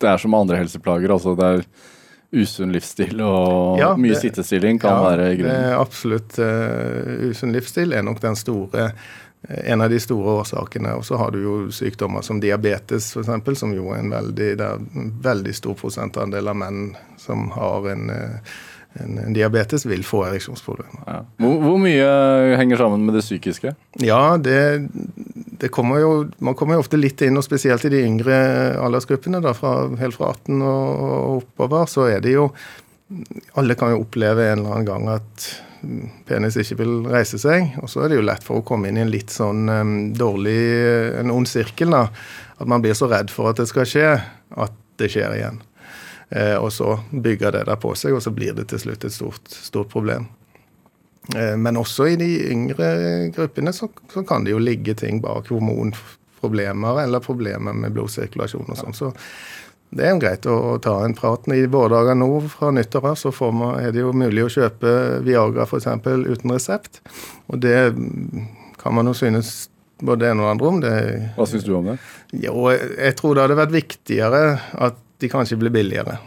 det 0.00 0.08
er 0.10 0.18
som 0.22 0.34
andre 0.38 0.56
helseplager, 0.60 1.10
altså 1.14 1.36
det 1.38 1.48
er 1.52 1.64
usunn 2.38 2.72
livsstil 2.74 3.20
og 3.24 3.78
Ja, 3.80 3.94
mye 3.96 4.12
det- 4.12 4.20
sittestilling 4.20 4.78
kan 4.82 4.90
Ja, 4.90 5.04
være 5.16 5.30
grunnen. 5.38 5.78
absolutt 5.80 6.38
uh, 6.38 7.30
Usunn 7.30 7.52
livsstil 7.54 7.92
er 7.96 8.02
nok 8.04 8.20
den 8.20 8.36
store 8.36 8.92
eh, 9.48 9.70
en 9.72 9.80
av 9.80 9.88
de 9.88 9.98
store 10.02 10.42
årsakene. 10.42 10.96
Og 10.98 11.04
så 11.06 11.16
har 11.16 11.30
du 11.30 11.38
jo 11.42 11.52
sykdommer 11.72 12.22
som 12.26 12.40
diabetes, 12.42 13.12
f.eks., 13.16 13.58
som 13.58 13.72
jo 13.72 13.92
er 13.94 14.00
en 14.02 14.10
veldig, 14.10 14.48
det 14.58 14.66
er 14.66 14.74
en 14.98 15.12
veldig 15.22 15.54
stor 15.54 15.74
prosentandel 15.78 16.48
av 16.50 16.56
menn 16.56 16.96
som 17.16 17.48
har 17.54 17.86
en, 17.92 18.10
eh, 18.10 18.40
en, 19.02 19.18
en 19.22 19.36
diabetes, 19.36 19.86
vil 19.88 20.04
få 20.06 20.24
ereksjonsproblemer. 20.28 21.04
Ja. 21.06 21.20
Hvor, 21.42 21.54
hvor 21.64 21.78
mye 21.82 22.08
henger 22.60 22.82
sammen 22.82 23.06
med 23.06 23.18
det 23.18 23.24
psykiske? 23.24 23.74
Ja, 24.04 24.22
det, 24.40 24.58
det 25.60 25.72
kommer 25.74 26.02
jo, 26.02 26.12
man 26.44 26.56
kommer 26.58 26.78
jo 26.78 26.84
ofte 26.84 27.00
litt 27.00 27.22
inn, 27.26 27.38
og 27.38 27.46
spesielt 27.46 27.86
i 27.88 27.92
de 27.94 28.02
yngre 28.06 28.36
aldersgruppene, 28.82 29.42
da, 29.44 29.54
fra, 29.56 29.76
helt 30.00 30.18
fra 30.18 30.32
18 30.34 30.58
og, 30.58 31.06
og 31.08 31.40
oppover, 31.42 31.88
så 31.90 32.10
er 32.12 32.22
det 32.24 32.36
jo 32.36 32.50
Alle 33.56 33.72
kan 33.78 33.94
jo 33.94 34.02
oppleve 34.02 34.50
en 34.50 34.58
eller 34.60 34.74
annen 34.74 34.88
gang 34.88 35.06
at 35.14 35.46
penis 36.28 36.58
ikke 36.60 36.80
vil 36.82 36.94
reise 37.08 37.38
seg. 37.40 37.70
Og 37.82 37.90
så 37.90 38.04
er 38.04 38.12
det 38.12 38.18
jo 38.18 38.26
lett 38.26 38.44
for 38.44 38.60
å 38.60 38.66
komme 38.66 38.90
inn 38.90 38.98
i 38.98 39.04
en 39.04 39.12
litt 39.12 39.32
sånn 39.32 39.68
um, 39.70 39.94
dårlig 40.16 40.58
En 41.22 41.32
ond 41.34 41.48
sirkel, 41.48 41.94
da. 41.94 42.08
At 42.58 42.68
man 42.68 42.82
blir 42.84 42.96
så 42.98 43.08
redd 43.10 43.32
for 43.32 43.52
at 43.52 43.60
det 43.60 43.68
skal 43.70 43.88
skje, 43.88 44.10
at 44.58 44.76
det 44.98 45.10
skjer 45.12 45.36
igjen. 45.36 45.60
Eh, 46.28 46.56
og 46.56 46.72
så 46.72 46.98
bygger 47.10 47.54
det 47.56 47.64
der 47.68 47.78
på 47.80 47.94
seg, 47.96 48.16
og 48.16 48.22
så 48.24 48.32
blir 48.34 48.56
det 48.56 48.68
til 48.72 48.82
slutt 48.82 49.06
et 49.08 49.14
stort, 49.14 49.48
stort 49.48 49.88
problem. 49.92 50.26
Eh, 51.36 51.54
men 51.56 51.80
også 51.80 52.10
i 52.12 52.18
de 52.20 52.28
yngre 52.52 52.90
gruppene 53.36 53.72
så, 53.72 53.88
så 54.12 54.24
kan 54.28 54.44
det 54.44 54.52
jo 54.52 54.60
ligge 54.62 54.96
ting 54.98 55.22
bak 55.24 55.48
hormonproblemer 55.52 57.04
eller 57.04 57.24
problemer 57.24 57.76
med 57.76 57.96
blodsirkulasjon 57.96 58.68
og 58.68 58.80
sånn. 58.80 58.96
Så 58.96 59.12
det 59.88 60.04
er 60.04 60.12
jo 60.12 60.20
greit 60.20 60.44
å, 60.48 60.58
å 60.74 60.76
ta 60.84 60.98
en 61.04 61.16
prat. 61.16 61.48
I 61.48 61.64
våre 61.70 61.94
dager 61.96 62.18
nå 62.18 62.28
fra 62.52 62.74
nyttår 62.76 63.08
av 63.14 63.16
så 63.16 63.32
får 63.32 63.56
man, 63.56 63.78
er 63.80 63.96
det 63.96 64.04
jo 64.04 64.12
mulig 64.12 64.44
å 64.44 64.52
kjøpe 64.52 64.94
Viagra 65.24 65.64
f.eks. 65.64 65.88
uten 66.04 66.52
resept. 66.52 67.00
Og 67.48 67.60
det 67.64 67.78
kan 68.78 68.94
man 68.94 69.08
jo 69.08 69.16
synes 69.16 69.70
både 69.98 70.26
det 70.26 70.30
ene 70.30 70.44
og 70.44 70.46
det 70.46 70.52
andre 70.52 70.68
om. 70.68 70.80
Det, 70.84 70.94
Hva 71.38 71.48
syns 71.48 71.64
du 71.64 71.72
om 71.80 71.88
det? 71.88 71.98
jo, 72.44 72.68
jeg 72.68 73.16
tror 73.16 73.34
det 73.34 73.46
hadde 73.46 73.62
vært 73.64 73.76
viktigere 73.78 74.42
at 74.76 75.00
de 75.18 75.30
kanskje 75.30 75.58
blir 75.60 75.74
billigere. 75.74 76.18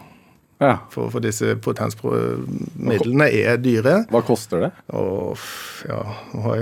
Ja. 0.62 0.78
For, 0.90 1.10
for 1.10 1.22
disse 1.22 1.56
potensmidlene 1.62 3.26
er 3.34 3.56
dyre. 3.58 3.96
Hva 4.12 4.20
koster 4.26 4.62
det? 4.62 4.70
Og 4.94 5.40
ja, 5.88 6.02
jeg 6.30 6.44
har 6.44 6.60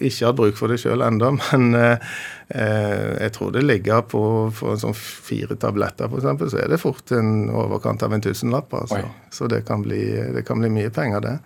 ikke 0.00 0.28
hatt 0.30 0.38
bruk 0.38 0.56
for 0.56 0.72
det 0.72 0.78
sjøl 0.80 1.04
ennå, 1.04 1.34
men 1.50 1.76
eh, 1.76 2.14
eh, 2.48 3.10
jeg 3.26 3.34
tror 3.36 3.52
det 3.52 3.64
ligger 3.66 4.06
på 4.08 4.22
for 4.56 4.80
sånn 4.80 4.96
fire 4.96 5.58
tabletter, 5.60 6.08
f.eks., 6.08 6.46
så 6.54 6.62
er 6.62 6.72
det 6.72 6.80
fort 6.80 7.12
en 7.12 7.50
overkant 7.50 8.06
av 8.06 8.16
en 8.16 8.24
tusenlapp. 8.24 8.72
Altså. 8.78 9.02
Så 9.32 9.50
det 9.52 9.62
kan, 9.68 9.84
bli, 9.84 10.00
det 10.32 10.46
kan 10.48 10.62
bli 10.62 10.72
mye 10.72 10.92
penger, 10.94 11.20
det. 11.24 11.36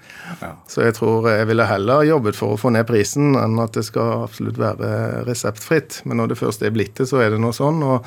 Ja. 0.45 0.53
Så 0.71 0.87
jeg 0.87 0.95
tror 1.01 1.27
jeg 1.33 1.51
ville 1.51 1.67
heller 1.67 2.07
jobbet 2.07 2.39
for 2.39 2.55
å 2.55 2.61
få 2.61 2.71
ned 2.77 2.87
prisen 2.87 3.35
enn 3.41 3.59
at 3.63 3.75
det 3.75 3.87
skal 3.89 4.29
absolutt 4.29 4.63
være 4.63 5.27
reseptfritt. 5.27 6.05
Men 6.07 6.23
når 6.23 6.33
det 6.35 6.41
først 6.45 6.63
er 6.63 6.75
blitt 6.75 6.95
det, 7.01 7.11
så 7.11 7.25
er 7.25 7.35
det 7.35 7.43
noe 7.43 7.57
sånn. 7.57 7.83
og 7.83 8.07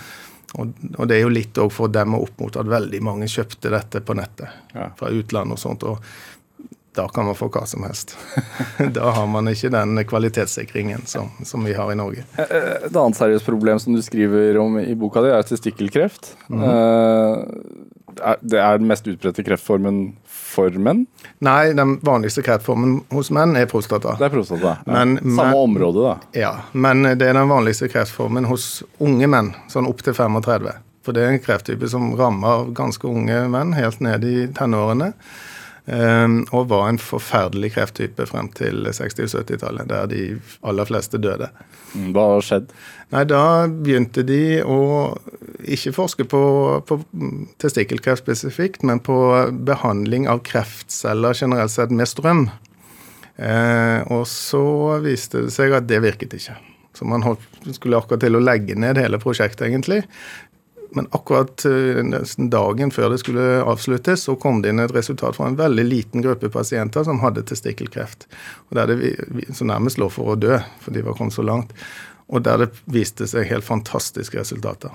og, 0.56 0.74
og 0.98 1.08
det 1.08 1.18
er 1.20 1.22
jo 1.28 1.30
litt 1.30 1.58
òg 1.62 1.72
for 1.72 1.88
å 1.88 1.92
demme 1.94 2.18
opp 2.18 2.40
mot 2.42 2.56
at 2.58 2.66
veldig 2.66 3.02
mange 3.06 3.28
kjøpte 3.30 3.70
dette 3.70 4.02
på 4.02 4.16
nettet 4.18 4.50
Ja. 4.74 4.90
fra 4.98 5.10
utlandet 5.14 5.54
og 5.60 5.60
sånt. 5.62 5.84
og 5.84 6.00
da 6.98 7.06
kan 7.08 7.24
man 7.30 7.36
få 7.38 7.48
hva 7.54 7.62
som 7.70 7.84
helst. 7.86 8.16
da 8.98 9.12
har 9.14 9.28
man 9.30 9.48
ikke 9.48 9.70
den 9.72 9.94
kvalitetssikringen 10.10 11.06
som, 11.08 11.30
som 11.46 11.64
vi 11.64 11.76
har 11.78 11.92
i 11.94 11.96
Norge. 11.96 12.26
Eh, 12.42 12.88
Et 12.90 12.96
annet 12.98 13.16
seriøst 13.16 13.46
problem 13.46 13.80
som 13.80 13.94
du 13.96 14.02
skriver 14.04 14.58
om 14.60 14.80
i 14.82 14.96
boka 15.00 15.22
di, 15.24 15.30
er 15.32 15.46
testikkelkreft. 15.48 16.34
Eh, 16.50 16.66
er- 16.66 17.46
Det 18.42 18.60
er 18.60 18.78
den 18.78 18.88
mest 18.90 19.08
utbredte 19.08 19.44
kreftformen 19.46 20.16
for 20.26 20.70
menn? 20.82 21.06
Nei, 21.46 21.74
den 21.78 21.98
vanligste 22.06 22.44
kreftformen 22.46 23.00
hos 23.14 23.30
menn 23.36 23.56
er 23.60 23.66
prostata. 23.70 24.16
Det 24.20 24.28
er 24.30 24.34
prostata. 24.34 24.78
Ja. 24.86 24.92
Men- 25.06 25.18
Samme 25.18 25.52
men- 25.52 25.64
område, 25.64 26.04
da. 26.04 26.40
Ja, 26.40 26.54
men 26.74 27.04
det 27.04 27.22
er 27.22 27.34
den 27.34 27.50
vanligste 27.50 27.88
kreftformen 27.90 28.46
hos 28.46 28.84
unge 29.00 29.28
menn, 29.28 29.54
sånn 29.70 29.88
opp 29.88 30.02
til 30.02 30.14
35. 30.14 30.74
For 31.02 31.14
det 31.14 31.24
er 31.24 31.32
en 31.32 31.40
krefttype 31.40 31.88
som 31.90 32.12
rammer 32.16 32.74
ganske 32.74 33.08
unge 33.08 33.48
menn 33.50 33.74
helt 33.74 34.02
ned 34.02 34.24
i 34.24 34.48
tenårene. 34.48 35.14
Ehm, 35.92 36.38
og 36.56 36.70
var 36.72 36.88
en 36.90 37.02
forferdelig 37.02 37.74
krefttype 37.76 38.26
frem 38.30 38.52
til 38.58 38.88
60- 38.88 39.26
og 39.26 39.34
70-tallet, 39.44 39.90
der 39.90 40.08
de 40.12 40.24
aller 40.62 40.90
fleste 40.90 41.20
døde. 41.22 41.50
Mm, 41.96 42.12
Hva 42.14 42.26
har 42.36 42.46
skjedd? 42.46 42.72
Nei, 43.14 43.26
da 43.26 43.44
begynte 43.68 44.24
de 44.28 44.62
å 44.62 44.80
ikke 45.66 45.96
forske 45.96 46.26
på, 46.30 46.42
på 46.86 47.00
testikkelkreft 47.62 48.24
spesifikt, 48.26 48.86
men 48.86 49.02
på 49.04 49.18
behandling 49.66 50.30
av 50.30 50.44
kreftceller 50.46 51.38
generelt 51.38 51.74
sett 51.74 51.94
med 51.94 52.10
strøm. 52.10 52.48
Eh, 53.40 54.02
og 54.12 54.26
så 54.30 55.00
viste 55.04 55.46
det 55.48 55.56
seg 55.56 55.74
at 55.76 55.88
det 55.90 56.04
virket 56.04 56.36
ikke. 56.36 56.58
Så 56.98 57.06
man 57.08 57.24
holdt, 57.24 57.44
skulle 57.78 58.00
akkurat 58.00 58.24
til 58.26 58.36
å 58.36 58.44
legge 58.44 58.76
ned 58.76 59.00
hele 59.00 59.20
prosjektet, 59.22 59.70
egentlig. 59.70 60.02
Men 60.98 61.08
akkurat 61.12 61.66
eh, 61.66 62.02
nesten 62.06 62.50
dagen 62.50 62.92
før 62.92 63.14
det 63.14 63.22
skulle 63.22 63.62
avsluttes, 63.62 64.26
så 64.26 64.36
kom 64.40 64.64
det 64.64 64.74
inn 64.74 64.82
et 64.82 64.94
resultat 64.96 65.38
fra 65.38 65.50
en 65.50 65.58
veldig 65.60 65.86
liten 65.86 66.26
gruppe 66.26 66.50
pasienter 66.54 67.06
som 67.06 67.22
hadde 67.24 67.46
testikkelkreft. 67.50 68.26
Og 68.70 68.80
der 68.80 68.90
det 68.94 69.14
så 69.54 69.68
nærmest 69.70 70.02
lå 70.02 70.10
for 70.14 70.34
å 70.34 70.40
dø, 70.40 70.58
for 70.82 70.96
de 70.96 71.06
var 71.06 71.18
kommet 71.20 71.38
så 71.38 71.46
langt. 71.46 71.76
Og 72.30 72.46
der 72.46 72.66
det 72.66 72.72
viste 72.90 73.28
seg 73.30 73.50
helt 73.50 73.66
fantastiske 73.66 74.42
resultater. 74.42 74.94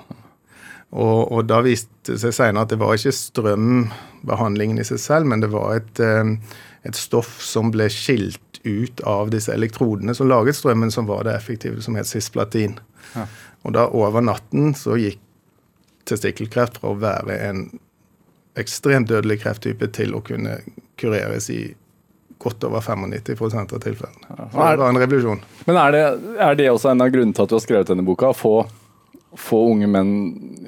Og, 0.94 1.32
og 1.32 1.46
da 1.50 1.58
viste 1.64 2.12
det 2.12 2.20
seg 2.22 2.34
senere 2.36 2.66
at 2.66 2.74
det 2.74 2.78
var 2.82 2.94
ikke 2.94 3.14
strømbehandlingen 3.14 4.78
i 4.78 4.86
seg 4.86 5.00
selv, 5.02 5.30
men 5.30 5.42
det 5.42 5.50
var 5.54 5.80
et, 5.80 6.02
eh, 6.02 6.34
et 6.86 6.98
stoff 6.98 7.40
som 7.42 7.72
ble 7.74 7.88
skilt 7.90 8.40
ut 8.64 9.02
av 9.08 9.30
disse 9.34 9.52
elektrodene 9.52 10.14
som 10.16 10.30
laget 10.30 10.56
strømmen, 10.56 10.92
som 10.94 11.08
var 11.10 11.26
det 11.26 11.34
effektive, 11.36 11.82
som 11.84 11.98
het 11.98 12.08
cisplatin. 12.08 12.78
Ja. 13.14 13.26
Og 13.64 13.74
da 13.76 13.88
over 13.96 14.24
natten 14.24 14.72
så 14.78 14.96
gikk 15.00 15.20
testikkelkreft 16.08 16.80
fra 16.80 16.92
å 16.92 17.00
være 17.00 17.38
en 17.48 17.64
ekstremt 18.60 19.08
dødelig 19.10 19.40
krefttype 19.42 19.88
til 19.96 20.14
å 20.14 20.22
kunne 20.24 20.60
kureres 21.00 21.48
i 21.50 21.62
godt 22.42 22.64
over 22.66 22.84
95 22.84 23.72
av 23.72 23.80
tilfellene. 23.82 24.36
Det 24.36 24.58
var 24.58 24.82
en 24.88 25.00
revolusjon. 25.00 25.42
Men 25.66 25.80
er 25.80 25.94
det, 25.94 26.04
er 26.44 26.58
det 26.58 26.70
også 26.70 26.92
en 26.92 27.04
av 27.04 27.12
grunnene 27.14 27.34
til 27.36 27.46
at 27.46 27.52
du 27.52 27.56
har 27.56 27.64
skrevet 27.64 27.90
denne 27.90 28.04
boka? 28.06 28.30
Å 28.30 28.36
få, 28.36 28.54
få 29.38 29.60
unge 29.72 29.88
menn 29.90 30.12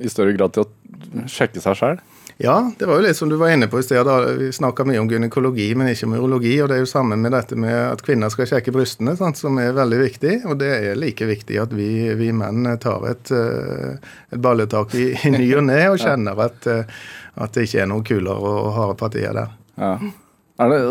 i 0.00 0.10
større 0.10 0.34
grad 0.38 0.56
til 0.56 0.64
å 0.64 1.26
sjekke 1.30 1.62
seg 1.62 1.78
sjøl? 1.78 2.00
Ja, 2.38 2.72
det 2.78 2.84
var 2.84 2.98
jo 2.98 3.04
litt 3.06 3.16
som 3.16 3.30
du 3.32 3.38
var 3.40 3.48
inne 3.54 3.64
på 3.72 3.80
i 3.80 3.84
sted. 3.84 4.02
da. 4.04 4.18
Vi 4.36 4.50
snakka 4.52 4.84
mye 4.84 5.00
om 5.00 5.08
gynekologi, 5.08 5.70
men 5.74 5.88
ikke 5.88 6.04
om 6.04 6.16
urologi. 6.18 6.58
Og 6.60 6.68
det 6.68 6.76
er 6.76 6.82
jo 6.82 6.90
sammen 6.90 7.22
med 7.24 7.32
dette 7.32 7.56
med 7.56 7.72
at 7.72 8.02
kvinner 8.04 8.32
skal 8.32 8.50
sjekke 8.50 8.74
brystene, 8.76 9.14
sant, 9.16 9.40
som 9.40 9.56
er 9.62 9.72
veldig 9.76 10.00
viktig. 10.02 10.34
Og 10.44 10.58
det 10.60 10.68
er 10.74 11.00
like 11.00 11.28
viktig 11.28 11.56
at 11.62 11.72
vi, 11.72 11.88
vi 12.18 12.28
menn 12.36 12.68
tar 12.82 13.08
et, 13.08 13.32
eh, 13.32 14.12
et 14.36 14.42
balletak 14.44 14.92
i, 15.00 15.08
i 15.16 15.32
ny 15.32 15.48
og 15.56 15.64
ne 15.70 15.80
og 15.94 16.02
kjenner 16.02 16.44
at, 16.44 16.68
eh, 16.68 16.84
at 17.40 17.56
det 17.56 17.68
ikke 17.70 17.82
er 17.86 17.90
noen 17.94 18.04
kuler 18.04 18.48
og 18.52 18.72
harde 18.76 19.00
partier 19.00 19.32
der. 19.36 19.56
Ja. 19.80 19.96
Er 20.60 20.72
det, 20.72 20.82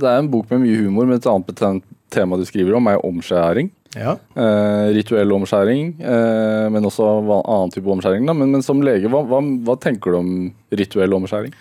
det 0.00 0.08
er 0.08 0.20
en 0.20 0.32
bok 0.32 0.52
med 0.52 0.66
mye 0.66 0.84
humor, 0.84 1.08
men 1.08 1.20
et 1.20 1.28
annet 1.28 1.88
tema 2.12 2.36
du 2.36 2.44
skriver 2.48 2.76
om, 2.76 2.88
er 2.88 3.00
omskjæring. 3.04 3.72
Ja. 3.98 4.16
Eh, 4.34 4.88
rituell 4.96 5.32
omskjæring, 5.36 5.94
eh, 6.00 6.66
men 6.72 6.88
også 6.88 7.08
annen 7.42 7.72
type 7.74 7.90
omskjæring. 7.92 8.24
Men, 8.30 8.50
men 8.54 8.64
som 8.64 8.80
lege, 8.84 9.10
hva, 9.12 9.20
hva, 9.28 9.42
hva 9.66 9.76
tenker 9.80 10.14
du 10.14 10.20
om 10.20 10.34
rituell 10.72 11.16
omskjæring? 11.18 11.52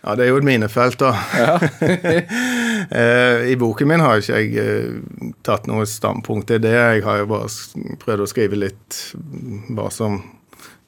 Ja, 0.00 0.14
det 0.16 0.24
er 0.24 0.30
jo 0.32 0.40
et 0.40 0.48
minefelt, 0.48 1.00
da. 1.02 1.14
Eh, 2.90 3.50
I 3.52 3.54
boken 3.60 3.86
min 3.86 4.00
har 4.00 4.18
ikke 4.18 4.38
jeg 4.40 4.54
eh, 4.58 5.32
tatt 5.46 5.66
noe 5.68 5.84
standpunkt 5.86 6.48
til 6.48 6.62
det. 6.64 6.72
Jeg 6.72 7.02
har 7.04 7.18
jo 7.20 7.26
bare 7.28 7.50
prøvd 8.00 8.22
å 8.24 8.28
skrive 8.30 8.56
litt 8.56 8.96
hva 9.76 9.90
som 9.92 10.16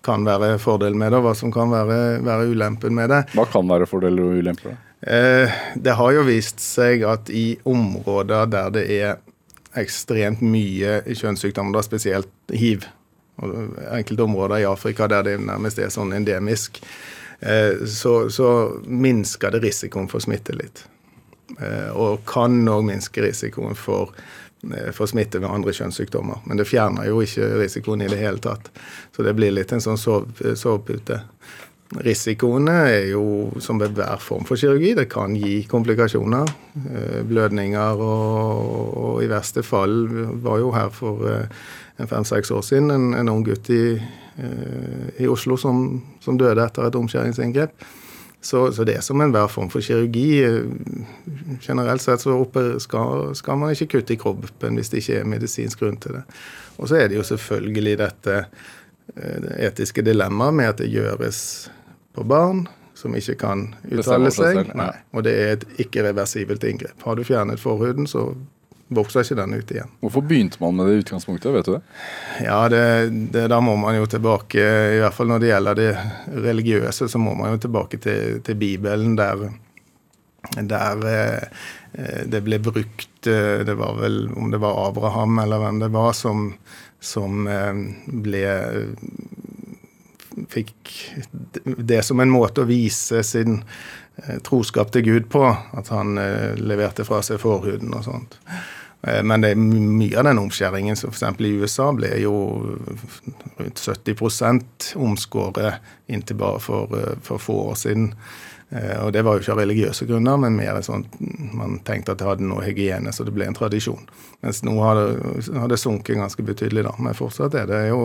kan 0.02 0.24
være 0.26 0.56
fordelen 0.58 0.98
med 0.98 1.12
det, 1.12 1.20
og 1.20 1.28
hva 1.28 1.34
som 1.38 1.52
kan 1.54 1.70
være, 1.70 1.98
være 2.24 2.48
ulempen 2.50 2.96
med 2.96 3.12
det. 3.12 3.20
Hva 3.36 3.44
kan 3.52 3.68
være 3.70 3.86
fordeler 3.90 4.24
og 4.24 4.40
ulemper? 4.40 4.80
Eh, 5.04 5.60
det 5.76 5.98
har 6.00 6.16
jo 6.16 6.24
vist 6.26 6.64
seg 6.64 7.04
at 7.06 7.30
i 7.30 7.58
områder 7.68 8.50
der 8.50 8.74
det 8.74 8.86
er 8.96 9.20
ekstremt 9.78 10.42
mye 10.44 11.00
kjønnssykdommer, 11.08 11.76
da 11.76 11.82
spesielt 11.84 12.52
hiv, 12.52 12.86
og 13.42 13.78
enkelte 13.92 14.26
områder 14.26 14.62
i 14.62 14.68
Afrika 14.68 15.08
der 15.10 15.24
det 15.26 15.38
nærmest 15.40 15.80
er 15.80 15.92
sånn 15.92 16.12
endemisk, 16.16 16.82
eh, 17.40 17.84
så, 17.88 18.28
så 18.30 18.48
minsker 18.86 19.54
det 19.54 19.62
risikoen 19.64 20.10
for 20.12 20.24
smitte 20.24 20.56
litt. 20.58 20.84
Eh, 21.58 21.90
og 21.96 22.22
kan 22.28 22.60
òg 22.68 22.84
minske 22.86 23.24
risikoen 23.24 23.76
for, 23.78 24.12
eh, 24.68 24.90
for 24.92 25.10
smitte 25.10 25.40
med 25.40 25.50
andre 25.50 25.74
kjønnssykdommer. 25.76 26.44
Men 26.46 26.60
det 26.60 26.68
fjerner 26.68 27.08
jo 27.08 27.22
ikke 27.24 27.50
risikoen 27.60 28.04
i 28.04 28.10
det 28.12 28.20
hele 28.20 28.42
tatt. 28.42 28.70
Så 29.16 29.24
det 29.24 29.34
blir 29.36 29.52
litt 29.52 29.72
en 29.72 29.84
sånn 29.84 30.00
sovepute. 30.00 30.56
sovepute. 30.56 31.22
Risikoene 32.00 32.72
er 32.88 33.06
jo 33.10 33.50
som 33.60 33.80
ved 33.80 33.92
hver 33.98 34.20
form 34.22 34.46
for 34.48 34.56
kirurgi. 34.56 34.94
Det 34.96 35.08
kan 35.12 35.34
gi 35.36 35.62
komplikasjoner. 35.68 36.48
eh, 36.88 37.22
Blødninger 37.28 38.00
og, 38.00 38.96
og 38.96 39.24
i 39.24 39.28
verste 39.28 39.62
fall 39.62 40.06
var 40.42 40.58
jo 40.62 40.70
her 40.72 40.88
for 40.88 41.26
eh, 41.28 42.06
fem-seks 42.08 42.50
år 42.50 42.62
siden 42.64 42.90
en, 42.90 43.12
en 43.14 43.28
ung 43.28 43.44
gutt 43.44 43.68
i, 43.70 43.98
eh, 43.98 45.10
i 45.20 45.28
Oslo 45.28 45.56
som, 45.56 46.00
som 46.20 46.38
døde 46.40 46.64
etter 46.64 46.88
et 46.88 46.96
omskjæringsinngrep. 46.96 47.84
Så, 48.42 48.72
så 48.72 48.82
det 48.88 48.96
er 48.96 49.04
som 49.04 49.20
enhver 49.22 49.46
form 49.52 49.68
for 49.70 49.84
kirurgi. 49.84 50.42
Generelt 51.62 52.02
sett 52.02 52.24
så 52.24 52.40
skal, 52.82 53.36
skal 53.38 53.60
man 53.60 53.70
ikke 53.70 53.98
kutte 53.98 54.16
i 54.16 54.18
kroppen 54.18 54.80
hvis 54.80 54.90
det 54.90 55.04
ikke 55.04 55.20
er 55.20 55.28
medisinsk 55.30 55.84
grunn 55.84 56.00
til 56.02 56.16
det. 56.18 56.24
Og 56.80 56.88
så 56.90 56.98
er 56.98 57.12
det 57.12 57.20
jo 57.20 57.28
selvfølgelig 57.28 57.98
dette 58.00 58.40
det 59.12 59.56
etiske 59.66 60.02
dilemmaet 60.06 60.54
med 60.56 60.70
at 60.72 60.78
det 60.80 60.90
gjøres 60.90 61.38
på 62.12 62.24
barn 62.28 62.66
som 62.94 63.14
ikke 63.16 63.36
kan 63.40 63.66
uttale 63.88 64.30
seg. 64.34 64.72
Nei. 64.76 64.92
Og 65.16 65.24
det 65.26 65.32
er 65.32 65.54
et 65.56 65.68
ikke-reversibelt 65.86 66.64
inngrep. 66.68 66.98
Har 67.06 67.16
du 67.16 67.24
fjernet 67.26 67.60
forhuden, 67.60 68.06
så 68.10 68.30
vokser 68.92 69.24
ikke 69.24 69.38
den 69.38 69.56
ut 69.56 69.72
igjen. 69.72 69.90
Hvorfor 70.02 70.24
begynte 70.28 70.60
man 70.60 70.76
med 70.76 70.90
det 70.90 71.02
utgangspunktet? 71.02 71.52
vet 71.54 71.68
du 71.68 71.72
det? 71.76 71.82
Ja, 72.44 72.60
det, 72.68 72.84
det, 73.32 73.46
da 73.52 73.60
må 73.64 73.76
man 73.80 73.96
jo 73.96 74.06
tilbake, 74.10 74.60
i 74.96 75.00
hvert 75.00 75.16
fall 75.16 75.32
når 75.32 75.42
det 75.42 75.52
gjelder 75.52 75.80
det 75.80 75.90
religiøse, 76.48 77.08
så 77.08 77.20
må 77.22 77.34
man 77.38 77.54
jo 77.54 77.62
tilbake 77.64 78.00
til, 78.02 78.42
til 78.44 78.58
Bibelen, 78.60 79.16
der, 79.16 79.48
der 80.60 81.06
eh, 81.08 82.22
det 82.28 82.42
ble 82.44 82.58
brukt 82.62 83.28
eh, 83.30 83.62
Det 83.66 83.74
var 83.78 83.98
vel 84.00 84.26
om 84.36 84.50
det 84.52 84.60
var 84.62 84.88
Abraham 84.88 85.38
eller 85.42 85.62
hvem 85.62 85.82
det 85.84 85.92
var, 85.94 86.12
som, 86.16 86.50
som 87.00 87.46
eh, 87.48 87.84
ble 88.24 88.44
Fikk 90.48 90.92
det 91.64 92.02
som 92.02 92.20
en 92.20 92.32
måte 92.32 92.62
å 92.62 92.68
vise 92.68 93.22
sin 93.26 93.60
eh, 94.16 94.38
troskap 94.44 94.92
til 94.92 95.04
Gud 95.06 95.28
på. 95.32 95.44
At 95.48 95.90
han 95.94 96.18
eh, 96.20 96.54
leverte 96.60 97.06
fra 97.08 97.22
seg 97.24 97.42
forhuden 97.42 97.94
og 97.96 98.06
sånt. 98.06 98.38
Eh, 99.02 99.20
men 99.26 99.44
det, 99.44 99.54
mye 99.58 100.18
av 100.18 100.28
den 100.30 100.42
omskjæringen 100.42 100.98
som 100.98 101.12
f.eks. 101.12 101.40
i 101.40 101.52
USA 101.60 101.90
ble 101.96 102.14
jo 102.22 102.36
rundt 103.58 103.84
70 103.84 104.96
omskåret 104.96 106.08
inntil 106.08 106.40
bare 106.40 106.62
for, 106.62 106.96
for 107.22 107.42
få 107.42 107.60
år 107.72 107.78
siden. 107.84 108.10
Og 108.72 109.10
det 109.12 109.20
var 109.20 109.36
jo 109.36 109.42
ikke 109.42 109.52
av 109.52 109.58
religiøse 109.60 110.06
grunner, 110.08 110.38
men 110.40 110.54
mer 110.56 110.78
sånn 110.80 111.02
man 111.52 111.74
tenkte 111.84 112.14
at 112.14 112.22
det 112.22 112.24
hadde 112.24 112.46
noe 112.48 112.62
hygiene, 112.64 113.12
så 113.12 113.26
det 113.28 113.34
ble 113.36 113.44
en 113.44 113.56
tradisjon. 113.58 114.06
Mens 114.40 114.62
nå 114.64 114.72
har 114.80 114.96
det, 114.96 115.42
har 115.60 115.68
det 115.68 115.76
sunket 115.76 116.16
ganske 116.16 116.46
betydelig, 116.46 116.86
da. 116.86 116.94
Men 116.96 117.18
fortsatt 117.18 117.58
er 117.60 117.68
det 117.68 117.82
jo 117.90 118.00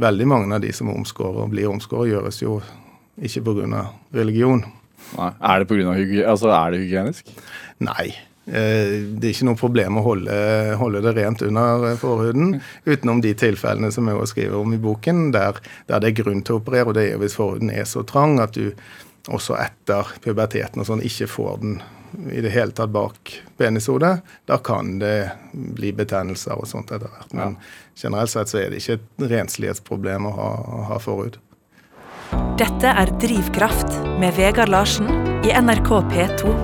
veldig 0.00 0.26
mange 0.28 0.54
av 0.56 0.62
de 0.64 0.72
som 0.74 0.90
er 0.90 0.98
omskåret 0.98 1.44
og 1.44 1.52
blir 1.54 1.70
omskåret, 1.70 2.12
gjøres 2.12 2.40
jo 2.42 2.58
ikke 3.22 3.44
pga. 3.46 3.84
religion. 4.14 4.64
Nei. 5.14 5.30
Er 5.40 5.60
det 5.60 5.68
på 5.68 5.76
grunn 5.78 5.92
av 5.92 6.30
altså, 6.32 6.50
er 6.50 6.72
det 6.72 6.80
hygienisk? 6.82 7.30
Nei. 7.84 8.08
eh, 8.46 9.04
Det 9.14 9.28
er 9.28 9.32
ikke 9.34 9.48
noe 9.50 9.60
problem 9.60 9.98
å 10.00 10.04
holde, 10.06 10.34
holde 10.80 11.02
det 11.04 11.14
rent 11.16 11.42
under 11.42 11.96
forhuden, 12.00 12.60
utenom 12.86 13.20
de 13.22 13.34
tilfellene 13.34 13.92
som 13.92 14.08
jeg 14.08 14.16
også 14.16 14.34
skriver 14.34 14.58
om 14.58 14.74
i 14.74 14.82
boken, 14.82 15.30
der, 15.32 15.60
der 15.86 16.00
det 16.00 16.10
er 16.10 16.22
grunn 16.22 16.42
til 16.42 16.56
å 16.56 16.62
operere. 16.62 16.88
og 16.88 16.94
det 16.94 17.12
er 17.12 17.20
hvis 17.22 17.36
forhuden 17.38 17.70
er 17.70 17.84
så 17.84 18.02
trang 18.02 18.40
at 18.40 18.54
du 18.54 18.72
også 19.28 19.56
etter 19.56 20.10
puberteten 20.24 20.82
og 20.82 20.88
sånn 20.88 21.04
ikke 21.04 21.30
får 21.30 21.60
den 21.62 21.78
i 22.32 22.42
det 22.44 22.52
hele 22.54 22.74
tatt 22.76 22.92
bak 22.94 23.32
penishodet. 23.58 24.18
Da 24.48 24.58
kan 24.58 24.98
det 25.00 25.30
bli 25.52 25.92
betennelser 25.96 26.58
og 26.58 26.68
sånt 26.70 26.92
etter 26.94 27.10
hvert. 27.10 27.32
Men 27.36 27.56
generelt 27.98 28.32
sett 28.32 28.52
så 28.52 28.60
er 28.62 28.70
det 28.72 28.82
ikke 28.82 28.98
et 28.98 29.26
renslighetsproblem 29.34 30.28
å 30.30 30.34
ha, 30.36 30.50
ha 30.92 31.00
forhud. 31.02 31.40
Dette 32.58 32.90
er 32.90 33.12
Drivkraft 33.22 33.98
med 34.22 34.34
Vegard 34.38 34.72
Larsen 34.72 35.10
i 35.46 35.52
NRK 35.54 35.90
P2. 36.12 36.54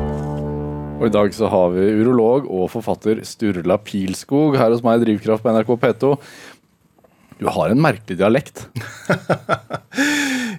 Og 1.00 1.06
I 1.08 1.12
dag 1.14 1.32
så 1.32 1.48
har 1.48 1.70
vi 1.72 1.86
urolog 2.02 2.48
og 2.50 2.68
forfatter 2.74 3.22
Sturla 3.24 3.78
Pilskog 3.80 4.58
her 4.60 4.72
hos 4.74 4.82
meg 4.84 5.00
i 5.00 5.06
Drivkraft 5.06 5.44
på 5.44 5.54
NRK 5.54 5.76
P2. 5.84 6.14
Du 7.40 7.46
har 7.48 7.72
en 7.72 7.80
merkelig 7.80 8.18
dialekt. 8.20 8.66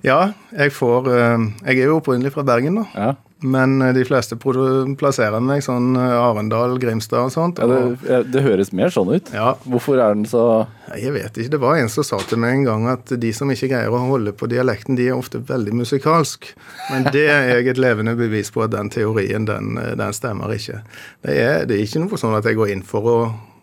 Ja, 0.02 0.32
jeg 0.50 0.74
får 0.74 1.08
eh, 1.14 1.44
Jeg 1.68 1.84
er 1.84 1.92
jo 1.92 2.00
opprinnelig 2.00 2.34
fra 2.34 2.42
Bergen, 2.46 2.80
da. 2.80 2.86
Ja, 2.98 3.12
Men 3.44 3.82
eh, 3.82 3.92
de 3.94 4.04
fleste 4.06 4.36
plasserer 4.38 5.42
meg 5.42 5.64
sånn 5.66 5.96
eh, 5.98 6.14
Arendal, 6.22 6.76
Grimstad 6.82 7.26
og 7.26 7.32
sånt. 7.34 7.58
ja 7.62 7.66
det, 7.68 7.78
og- 7.82 8.06
ja, 8.10 8.20
det 8.24 8.44
høres 8.46 8.72
mer 8.74 8.89
sånn 8.94 9.10
ut. 9.16 9.32
ja, 9.34 9.56
Hvorfor 9.66 9.98
er 10.00 10.14
den 10.14 10.26
så 10.30 10.68
Jeg 10.94 11.14
vet 11.14 11.38
ikke. 11.38 11.50
Det 11.56 11.60
var 11.60 11.78
en 11.80 11.89
som 11.89 12.04
sa 12.04 12.18
til 12.28 12.38
meg 12.38 12.54
en 12.60 12.66
gang 12.66 12.88
at 12.92 13.06
de 13.20 13.32
som 13.34 13.50
ikke 13.50 13.70
greier 13.72 13.89
å 13.89 14.02
holde 14.10 14.34
på 14.34 14.48
dialekten, 14.52 14.96
de 14.96 15.08
er 15.08 15.16
ofte 15.16 15.39
veldig 15.39 15.74
musikalsk. 15.74 16.50
Men 16.92 17.04
det 17.14 17.30
er 17.30 17.48
jeg 17.56 17.68
et 17.74 17.78
levende 17.82 18.16
bevis 18.20 18.52
på 18.52 18.64
at 18.66 18.72
den 18.76 18.89
teorien, 18.89 19.46
den, 19.48 19.76
den 19.98 20.14
stemmer 20.14 20.52
ikke. 20.54 20.82
Det 21.24 21.38
er, 21.38 21.66
det 21.66 21.78
er 21.80 21.86
ikke 21.86 22.04
noe 22.04 22.20
sånn 22.20 22.36
at 22.38 22.44
jeg 22.46 22.60
går 22.60 22.74
inn 22.76 22.84
for 22.84 23.02
å 23.08 23.16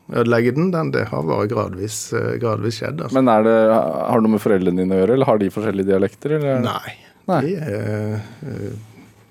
ødelegge 0.08 0.54
den. 0.56 0.70
den 0.72 0.90
det 0.90 1.06
har 1.10 1.22
bare 1.22 1.46
gradvis, 1.50 2.12
eh, 2.16 2.38
gradvis 2.40 2.80
skjedd. 2.80 3.02
Altså. 3.04 3.14
Men 3.20 3.44
det, 3.44 3.56
Har 3.74 4.16
det 4.16 4.24
noe 4.24 4.32
med 4.38 4.40
foreldrene 4.40 4.80
dine 4.80 4.96
å 4.96 5.02
gjøre, 5.04 5.12
eller 5.18 5.26
har 5.28 5.38
de 5.38 5.50
forskjellige 5.52 5.86
dialekter? 5.92 6.38
Eller? 6.40 6.60
Nei. 6.64 6.94
Nei. 7.28 7.40
De 7.44 7.56
er 7.60 8.22
eh, 8.48 8.76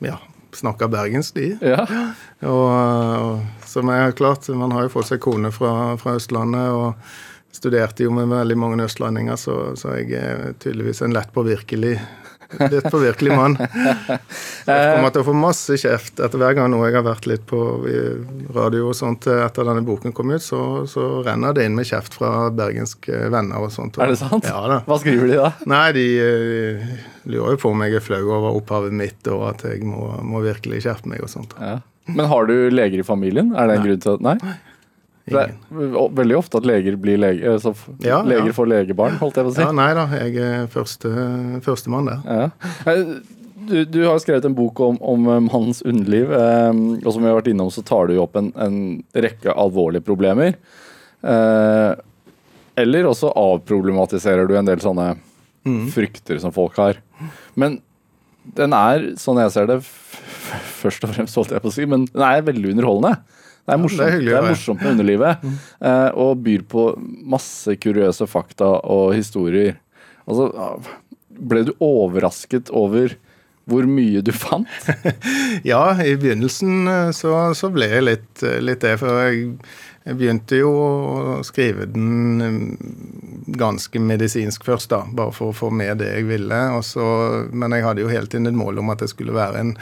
ja, 0.06 0.20
snakker 0.58 0.90
bergensk, 0.92 1.38
de. 1.38 1.54
Ja. 1.62 1.86
Og 2.50 3.42
som 3.70 3.90
er 3.94 4.16
klart, 4.18 4.48
man 4.58 4.74
har 4.76 4.88
jo 4.88 4.94
fått 4.98 5.12
seg 5.12 5.24
kone 5.24 5.54
fra, 5.56 5.96
fra 6.02 6.18
Østlandet 6.18 6.74
og 6.74 7.58
studerte 7.58 8.06
jo 8.06 8.14
med 8.14 8.30
veldig 8.30 8.58
mange 8.60 8.86
østlendinger, 8.86 9.38
så, 9.40 9.58
så 9.80 9.96
jeg 9.98 10.14
er 10.20 10.58
tydeligvis 10.62 11.02
en 11.06 11.16
lett 11.16 11.32
påvirkelig 11.34 11.96
Litt 12.58 12.90
påvirkelig 12.92 13.36
mann. 13.36 13.58
Jeg 14.68 14.96
kommer 14.98 15.14
til 15.14 15.24
å 15.24 15.28
få 15.28 15.36
masse 15.38 15.78
kjeft 15.80 16.20
etter 16.24 16.42
hver 16.42 16.56
gang 16.58 16.72
nå 16.72 16.80
jeg 16.84 16.96
har 16.98 17.04
vært 17.06 17.28
litt 17.30 17.44
på 17.48 17.60
radio 18.56 18.90
og 18.90 18.96
sånt 18.98 19.28
etter 19.32 19.68
denne 19.68 19.84
boken 19.88 20.12
kom 20.16 20.34
ut, 20.34 20.44
så, 20.44 20.60
så 20.92 21.22
renner 21.24 21.56
det 21.56 21.68
inn 21.68 21.78
med 21.78 21.88
kjeft 21.88 22.18
fra 22.18 22.50
bergenske 22.52 23.30
venner 23.32 23.64
og 23.64 23.72
sånt. 23.72 24.00
Er 24.02 24.12
det 24.12 24.20
sant? 24.20 24.48
Ja 24.50 24.60
da. 24.68 24.82
Hva 24.88 24.98
skriver 25.00 25.32
de 25.32 25.40
da? 25.40 25.52
Nei, 25.72 25.86
de 25.96 26.08
de 26.08 26.88
lurer 27.32 27.56
jo 27.56 27.62
på 27.62 27.74
om 27.74 27.84
jeg 27.86 27.98
er 27.98 28.04
flau 28.04 28.24
over 28.24 28.58
opphavet 28.60 28.96
mitt, 28.96 29.20
og 29.34 29.50
at 29.52 29.66
jeg 29.68 29.84
må, 29.88 30.10
må 30.26 30.42
virkelig 30.46 30.84
skjerpe 30.86 31.12
meg 31.12 31.24
og 31.26 31.32
sånt. 31.32 31.56
Ja. 31.60 31.80
Men 32.08 32.30
har 32.32 32.48
du 32.48 32.56
leger 32.72 33.04
i 33.04 33.06
familien? 33.08 33.52
Er 33.58 33.68
det 33.68 33.80
en 33.80 33.88
grunn 33.88 34.04
til 34.04 34.16
at 34.16 34.24
Nei? 34.24 34.38
Det 35.28 35.42
er 35.44 36.12
veldig 36.16 36.38
ofte 36.38 36.62
at 36.62 36.68
leger 36.68 36.96
blir 37.02 37.20
lege, 37.20 37.58
altså, 37.58 37.74
Ja, 38.04 38.22
leger 38.24 38.52
ja. 38.52 38.56
får 38.56 38.70
legebarn, 38.72 39.18
holdt 39.20 39.40
jeg 39.40 39.48
på 39.48 39.52
å 39.52 39.56
si. 39.58 39.66
Ja, 39.66 39.74
nei 39.76 39.90
da, 39.98 40.06
jeg 40.16 40.38
er 40.40 40.70
første, 40.72 41.12
førstemann 41.66 42.08
der. 42.08 42.22
Ja. 42.88 43.02
Du, 43.68 43.82
du 43.84 44.00
har 44.06 44.20
skrevet 44.24 44.46
en 44.48 44.56
bok 44.56 44.80
om, 44.80 44.96
om 45.04 45.26
eh, 45.28 45.42
mannens 45.44 45.82
underliv, 45.84 46.32
eh, 46.32 46.70
og 47.02 47.10
som 47.12 47.26
vi 47.26 47.28
har 47.28 47.36
vært 47.42 47.50
innom, 47.52 47.72
så 47.74 47.84
tar 47.84 48.08
du 48.08 48.16
opp 48.24 48.38
en, 48.40 48.54
en 48.56 48.78
rekke 49.12 49.52
alvorlige 49.52 50.06
problemer. 50.08 50.56
Eh, 51.20 51.92
eller 52.80 53.10
også 53.10 53.34
avproblematiserer 53.36 54.48
du 54.48 54.56
en 54.56 54.70
del 54.70 54.80
sånne 54.84 55.16
frykter 55.92 56.40
som 56.40 56.54
folk 56.56 56.78
har. 56.80 57.02
Men 57.60 57.82
den 58.56 58.72
er, 58.78 59.10
sånn 59.20 59.42
jeg 59.42 59.52
ser 59.52 59.68
det, 59.68 59.82
først 59.84 61.04
og 61.04 61.12
fremst, 61.12 61.36
holdt 61.36 61.52
jeg 61.58 61.64
på 61.66 61.72
å 61.72 61.76
si, 61.76 61.88
men 61.90 62.06
den 62.14 62.24
er 62.24 62.46
veldig 62.48 62.72
underholdende. 62.78 63.18
Det 63.68 63.76
er 63.76 63.82
morsomt, 63.84 64.00
det 64.00 64.08
er 64.08 64.14
hyggelig 64.16 64.32
det 64.32 64.40
er 64.40 64.46
morsomt 64.48 64.84
med 64.84 64.94
underlivet, 64.94 65.48
eh, 65.90 66.10
og 66.24 66.44
byr 66.46 66.62
på 66.72 66.84
masse 67.36 67.76
kuriøse 67.84 68.28
fakta 68.32 68.70
og 68.88 69.12
historier. 69.18 69.76
Altså, 70.24 70.48
ble 71.52 71.66
du 71.68 71.74
overrasket 71.84 72.72
over 72.72 73.18
hvor 73.68 73.84
mye 73.84 74.24
du 74.24 74.32
fant? 74.32 74.72
Ja, 75.68 75.92
i 76.00 76.16
begynnelsen 76.16 76.88
eh, 76.88 77.12
så, 77.16 77.34
så 77.58 77.70
ble 77.74 77.90
jeg 77.92 78.06
litt, 78.06 78.32
eh, 78.44 78.62
litt 78.64 78.84
det, 78.86 78.96
for 79.02 79.20
jeg, 79.26 79.58
jeg 80.08 80.20
begynte 80.20 80.62
jo 80.62 80.72
å 80.72 81.38
skrive 81.48 81.90
den 81.92 82.44
eh, 82.46 82.60
ganske 83.60 84.00
medisinsk 84.00 84.64
først, 84.68 84.92
da, 84.96 85.04
bare 85.12 85.36
for 85.36 85.52
å 85.52 85.58
få 85.58 85.72
med 85.76 86.00
det 86.00 86.14
jeg 86.14 86.30
ville. 86.30 86.62
Så, 86.88 87.04
men 87.52 87.76
jeg 87.76 87.84
hadde 87.84 88.06
jo 88.06 88.12
hele 88.12 88.32
tiden 88.32 88.48
et 88.48 88.58
mål 88.58 88.80
om 88.80 88.94
at 88.96 89.04
det 89.04 89.12
skulle 89.12 89.36
være 89.36 89.66
en, 89.66 89.76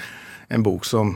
en 0.49 0.65
bok 0.65 0.87
som 0.89 1.13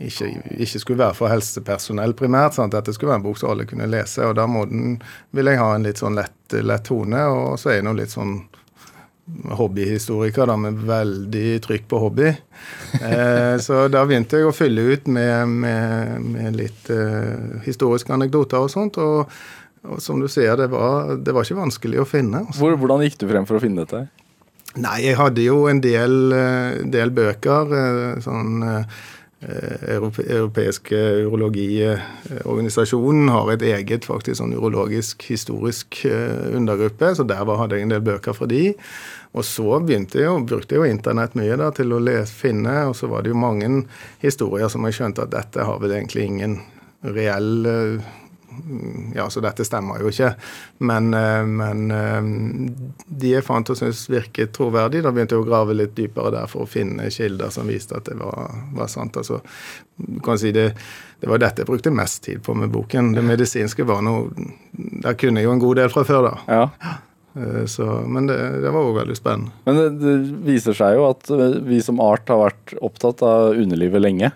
ikke, 0.00 0.28
ikke 0.56 0.80
skulle 0.80 1.02
være 1.02 1.16
for 1.18 1.32
helsepersonell 1.32 2.14
primært, 2.16 2.56
sant? 2.56 2.76
at 2.76 2.88
det 2.88 2.94
skulle 2.96 3.12
være 3.12 3.20
en 3.22 3.26
bok 3.26 3.40
som 3.40 3.52
alle 3.52 3.66
kunne 3.68 3.88
lese. 3.90 4.24
Og 4.26 4.36
da 4.38 4.46
må 4.50 4.64
den, 4.70 4.96
vil 5.36 5.50
jeg 5.52 5.60
ha 5.60 5.74
en 5.74 5.84
litt 5.86 6.00
sånn 6.00 6.16
lett, 6.18 6.38
lett 6.56 6.86
tone, 6.88 7.26
og 7.28 7.60
så 7.60 7.72
er 7.72 7.80
jeg 7.80 7.88
nå 7.88 7.94
litt 7.98 8.14
sånn 8.14 8.38
hobbyhistoriker 9.60 10.48
da, 10.50 10.56
med 10.58 10.80
veldig 10.88 11.60
trykk 11.62 11.88
på 11.90 12.00
hobby. 12.02 12.32
Eh, 13.00 13.56
så 13.62 13.84
da 13.92 14.02
begynte 14.08 14.40
jeg 14.40 14.48
å 14.48 14.54
fylle 14.56 14.82
ut 14.90 15.06
med, 15.06 15.52
med, 15.62 16.16
med 16.32 16.58
litt 16.58 16.90
eh, 16.90 17.60
historiske 17.66 18.12
anekdoter 18.16 18.66
og 18.66 18.72
sånt. 18.72 18.98
Og, 18.98 19.30
og 19.86 20.02
som 20.02 20.20
du 20.20 20.26
ser, 20.28 20.56
det 20.58 20.70
var, 20.72 21.14
det 21.20 21.36
var 21.36 21.46
ikke 21.46 21.60
vanskelig 21.60 22.02
å 22.02 22.08
finne. 22.08 22.42
Altså. 22.46 22.58
Hvor, 22.64 22.74
hvordan 22.80 23.06
gikk 23.06 23.20
du 23.22 23.28
frem 23.30 23.46
for 23.48 23.60
å 23.60 23.62
finne 23.62 23.86
dette? 23.86 24.08
Nei, 24.78 25.00
jeg 25.02 25.18
hadde 25.18 25.42
jo 25.42 25.64
en 25.70 25.80
del, 25.82 26.18
eh, 26.34 26.82
del 26.86 27.10
bøker. 27.14 27.72
eh, 27.78 28.20
sånn 28.22 28.62
eh, 28.66 29.00
Europeiske 29.40 30.98
urologiorganisasjonen 31.26 33.28
har 33.32 33.52
et 33.54 33.62
eget 33.64 34.04
faktisk 34.08 34.36
sånn 34.40 34.52
urologisk 34.56 35.22
historisk 35.30 36.02
eh, 36.08 36.50
undergruppe, 36.56 37.14
så 37.16 37.24
der 37.24 37.44
hadde 37.48 37.76
jeg 37.78 37.82
en 37.88 37.94
del 37.94 38.04
bøker 38.04 38.32
fra 38.36 38.46
de. 38.50 38.74
Og 39.32 39.44
så 39.46 39.78
jeg, 40.20 40.26
jo- 40.26 40.44
brukte 40.44 40.74
jeg 40.74 40.80
jo 40.82 40.90
internett 40.90 41.34
mye 41.38 41.56
da, 41.56 41.70
til 41.72 41.92
å 41.94 42.00
lese, 42.02 42.34
finne, 42.34 42.82
og 42.90 42.96
så 42.98 43.06
var 43.08 43.22
det 43.22 43.30
jo 43.32 43.38
mange 43.40 43.84
historier 44.24 44.68
som 44.68 44.84
jeg 44.88 44.94
skjønte 44.98 45.22
at 45.24 45.32
dette 45.34 45.64
har 45.64 45.78
vel 45.82 45.92
egentlig 45.96 46.24
ingen 46.26 46.58
reell 47.06 47.66
eh, 47.66 48.00
ja, 49.16 49.26
så 49.30 49.40
dette 49.44 49.64
stemmer 49.66 50.00
jo 50.02 50.10
ikke. 50.12 50.32
Men, 50.86 51.10
eh, 51.14 51.42
men 51.46 51.82
eh, 51.90 52.30
de 53.06 53.34
jeg 53.34 53.44
fant 53.46 53.70
og 53.72 53.78
syntes 53.78 54.04
virket 54.12 54.52
troverdig, 54.56 55.02
da 55.04 55.12
begynte 55.12 55.36
jeg 55.38 55.44
å 55.44 55.48
grave 55.48 55.76
litt 55.76 55.94
dypere 55.98 56.32
der 56.38 56.46
for 56.50 56.64
å 56.66 56.70
finne 56.70 57.10
kilder 57.12 57.50
som 57.54 57.68
viste 57.70 57.96
at 57.98 58.08
det 58.10 58.16
var, 58.20 58.50
var 58.76 58.90
sant. 58.92 59.16
Altså, 59.20 59.40
du 60.00 60.18
kan 60.24 60.38
si 60.40 60.52
det, 60.56 60.70
det 61.20 61.28
var 61.28 61.42
dette 61.42 61.62
jeg 61.64 61.68
brukte 61.70 61.92
mest 61.92 62.22
tid 62.26 62.42
på 62.46 62.54
med 62.56 62.72
boken. 62.72 63.12
Det 63.16 63.22
medisinske 63.26 63.84
var 63.88 64.00
noe 64.06 64.30
Der 65.04 65.14
kunne 65.20 65.40
jeg 65.42 65.48
jo 65.50 65.54
en 65.56 65.62
god 65.62 65.76
del 65.82 65.90
fra 65.92 66.04
før, 66.08 66.30
da. 66.30 66.34
Ja. 66.48 66.98
Eh, 67.36 67.64
Så, 67.70 67.84
men 68.10 68.26
det, 68.26 68.36
det 68.64 68.70
var 68.74 68.82
òg 68.88 68.96
veldig 69.02 69.16
spennende. 69.18 69.52
Men 69.68 69.76
det, 69.78 69.88
det 70.02 70.14
viser 70.48 70.74
seg 70.76 70.96
jo 70.98 71.08
at 71.12 71.28
vi 71.68 71.80
som 71.84 72.00
art 72.02 72.28
har 72.32 72.40
vært 72.48 72.74
opptatt 72.80 73.22
av 73.26 73.52
underlivet 73.60 74.02
lenge. 74.02 74.32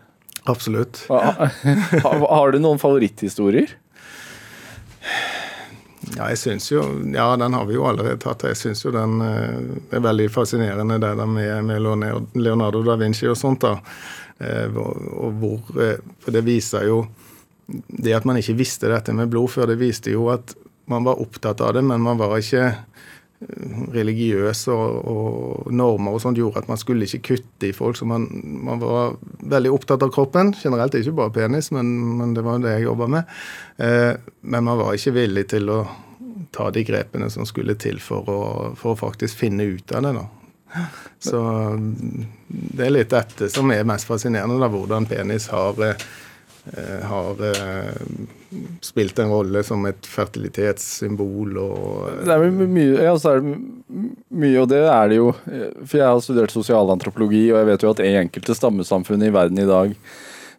Absolutt. 0.47 1.07
Ha- 1.09 1.49
ha- 2.05 2.19
Har 2.29 2.53
du 2.53 2.59
noen 2.61 2.77
favoritthistorier? 2.83 3.71
Ja, 6.15 6.29
jeg 6.31 6.39
synes 6.39 6.69
jo, 6.71 6.83
ja, 7.11 7.27
den 7.41 7.55
har 7.57 7.65
vi 7.67 7.75
jo 7.75 7.87
allerede 7.89 8.21
tatt. 8.23 8.45
Jeg 8.47 8.59
syns 8.61 8.85
jo 8.85 8.93
den 8.95 9.17
eh, 9.25 9.97
er 9.97 10.03
veldig 10.05 10.29
fascinerende, 10.31 11.01
det 11.03 11.11
der 11.19 11.27
med, 11.27 11.65
med 11.67 11.83
Leonardo- 12.39 12.85
da 12.87 12.95
Vinci 13.01 13.27
og 13.31 13.39
sånt. 13.41 13.65
da. 13.67 13.79
Eh, 14.39 14.71
og 14.77 15.33
hvor, 15.41 15.61
eh, 15.83 15.99
For 16.23 16.35
det 16.35 16.45
viser 16.45 16.89
jo 16.89 17.05
Det 17.89 18.13
at 18.13 18.25
man 18.27 18.37
ikke 18.37 18.57
visste 18.59 18.91
dette 18.93 19.13
med 19.15 19.31
blod 19.33 19.49
før, 19.49 19.71
det 19.71 19.79
viste 19.81 20.11
jo 20.13 20.27
at 20.29 20.53
man 20.87 21.05
var 21.07 21.17
opptatt 21.23 21.63
av 21.65 21.73
det, 21.73 21.83
men 21.87 22.03
man 22.05 22.19
var 22.21 22.35
ikke 22.37 22.75
eh, 23.45 23.81
religiøs 23.95 24.65
og, 24.75 24.99
og 25.11 25.73
normer 25.73 26.17
og 26.17 26.23
sånt 26.25 26.41
gjorde 26.41 26.65
at 26.65 26.71
man 26.71 26.81
skulle 26.81 27.09
ikke 27.09 27.35
kutte 27.35 27.71
i 27.71 27.75
folk. 27.77 27.99
Så 27.99 28.09
man, 28.09 28.29
man 28.67 28.83
var 28.83 29.19
veldig 29.41 29.75
opptatt 29.75 30.05
av 30.07 30.13
kroppen. 30.15 30.55
Generelt 30.61 30.97
ikke 30.99 31.17
bare 31.21 31.35
penis, 31.39 31.71
men, 31.75 31.93
men 32.21 32.35
det 32.37 32.47
var 32.47 32.63
det 32.65 32.79
jeg 32.79 32.89
jobba 32.89 33.11
med. 33.19 33.37
Eh, 33.77 34.13
men 34.43 34.71
man 34.71 34.81
var 34.81 34.97
ikke 34.97 35.17
villig 35.19 35.49
til 35.55 35.71
å 35.73 35.83
ta 36.55 36.71
de 36.71 36.85
grepene 36.87 37.31
som 37.31 37.47
skulle 37.49 37.75
til 37.81 37.99
for 38.03 38.31
å, 38.31 38.41
for 38.79 38.95
å 38.95 39.01
faktisk 39.01 39.41
finne 39.43 39.67
ut 39.75 39.93
av 39.95 40.07
det. 40.07 40.15
da. 40.21 40.27
Så 41.23 41.41
det 42.47 42.87
er 42.87 42.95
litt 42.95 43.13
dette 43.13 43.49
som 43.53 43.71
er 43.75 43.87
mest 43.87 44.09
fascinerende, 44.09 44.59
da, 44.61 44.69
hvordan 44.71 45.07
penis 45.09 45.49
har, 45.53 45.79
eh, 45.87 47.05
har 47.09 47.45
eh, 47.51 48.01
spilt 48.85 49.19
en 49.23 49.33
rolle 49.33 49.63
som 49.67 49.85
et 49.89 50.07
fertilitetssymbol. 50.09 51.57
og 51.61 52.25
Det 52.27 52.35
er 52.35 52.45
mye, 52.51 52.97
ja, 53.07 53.15
så 53.21 53.35
er 53.35 53.43
det 53.43 53.55
mye, 54.31 54.59
og 54.63 54.69
det 54.73 54.83
er 54.87 55.13
det 55.13 55.21
jo. 55.21 55.29
eh, 55.51 55.71
For 55.85 56.01
jeg 56.01 56.07
har 56.09 56.25
studert 56.25 56.55
sosialantropologi, 56.55 57.47
og 57.53 57.61
jeg 57.61 57.71
vet 57.73 57.87
jo 57.87 57.93
at 57.95 58.03
i 58.05 58.15
enkelte 58.23 58.57
stammesamfunn 58.59 59.25
i 59.27 59.33
verden 59.35 59.63
i 59.63 59.69
dag 59.69 59.95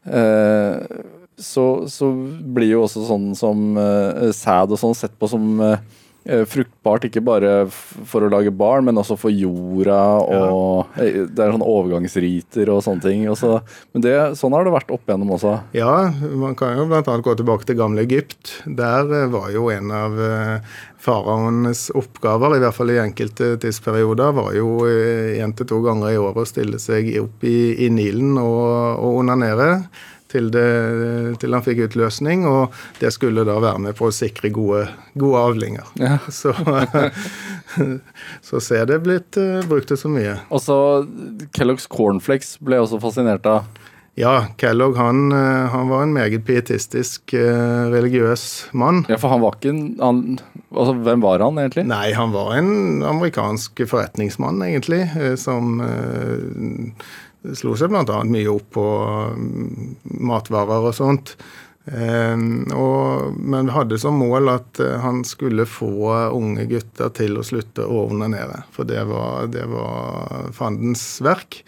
eh, 0.06 1.04
så, 1.36 1.66
så 1.92 2.10
blir 2.56 2.76
jo 2.76 2.86
også 2.86 3.04
sånn 3.10 3.32
som 3.36 3.76
eh, 3.82 4.32
sæd 4.36 4.72
og 4.72 4.80
sånn 4.80 4.96
sett 4.96 5.16
på 5.20 5.28
som 5.32 5.60
eh, 5.64 5.82
fruktbart, 6.26 7.06
ikke 7.06 7.22
bare 7.22 7.52
for 7.70 8.26
å 8.26 8.30
lage 8.34 8.50
barn, 8.50 8.88
men 8.88 8.98
også 8.98 9.18
for 9.20 9.34
jorda 9.34 10.00
og 10.26 10.98
ja. 10.98 11.12
Det 11.30 11.44
er 11.44 11.54
sånn 11.54 11.66
overgangsriter 11.66 12.70
og 12.74 12.82
sånne 12.86 13.04
ting. 13.04 13.26
Også. 13.30 13.60
men 13.94 14.06
det, 14.06 14.16
sånn 14.40 14.56
har 14.56 14.66
det 14.66 14.74
vært 14.74 14.94
opp 14.96 15.06
igjennom 15.06 15.36
også. 15.38 15.54
Ja, 15.78 16.10
man 16.38 16.58
kan 16.58 16.80
jo 16.80 16.88
bl.a. 16.90 17.02
gå 17.04 17.36
tilbake 17.38 17.68
til 17.70 17.78
gamle 17.80 18.06
Egypt. 18.06 18.56
Der 18.66 19.10
eh, 19.10 19.30
var 19.34 19.52
jo 19.54 19.70
en 19.74 19.94
av 19.94 20.18
eh, 20.22 20.74
faraoenes 21.06 21.88
oppgaver, 21.98 22.58
i 22.58 22.64
hvert 22.64 22.78
fall 22.78 22.94
i 22.94 23.00
enkelte 23.02 23.54
tidsperioder, 23.62 24.34
var 24.36 24.52
jo 24.58 24.86
én 24.86 25.54
til 25.58 25.70
to 25.70 25.82
ganger 25.86 26.14
i 26.14 26.20
året 26.22 26.42
å 26.42 26.50
stille 26.50 26.82
seg 26.82 27.12
opp 27.22 27.46
i, 27.46 27.86
i 27.86 27.92
Nilen 27.94 28.38
og, 28.42 28.66
og 28.98 29.22
onanere. 29.22 29.70
Til, 30.36 30.50
det, 30.52 30.66
til 31.40 31.56
han 31.56 31.64
fikk 31.64 31.86
utløsning, 31.86 32.44
og 32.50 32.74
det 33.00 33.14
skulle 33.16 33.46
da 33.48 33.56
være 33.64 33.80
med 33.86 33.96
på 33.96 34.10
å 34.10 34.16
sikre 34.16 34.52
gode, 34.52 34.82
gode 35.16 35.44
avlinger. 35.48 35.88
Ja. 36.02 36.18
Så, 36.42 36.52
så 38.50 38.60
ser 38.60 38.90
det 38.90 39.00
blitt 39.06 39.40
uh, 39.40 39.64
brukt 39.70 39.88
til 39.88 40.00
så 40.00 40.12
mye. 40.12 40.36
Og 40.52 40.60
så 40.64 40.78
Kellogg's 41.56 41.88
Cornflakes 41.92 42.58
ble 42.60 42.78
jeg 42.78 42.88
også 42.90 43.00
fascinert 43.04 43.48
av. 43.48 43.70
Ja, 44.16 44.46
Kellogg 44.58 44.96
han, 44.96 45.32
eh, 45.32 45.68
han 45.72 45.90
var 45.90 46.04
en 46.06 46.14
meget 46.16 46.46
pietistisk 46.48 47.34
eh, 47.36 47.88
religiøs 47.92 48.70
mann. 48.72 49.04
Ja, 49.12 49.18
for 49.20 49.34
han 49.34 49.44
var 49.44 49.58
ikke 49.58 49.74
han, 50.00 50.22
Altså, 50.72 50.94
hvem 51.04 51.24
var 51.24 51.44
han 51.44 51.60
egentlig? 51.60 51.84
Nei, 51.88 52.14
han 52.16 52.32
var 52.32 52.54
en 52.56 53.04
amerikansk 53.04 53.84
forretningsmann, 53.88 54.64
egentlig, 54.64 55.04
eh, 55.20 55.36
som 55.40 55.84
eh, 55.84 57.04
slo 57.54 57.76
seg 57.78 57.92
bl.a. 57.94 58.24
mye 58.26 58.50
opp 58.52 58.72
på 58.78 58.88
mm, 59.36 59.94
matvarer 60.26 60.90
og 60.90 60.96
sånt. 60.98 61.36
Eh, 61.86 62.38
og, 62.74 63.36
men 63.38 63.70
hadde 63.74 64.00
som 64.02 64.18
mål 64.22 64.50
at 64.56 64.82
eh, 64.82 64.98
han 65.04 65.22
skulle 65.28 65.68
få 65.70 66.10
unge 66.34 66.66
gutter 66.72 67.14
til 67.14 67.38
å 67.38 67.46
slutte 67.46 67.86
å 67.86 68.08
onanere. 68.10 68.64
For 68.74 68.88
det 68.90 69.04
var, 69.10 69.52
det 69.54 69.68
var 69.70 70.50
fandens 70.56 71.06
verk. 71.26 71.62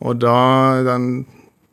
Og 0.00 0.22
da 0.22 0.38
den 0.86 1.12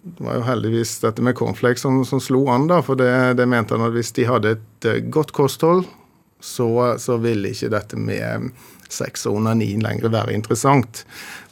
det 0.07 0.23
var 0.23 0.37
jo 0.37 0.43
heldigvis 0.47 0.93
dette 1.03 1.23
med 1.25 1.35
cornflakes 1.35 1.83
som, 1.83 1.99
som 2.07 2.21
slo 2.23 2.45
an, 2.51 2.69
da, 2.69 2.79
for 2.85 2.95
det, 2.95 3.11
det 3.35 3.47
mente 3.49 3.75
han 3.75 3.89
at 3.89 3.95
hvis 3.95 4.13
de 4.15 4.27
hadde 4.29 4.53
et 4.55 4.87
eh, 4.87 5.01
godt 5.11 5.33
kosthold, 5.35 5.83
så, 6.39 6.69
så 7.01 7.17
ville 7.19 7.51
ikke 7.51 7.73
dette 7.73 7.99
med 7.99 8.51
sex 8.93 9.25
og 9.29 9.39
onani 9.41 9.73
lenger 9.81 10.09
være 10.13 10.33
interessant. 10.37 11.03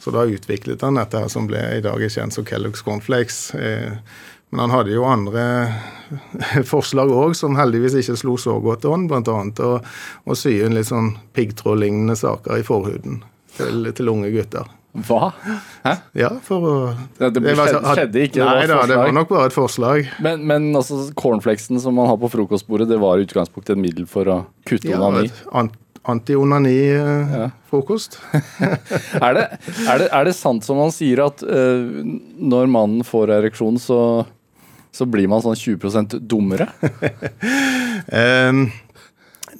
Så 0.02 0.12
da 0.14 0.24
utviklet 0.28 0.82
han 0.86 0.98
dette 1.00 1.18
her 1.24 1.28
som 1.32 1.48
ble 1.50 1.60
i 1.78 1.82
dag 1.84 2.02
er 2.02 2.12
kjent 2.12 2.32
som 2.36 2.44
Kellogg's 2.46 2.84
Cornflakes. 2.86 3.54
Eh, 3.54 3.98
men 4.54 4.60
han 4.62 4.70
hadde 4.70 4.94
jo 4.94 5.02
andre 5.04 5.42
forslag 6.72 7.10
òg, 7.10 7.34
som 7.36 7.56
heldigvis 7.58 7.96
ikke 8.02 8.16
slo 8.20 8.36
så 8.40 8.56
godt 8.62 8.86
an. 8.88 9.08
Bl.a. 9.10 9.36
å, 9.66 9.72
å 10.30 10.36
sy 10.38 10.58
inn 10.62 10.76
litt 10.78 10.90
sånn 10.92 11.14
piggtrådlignende 11.36 12.16
saker 12.18 12.60
i 12.62 12.66
forhuden 12.66 13.22
til, 13.58 13.88
til 13.96 14.12
unge 14.12 14.30
gutter. 14.34 14.68
Hva? 14.96 15.26
Hæ? 15.84 15.90
Ja, 16.16 16.30
for 16.40 16.62
å 16.64 16.74
Det, 17.18 17.28
det 17.36 17.42
var- 17.58 17.66
skjedde, 17.68 17.96
skjedde 17.98 18.22
ikke, 18.24 18.38
det 18.38 18.46
Nei 18.46 18.54
var 18.62 18.70
da, 18.70 18.86
det 18.88 18.96
var 18.96 19.10
nok 19.12 19.28
bare 19.28 19.50
et 19.50 19.56
forslag. 19.56 20.06
Men, 20.24 20.46
men 20.48 20.70
altså, 20.78 21.02
cornflakesen 21.20 21.82
som 21.82 21.98
man 21.98 22.08
har 22.08 22.16
på 22.22 22.30
frokostbordet, 22.32 22.88
det 22.88 22.96
var 23.02 23.18
i 23.20 23.26
utgangspunktet 23.26 23.74
et 23.76 23.82
middel 23.82 24.06
for 24.08 24.30
å 24.32 24.38
kutte 24.64 24.88
Ja, 24.94 25.02
onani. 25.02 25.28
Anti-onani-frokost. 26.06 28.20
Er 29.26 29.32
det, 29.34 29.44
er, 29.88 30.00
er 30.06 30.24
det 30.28 30.34
sant 30.36 30.64
som 30.66 30.76
man 30.80 30.92
sier 30.94 31.18
at 31.24 31.42
uh, 31.42 31.82
når 32.38 32.66
mannen 32.70 33.04
får 33.06 33.30
ereksjon, 33.38 33.78
så, 33.82 34.24
så 34.94 35.04
blir 35.08 35.28
man 35.30 35.42
sånn 35.44 35.56
20 35.58 36.20
dummere? 36.28 36.66
um, 38.50 38.70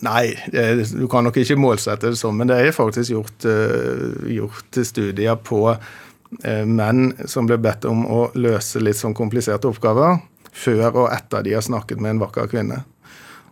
nei, 0.05 0.35
eh, 0.53 0.77
du 0.77 1.07
kan 1.11 1.25
nok 1.27 1.39
ikke 1.41 1.59
målsette 1.61 2.13
det 2.13 2.21
sånn, 2.21 2.37
men 2.39 2.51
det 2.51 2.59
er 2.61 2.77
faktisk 2.77 3.13
gjort, 3.13 3.47
eh, 3.49 4.33
gjort 4.37 4.81
studier 4.85 5.39
på 5.41 5.61
eh, 5.73 6.65
menn 6.67 7.13
som 7.29 7.49
ble 7.49 7.59
bedt 7.63 7.87
om 7.89 8.05
å 8.07 8.27
løse 8.35 8.83
litt 8.83 8.99
sånn 8.99 9.17
kompliserte 9.17 9.71
oppgaver 9.71 10.21
før 10.57 11.05
og 11.05 11.11
etter 11.13 11.45
de 11.45 11.57
har 11.57 11.65
snakket 11.65 12.01
med 12.01 12.17
en 12.17 12.23
vakker 12.25 12.49
kvinne. 12.51 12.83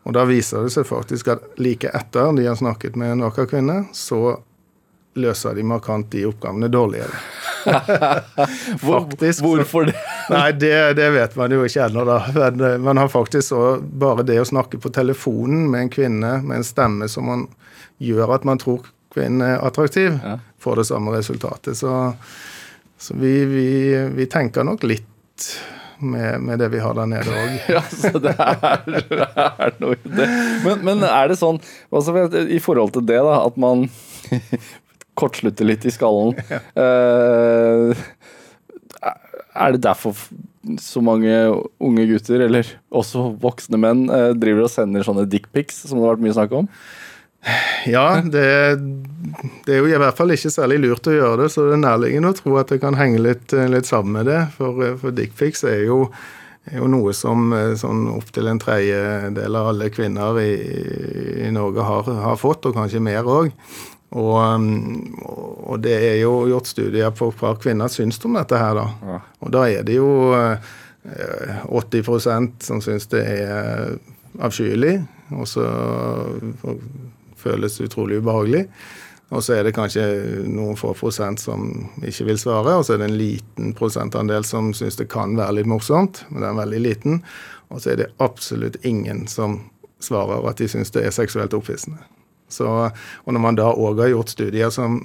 Og 0.04 0.12
da 0.16 0.24
viser 0.28 0.66
det 0.66 0.72
seg 0.74 0.84
faktisk 0.88 1.30
at 1.32 1.44
like 1.60 1.88
etter 1.96 2.34
de 2.36 2.44
har 2.48 2.58
snakket 2.60 2.96
med 3.00 3.14
en 3.14 3.24
vakker 3.24 3.46
kvinne, 3.48 3.84
så 3.96 4.36
løser 5.16 5.54
de 5.54 5.62
markant 5.62 6.08
de 6.10 6.24
oppgavene 6.26 6.68
dårligere. 6.68 7.14
Faktisk, 8.82 9.40
hvorfor 9.44 9.86
det? 9.88 9.94
Nei, 10.32 10.50
det, 10.52 10.72
det 10.98 11.06
vet 11.14 11.36
man 11.38 11.52
jo 11.54 11.62
ikke 11.64 11.86
ennå, 11.86 12.02
da. 12.08 12.18
Men 12.34 12.60
eh, 12.60 12.78
man 12.82 12.98
har 13.00 13.08
faktisk 13.12 13.48
så 13.52 13.60
bare 13.80 14.24
det 14.26 14.38
å 14.40 14.46
snakke 14.48 14.80
på 14.82 14.90
telefonen 14.92 15.66
med 15.72 15.86
en 15.86 15.92
kvinne 15.92 16.32
med 16.44 16.58
en 16.60 16.66
stemme 16.66 17.08
som 17.08 17.28
man 17.28 17.46
gjør 18.02 18.34
at 18.36 18.44
man 18.48 18.60
tror 18.60 18.84
kvinnen 19.14 19.44
er 19.46 19.62
attraktiv, 19.64 20.16
Ja. 20.24 20.38
får 20.60 20.80
det 20.82 20.86
samme 20.90 21.14
resultatet. 21.14 21.76
Så, 21.78 21.92
så 22.98 23.14
vi, 23.20 23.34
vi, 23.48 23.68
vi 24.16 24.26
tenker 24.32 24.64
nok 24.66 24.82
litt 24.88 25.48
med, 26.04 26.40
med 26.44 26.60
det 26.62 26.70
vi 26.74 26.80
har 26.82 26.94
der 26.96 27.10
nede 27.10 27.34
òg. 27.34 27.56
Ja, 27.74 27.82
så 27.88 28.20
det 28.22 28.34
er, 28.36 28.80
det 28.86 29.18
er 29.18 29.76
noe 29.82 29.98
i 29.98 30.14
det. 30.20 30.28
Men, 30.64 30.82
men 30.86 31.04
er 31.08 31.30
det 31.32 31.38
sånn, 31.40 31.60
altså, 31.90 32.26
i 32.44 32.60
forhold 32.62 32.94
til 32.96 33.06
det, 33.08 33.20
da, 33.24 33.40
at 33.44 33.58
man 33.60 33.86
kortslutter 35.20 35.68
litt 35.68 35.86
i 35.86 35.92
skallen 35.94 36.34
ja. 36.52 36.60
Er 39.54 39.74
det 39.74 39.84
derfor 39.84 40.18
så 40.80 40.98
mange 41.04 41.30
unge 41.78 42.06
gutter, 42.08 42.42
eller 42.46 42.66
også 42.90 43.28
voksne 43.42 43.78
menn, 43.78 44.06
eh, 44.10 44.32
driver 44.34 44.64
og 44.66 44.72
sender 44.72 45.04
sånne 45.06 45.26
dickpics, 45.30 45.84
som 45.84 46.00
det 46.00 46.06
har 46.06 46.16
vært 46.16 46.24
mye 46.24 46.34
snakk 46.34 46.54
om? 46.58 46.70
Ja, 47.84 48.22
det, 48.24 48.46
det 49.66 49.74
er 49.74 49.82
jo 49.82 49.90
i 49.90 49.98
hvert 50.00 50.16
fall 50.16 50.32
ikke 50.32 50.52
særlig 50.52 50.78
lurt 50.84 51.10
å 51.10 51.12
gjøre 51.12 51.42
det, 51.42 51.50
så 51.52 51.66
det 51.68 51.76
er 51.76 51.82
nærliggende 51.82 52.30
å 52.32 52.38
tro 52.38 52.54
at 52.60 52.72
det 52.72 52.80
kan 52.80 52.96
henge 52.96 53.20
litt, 53.20 53.52
litt 53.52 53.88
sammen 53.88 54.16
med 54.20 54.30
det. 54.30 54.40
For, 54.56 54.96
for 55.02 55.16
dickpics 55.16 55.66
er 55.68 55.84
er 56.64 56.80
jo 56.80 56.88
noe 56.88 57.12
som 57.16 57.50
eh, 57.52 57.74
sånn 57.76 58.06
opptil 58.14 58.48
en 58.48 58.60
tredjedel 58.62 59.58
av 59.58 59.72
alle 59.72 59.90
kvinner 59.92 60.38
i, 60.40 60.52
i 61.44 61.50
Norge 61.52 61.84
har, 61.84 62.08
har 62.24 62.38
fått, 62.40 62.68
og 62.68 62.78
kanskje 62.78 63.02
mer 63.04 63.28
òg. 63.28 63.52
Og, 64.14 64.34
um, 64.38 65.16
og 65.66 65.82
det 65.82 65.96
er 65.98 66.16
jo 66.22 66.44
gjort 66.46 66.70
studier 66.70 67.12
på 67.16 67.32
hva 67.40 67.54
kvinner 67.58 67.90
syns 67.90 68.20
om 68.24 68.38
dette 68.38 68.60
her, 68.60 68.78
da. 68.78 69.20
Og 69.42 69.52
da 69.54 69.66
er 69.68 69.86
det 69.86 69.98
jo 69.98 70.08
eh, 70.38 70.72
80% 71.66 72.62
som 72.64 72.80
syns 72.84 73.10
det 73.12 73.24
er 73.26 73.96
avskyelig, 74.44 74.96
og 75.34 75.48
så 75.50 75.66
føles 77.44 77.80
utrolig 77.84 78.20
ubehagelig. 78.22 78.64
Og 79.34 79.42
så 79.42 79.56
er 79.56 79.66
det 79.66 79.74
kanskje 79.74 80.04
noen 80.46 80.76
få 80.78 80.92
prosent 80.98 81.40
som 81.42 81.70
ikke 82.04 82.28
vil 82.28 82.40
svare, 82.40 82.76
og 82.76 82.84
så 82.86 82.94
er 82.94 83.02
det 83.02 83.08
en 83.08 83.18
liten 83.18 83.72
prosentandel 83.76 84.44
som 84.46 84.72
syns 84.76 84.98
det 85.00 85.08
kan 85.12 85.34
være 85.38 85.60
litt 85.60 85.70
morsomt, 85.70 86.22
men 86.28 86.44
det 86.44 86.50
er 86.50 86.58
veldig 86.60 86.82
liten. 86.84 87.22
Og 87.72 87.80
så 87.82 87.94
er 87.94 88.02
det 88.02 88.10
absolutt 88.22 88.76
ingen 88.84 89.24
som 89.30 89.62
svarer 90.04 90.44
at 90.50 90.60
de 90.60 90.68
syns 90.68 90.92
det 90.94 91.06
er 91.06 91.16
seksuelt 91.16 91.56
opphissende. 91.56 92.04
Så, 92.52 92.68
og 93.24 93.32
når 93.32 93.40
man 93.40 93.56
da 93.58 93.70
òg 93.72 94.02
har 94.04 94.12
gjort 94.12 94.34
studier 94.34 94.70
som, 94.70 94.98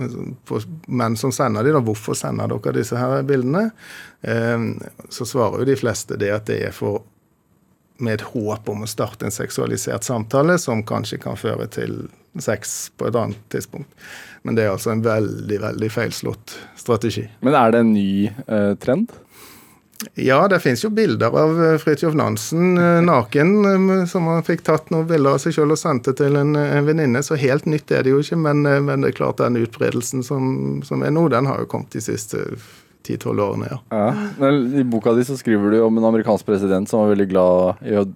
menn 0.92 1.16
som 1.18 1.32
sender 1.34 1.66
de, 1.66 1.72
da, 1.74 1.82
hvorfor 1.82 2.18
sender 2.18 2.52
dere 2.52 2.76
disse 2.76 3.00
her 3.00 3.24
bildene, 3.26 3.70
eh, 4.22 4.68
så 5.10 5.26
svarer 5.26 5.64
jo 5.64 5.70
de 5.72 5.78
fleste 5.80 6.20
det 6.20 6.34
at 6.36 6.50
det 6.52 6.60
er 6.68 6.76
for 6.76 7.06
med 8.00 8.20
et 8.20 8.28
håp 8.32 8.70
om 8.72 8.86
å 8.86 8.88
starte 8.88 9.28
en 9.28 9.34
seksualisert 9.34 10.06
samtale 10.08 10.56
som 10.62 10.86
kanskje 10.88 11.20
kan 11.20 11.40
føre 11.40 11.66
til 11.72 12.06
sex 12.38 12.92
på 12.98 13.10
et 13.10 13.18
annet 13.18 13.40
tidspunkt. 13.54 13.90
Men 14.48 14.56
det 14.56 14.66
er 14.66 14.74
altså 14.74 14.94
en 14.94 15.04
veldig, 15.04 15.58
veldig 15.62 15.90
feilslått 15.92 16.56
strategi. 16.80 17.26
Men 17.44 17.58
er 17.60 17.74
det 17.74 17.82
en 17.84 17.96
ny 17.96 18.12
eh, 18.30 18.76
trend? 18.80 19.12
Ja, 20.16 20.48
det 20.48 20.60
fins 20.60 20.84
jo 20.84 20.90
bilder 20.90 21.34
av 21.36 21.58
eh, 21.64 21.78
Fridtjof 21.78 22.14
Nansen 22.16 22.78
eh, 22.78 23.02
naken, 23.04 23.50
eh, 23.66 24.06
som 24.08 24.30
han 24.32 24.46
fikk 24.48 24.64
tatt 24.64 24.88
noen 24.94 25.08
bilder 25.10 25.36
av 25.36 25.42
seg 25.44 25.58
sjøl 25.58 25.76
og 25.76 25.80
sendte 25.80 26.14
til 26.16 26.38
en, 26.40 26.54
en 26.56 26.88
venninne. 26.88 27.24
Så 27.26 27.36
helt 27.40 27.68
nytt 27.68 27.92
er 27.92 28.06
det 28.08 28.14
jo 28.14 28.22
ikke, 28.24 28.40
men, 28.40 28.64
men 28.64 29.04
det 29.04 29.12
er 29.12 29.18
klart 29.18 29.44
den 29.44 29.60
utbredelsen 29.60 30.24
som, 30.24 30.80
som 30.88 31.04
er 31.04 31.12
nå, 31.16 31.26
den 31.34 31.50
har 31.52 31.60
jo 31.60 31.68
kommet 31.72 31.92
de 31.96 32.04
siste 32.04 32.46
10-12 33.08 33.44
årene, 33.44 33.74
ja. 33.74 33.82
Ja. 33.92 34.08
Men 34.40 34.64
I 34.80 34.88
boka 34.88 35.14
di 35.18 35.28
så 35.28 35.36
skriver 35.40 35.76
du 35.76 35.82
om 35.84 36.00
en 36.00 36.10
amerikansk 36.14 36.48
president 36.48 36.90
som 36.90 37.04
var 37.04 37.14
veldig 37.16 37.30
glad 37.32 37.84
i 37.84 38.00
å, 38.00 38.08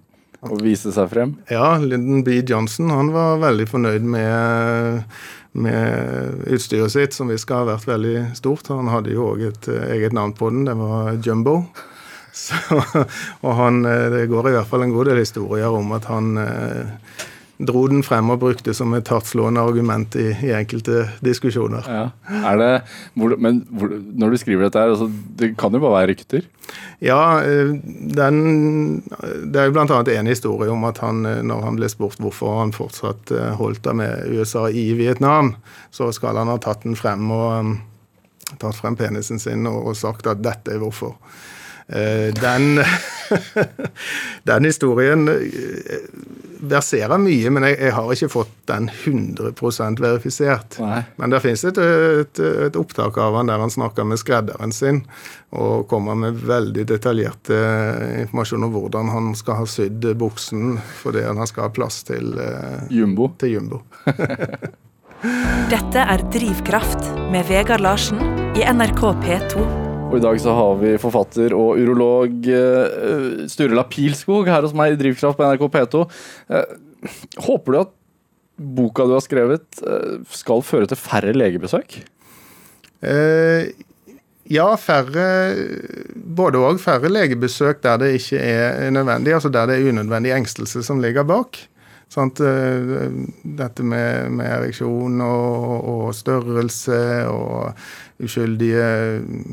å 0.50 0.58
vise 0.60 0.92
seg 0.94 1.08
frem. 1.12 1.36
Ja, 1.52 1.76
Lyndon 1.80 2.24
B. 2.26 2.40
Johnson 2.46 2.92
han 2.92 3.12
var 3.14 3.40
veldig 3.42 3.66
fornøyd 3.70 4.06
med, 4.14 5.16
med 5.56 6.44
utstyret 6.54 6.94
sitt, 6.94 7.16
som 7.16 7.32
visst 7.32 7.46
skal 7.46 7.64
ha 7.64 7.74
vært 7.74 7.88
veldig 7.88 8.16
stort. 8.38 8.70
Han 8.72 8.92
hadde 8.92 9.14
jo 9.14 9.30
òg 9.32 9.44
et 9.50 9.68
eh, 9.72 9.90
eget 9.98 10.16
navn 10.16 10.34
på 10.36 10.50
den, 10.52 10.66
det 10.68 10.76
var 10.80 11.14
Jumbo. 11.24 11.60
Så, 12.34 12.56
og 12.74 13.52
han, 13.54 13.84
eh, 13.86 14.08
Det 14.10 14.24
går 14.26 14.50
i 14.50 14.56
hvert 14.56 14.70
fall 14.70 14.82
en 14.88 14.94
god 14.94 15.12
del 15.12 15.20
historier 15.22 15.70
om 15.70 15.92
at 15.94 16.08
han 16.10 16.32
eh, 16.42 17.20
dro 17.58 17.84
den 17.90 18.02
frem 18.02 18.32
og 18.34 18.40
brukte 18.42 18.74
som 18.74 18.94
et 18.96 19.08
hardtslående 19.10 19.62
argument 19.62 20.16
i, 20.18 20.30
i 20.42 20.50
enkelte 20.56 21.04
diskusjoner. 21.24 21.86
Ja. 21.86 22.54
Det, 22.58 22.70
hvor, 23.14 23.36
men 23.38 23.62
hvor, 23.70 23.94
når 23.94 24.34
du 24.34 24.40
skriver 24.42 24.66
dette 24.66 24.82
her, 24.82 24.94
altså, 24.94 25.08
det 25.38 25.52
kan 25.60 25.74
jo 25.74 25.82
bare 25.84 26.00
være 26.00 26.10
rykter? 26.12 26.48
Ja, 27.04 27.20
eh, 27.44 27.74
den, 28.18 28.38
det 29.52 29.60
er 29.60 29.70
jo 29.70 29.76
bl.a. 29.76 30.02
en 30.18 30.30
historie 30.30 30.72
om 30.72 30.86
at 30.88 30.98
han, 31.04 31.24
eh, 31.28 31.42
når 31.46 31.66
han 31.68 31.78
ble 31.78 31.90
spurt 31.92 32.22
hvorfor 32.22 32.58
han 32.62 32.74
fortsatt 32.74 33.34
eh, 33.34 33.50
holdt 33.60 33.84
det 33.86 33.96
med 34.02 34.34
USA 34.34 34.66
i 34.68 34.90
Vietnam, 34.98 35.54
så 35.94 36.10
skal 36.14 36.40
han 36.40 36.50
ha 36.50 36.58
tatt 36.62 36.86
den 36.86 36.98
frem 36.98 37.30
og 37.34 37.76
tatt 38.58 38.78
frem 38.78 38.96
penisen 38.98 39.40
sin 39.42 39.66
og, 39.70 39.90
og 39.90 39.98
sagt 39.98 40.26
at 40.30 40.42
dette 40.44 40.74
er 40.74 40.82
hvorfor. 40.82 41.16
Eh, 41.86 42.32
Den, 42.34 42.80
den 44.42 44.64
historien 44.64 45.28
eh, 45.28 45.98
verserer 46.64 47.18
mye, 47.20 47.50
men 47.52 47.66
jeg, 47.68 47.76
jeg 47.82 47.92
har 47.92 48.12
ikke 48.14 48.30
fått 48.32 48.52
den 48.70 48.88
100 48.88 50.00
verifisert. 50.00 50.78
Nei. 50.80 51.02
Men 51.20 51.34
det 51.34 51.42
fins 51.44 51.64
et, 51.68 51.78
et, 51.78 52.40
et 52.40 52.78
opptak 52.80 53.18
av 53.20 53.36
han 53.36 53.52
der 53.52 53.60
han 53.60 53.72
snakker 53.72 54.08
med 54.08 54.20
skredderen 54.22 54.72
sin 54.72 55.02
og 55.54 55.84
kommer 55.90 56.16
med 56.18 56.40
veldig 56.48 56.86
detaljert 56.88 57.52
eh, 57.52 58.22
informasjon 58.24 58.64
om 58.64 58.72
hvordan 58.74 59.12
han 59.12 59.34
skal 59.38 59.60
ha 59.60 59.68
sydd 59.68 60.08
buksen 60.18 60.78
fordi 61.02 61.26
han 61.28 61.44
skal 61.46 61.68
ha 61.68 61.74
plass 61.74 62.00
til, 62.08 62.32
Jumbo. 62.90 63.28
til 63.38 63.58
jumbo. 63.58 63.84
Dette 65.72 66.02
er 66.04 66.24
Drivkraft 66.32 67.14
med 67.32 67.48
Vegard 67.48 67.84
Larsen 67.84 68.20
i 68.56 68.64
NRK 68.68 69.02
P2. 69.24 69.83
Og 70.14 70.20
i 70.20 70.22
dag 70.22 70.36
så 70.38 70.52
har 70.54 70.76
vi 70.78 70.92
forfatter 71.02 71.56
og 71.58 71.80
urolog 71.82 72.44
uh, 72.46 73.40
Sturla 73.50 73.82
Pilskog 73.90 74.46
her 74.46 74.62
hos 74.62 74.74
meg 74.76 74.94
i 74.94 74.98
Drivkraft 75.00 75.40
på 75.40 75.48
NRK 75.48 75.64
P2. 75.74 76.02
Eh, 76.54 76.76
håper 77.42 77.74
du 77.74 77.78
at 77.80 77.90
boka 78.54 79.08
du 79.10 79.16
har 79.16 79.24
skrevet 79.24 79.80
eh, 79.82 80.20
skal 80.30 80.62
føre 80.62 80.86
til 80.86 81.00
færre 81.00 81.34
legebesøk? 81.34 81.96
Uh, 83.02 83.66
ja, 84.46 84.68
færre 84.78 85.26
Både 86.14 86.62
og. 86.62 86.78
Færre 86.84 87.10
legebesøk 87.10 87.82
der 87.82 87.98
det 88.04 88.14
ikke 88.20 88.38
er 88.38 88.94
nødvendig, 88.94 89.34
altså 89.34 89.50
der 89.50 89.66
det 89.66 89.80
er 89.80 89.90
unødvendig 89.90 90.36
engstelse 90.38 90.86
som 90.86 91.02
ligger 91.02 91.26
bak. 91.26 91.58
Sant? 92.14 92.40
Eh, 92.40 93.10
Dette 93.42 93.82
med, 93.82 94.30
med 94.38 94.46
ereksjon 94.46 95.20
og, 95.24 95.88
og 95.90 96.08
størrelse 96.14 96.98
og 97.26 97.74
uskyldige 98.22 98.84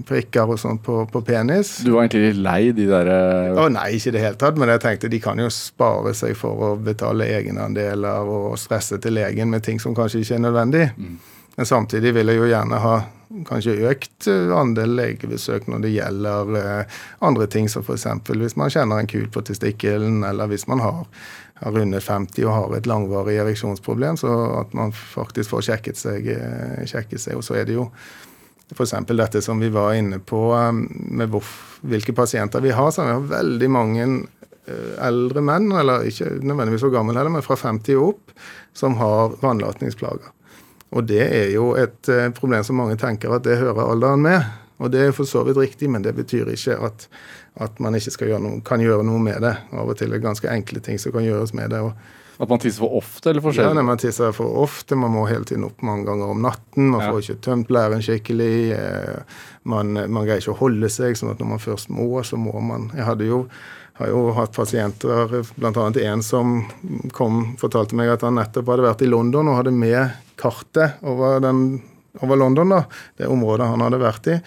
prikker 0.05 0.53
og 0.53 0.59
sånt 0.61 0.83
på, 0.85 0.99
på 1.09 1.23
penis. 1.25 1.79
Du 1.81 1.95
var 1.95 2.05
egentlig 2.05 2.27
litt 2.27 2.41
lei 2.45 2.59
de 2.77 2.85
der 2.89 3.09
eh, 3.09 3.57
Å 3.57 3.65
nei, 3.73 3.87
ikke 3.97 4.11
i 4.11 4.15
det 4.15 4.25
hele 4.25 4.39
tatt, 4.43 4.59
men 4.61 4.69
jeg 4.75 4.83
tenkte 4.83 5.09
de 5.11 5.21
kan 5.23 5.41
jo 5.41 5.49
spare 5.53 6.13
seg 6.17 6.35
for 6.37 6.67
å 6.67 6.75
betale 6.77 7.29
egenandeler 7.39 8.29
og 8.29 8.53
stresse 8.61 9.01
til 9.01 9.17
legen 9.17 9.49
med 9.49 9.65
ting 9.65 9.81
som 9.81 9.97
kanskje 9.97 10.21
ikke 10.21 10.37
er 10.37 10.45
nødvendig. 10.45 10.85
Men 11.57 11.67
samtidig 11.67 12.13
vil 12.15 12.29
jeg 12.31 12.39
jo 12.39 12.51
gjerne 12.53 12.77
ha 12.85 12.95
kanskje 13.47 13.79
økt 13.89 14.29
eh, 14.29 14.53
andel 14.53 14.93
legebesøk 15.01 15.65
når 15.71 15.87
det 15.87 15.95
gjelder 15.95 16.57
andre 17.25 17.49
ting, 17.49 17.69
som 17.71 17.81
f.eks. 17.81 18.05
hvis 18.29 18.57
man 18.59 18.69
kjenner 18.69 19.01
en 19.01 19.09
kul 19.09 19.25
på 19.33 19.41
testikkelen, 19.49 20.21
eller 20.27 20.51
hvis 20.51 20.67
man 20.69 20.83
har, 20.85 21.07
har 21.61 21.75
rundet 21.77 22.03
50 22.03 22.45
og 22.47 22.55
har 22.55 22.75
et 22.77 22.89
langvarig 22.89 23.37
ereksjonsproblem, 23.43 24.17
så 24.17 24.33
at 24.61 24.73
man 24.77 24.93
faktisk 24.93 25.53
får 25.53 25.67
sjekket 25.69 26.01
seg. 26.01 26.27
eh, 26.33 26.83
sjekket 26.89 27.21
seg. 27.21 27.37
Og 27.37 27.45
så 27.45 27.59
er 27.61 27.69
det 27.69 27.77
jo 27.77 27.87
F.eks. 28.71 28.93
dette 29.07 29.41
som 29.43 29.59
vi 29.59 29.69
var 29.69 29.93
inne 29.93 30.21
på 30.23 30.53
um, 30.55 30.85
med 31.11 31.33
hvilke 31.81 32.13
pasienter 32.15 32.63
vi 32.63 32.71
har. 32.71 32.91
Så 32.91 33.03
vi 33.03 33.15
har 33.15 33.31
veldig 33.33 33.69
mange 33.69 34.05
eh, 34.07 34.93
eldre 35.07 35.43
menn, 35.43 35.71
eller 35.75 36.07
ikke 36.07 36.37
nødvendigvis 36.39 36.85
så 36.85 36.91
gamle 36.93 37.17
heller, 37.17 37.33
men 37.33 37.45
fra 37.45 37.59
50 37.59 37.99
og 37.99 38.13
opp, 38.13 38.37
som 38.73 38.95
har 39.01 39.35
vannlatningsplager. 39.43 40.31
Og 40.91 41.07
det 41.07 41.23
er 41.23 41.51
jo 41.53 41.71
et 41.79 42.09
eh, 42.11 42.31
problem 42.35 42.63
som 42.67 42.79
mange 42.79 42.97
tenker 42.99 43.35
at 43.35 43.45
det 43.47 43.59
hører 43.59 43.91
alderen 43.91 44.23
med. 44.23 44.47
Og 44.81 44.89
det 44.91 45.03
er 45.03 45.13
for 45.15 45.29
så 45.29 45.43
vidt 45.45 45.59
riktig, 45.59 45.91
men 45.91 46.03
det 46.03 46.15
betyr 46.17 46.49
ikke 46.55 46.79
at, 46.87 47.05
at 47.59 47.79
man 47.83 47.95
ikke 47.95 48.27
gjøre 48.29 48.39
noe, 48.41 48.61
kan 48.63 48.79
gjøre 48.79 49.03
noe 49.03 49.19
med 49.19 49.41
det. 49.43 49.57
Av 49.73 49.89
og 49.89 49.97
til 49.99 50.07
er 50.07 50.17
det 50.19 50.23
ganske 50.23 50.47
enkle 50.49 50.79
ting 50.81 50.97
som 50.99 51.11
kan 51.11 51.23
gjøres 51.25 51.53
med 51.53 51.69
det. 51.73 51.81
At 52.41 52.49
man 52.49 52.57
tisser 52.63 52.79
for 52.81 52.95
ofte 52.97 53.29
eller 53.29 53.41
for 53.43 53.51
ja, 53.53 53.61
sjelden? 53.61 53.75
når 53.75 53.83
man 53.85 53.97
tisser 54.01 54.31
for 54.33 54.55
ofte, 54.63 54.95
man 54.97 55.11
må 55.13 55.27
hele 55.29 55.45
tiden 55.45 55.65
opp 55.67 55.83
mange 55.85 56.05
ganger 56.07 56.31
om 56.31 56.41
natten. 56.41 56.87
Man 56.89 57.01
Ja. 57.01 57.11
får 57.11 57.19
ikke 57.21 57.41
tømt 57.41 57.67
blæren 57.67 58.01
skikkelig. 58.01 58.71
eh, 58.71 59.21
Man, 59.63 59.93
man 59.93 60.25
greier 60.25 60.39
ikke 60.41 60.55
å 60.55 60.57
holde 60.63 60.89
seg, 60.89 61.13
sånn 61.19 61.29
at 61.35 61.39
når 61.39 61.45
man 61.51 61.59
først 61.59 61.89
må, 61.89 62.07
så 62.25 62.37
må 62.37 62.55
man. 62.61 62.89
Jeg 62.95 63.27
jo, 63.27 63.45
har 63.99 64.07
jo 64.07 64.31
hatt 64.33 64.53
pasienter, 64.55 65.43
bl.a. 65.59 65.91
en 66.13 66.23
som 66.23 66.65
kom, 67.13 67.55
fortalte 67.61 67.93
meg 67.93 68.09
at 68.09 68.21
han 68.25 68.33
nettopp 68.39 68.65
hadde 68.73 68.87
vært 68.87 69.01
i 69.05 69.11
London 69.11 69.47
og 69.51 69.57
hadde 69.59 69.71
med 69.75 70.09
kartet 70.37 70.97
over 71.03 71.39
den 71.43 71.81
over 72.19 72.35
London, 72.35 72.69
da, 72.69 72.83
det 73.17 73.27
området 73.31 73.67
han 73.71 73.81
hadde 73.81 73.99
vært 74.01 74.27
i, 74.27 74.37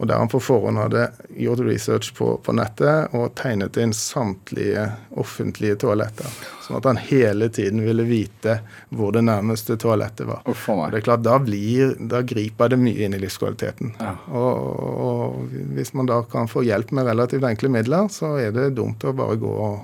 og 0.00 0.08
der 0.08 0.20
han 0.22 0.30
på 0.32 0.40
forhånd 0.40 0.80
hadde 0.80 1.08
gjort 1.36 1.60
research 1.66 2.14
på, 2.16 2.32
på 2.44 2.54
nettet 2.56 3.12
og 3.16 3.34
tegnet 3.38 3.76
inn 3.80 3.92
samtlige 3.96 4.86
offentlige 5.20 5.76
toaletter. 5.84 6.40
Sånn 6.64 6.78
at 6.78 6.88
han 6.88 7.00
hele 7.02 7.50
tiden 7.52 7.84
ville 7.84 8.06
vite 8.08 8.60
hvor 8.94 9.12
det 9.16 9.24
nærmeste 9.26 9.76
toalettet 9.80 10.28
var. 10.30 10.40
A 10.46 10.54
Og 10.54 10.90
det 10.94 11.02
er 11.02 11.06
klart, 11.10 11.24
Da, 11.26 11.36
blir, 11.38 11.94
da 11.98 12.22
griper 12.22 12.72
det 12.72 12.80
mye 12.80 13.04
inn 13.04 13.14
i 13.14 13.20
livskvaliteten. 13.20 13.94
Ja. 14.00 14.14
Og, 14.32 14.80
og 15.04 15.54
hvis 15.76 15.92
man 15.98 16.08
da 16.08 16.22
kan 16.24 16.48
få 16.48 16.64
hjelp 16.64 16.94
med 16.96 17.10
relativt 17.10 17.44
enkle 17.44 17.72
midler, 17.72 18.08
så 18.08 18.36
er 18.40 18.54
det 18.56 18.70
dumt 18.78 19.04
å 19.04 19.12
bare 19.16 19.36
gå 19.40 19.50
og 19.50 19.80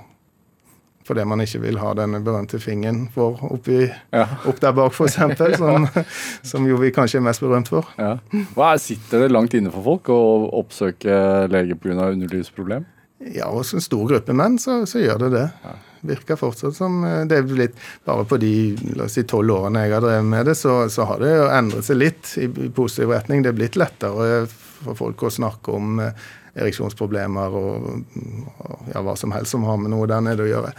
fordi 1.07 1.23
man 1.27 1.39
ikke 1.43 1.61
vil 1.63 1.79
ha 1.79 1.93
denne 1.97 2.19
berømte 2.23 2.59
fingeren 2.59 3.05
vår 3.15 3.39
oppi, 3.47 3.85
Ja. 4.13 4.25
opp 4.49 4.59
der 4.63 4.75
bak, 4.75 4.91
f.eks., 4.93 5.15
som, 5.61 5.87
som 6.43 6.67
jo 6.67 6.77
vi 6.81 6.91
kanskje 6.95 7.21
er 7.21 7.25
mest 7.29 7.41
berømt 7.43 7.71
for. 7.71 7.87
Ja. 7.97 8.17
Hva 8.57 8.73
er, 8.75 8.83
sitter 8.83 9.23
det 9.25 9.31
langt 9.33 9.55
inne 9.57 9.71
for 9.73 9.85
folk 9.87 10.11
å 10.13 10.19
oppsøke 10.59 11.47
lege 11.53 11.79
pga. 11.79 12.11
underlivsproblem? 12.11 12.85
Ja, 13.33 13.47
hos 13.49 13.73
en 13.73 13.81
stor 13.81 14.05
gruppe 14.11 14.33
menn 14.37 14.59
så, 14.61 14.83
så 14.85 14.99
gjør 15.01 15.23
det 15.25 15.29
det. 15.33 15.45
Virker 16.07 16.37
fortsatt 16.37 16.75
som 16.77 16.99
eh, 17.03 17.23
Det 17.25 17.39
er 17.39 17.47
blitt 17.49 17.79
Bare 18.05 18.27
på 18.29 18.37
de 18.37 18.51
la 18.93 19.07
oss 19.07 19.15
si, 19.17 19.23
tolv 19.25 19.49
årene 19.55 19.81
jeg 19.87 19.95
har 19.95 20.03
drevet 20.05 20.27
med 20.29 20.45
det, 20.45 20.53
så, 20.59 20.83
så 20.93 21.07
har 21.09 21.23
det 21.23 21.31
jo 21.33 21.47
endret 21.49 21.87
seg 21.87 21.97
litt 21.97 22.29
i, 22.37 22.45
i 22.45 22.69
positiv 22.69 23.09
retning. 23.15 23.41
Det 23.41 23.49
er 23.49 23.57
blitt 23.57 23.79
lettere 23.81 24.45
for 24.83 24.93
folk 24.99 25.23
å 25.25 25.31
snakke 25.33 25.73
om 25.73 25.97
eh, 26.05 26.27
ereksjonsproblemer 26.57 27.57
og, 27.57 27.89
ja, 28.91 29.01
hva 29.05 29.15
som 29.19 29.33
helst 29.35 29.55
som 29.55 29.65
har 29.67 29.79
med 29.81 29.93
noe 29.93 30.07
der 30.09 30.23
nede 30.25 30.45
å 30.45 30.49
gjøre. 30.49 30.73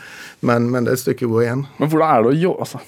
Men, 0.46 0.70
men 0.72 0.86
det 0.86 0.94
er 0.94 1.00
et 1.00 1.04
stykke 1.06 1.30
gå 1.30 1.44
igjen. 1.44 1.66
Men 1.78 1.92
hvordan 1.92 2.10
er 2.10 2.24
det 2.24 2.32
å 2.32 2.40
jobbe 2.42 2.66
altså, 2.66 2.82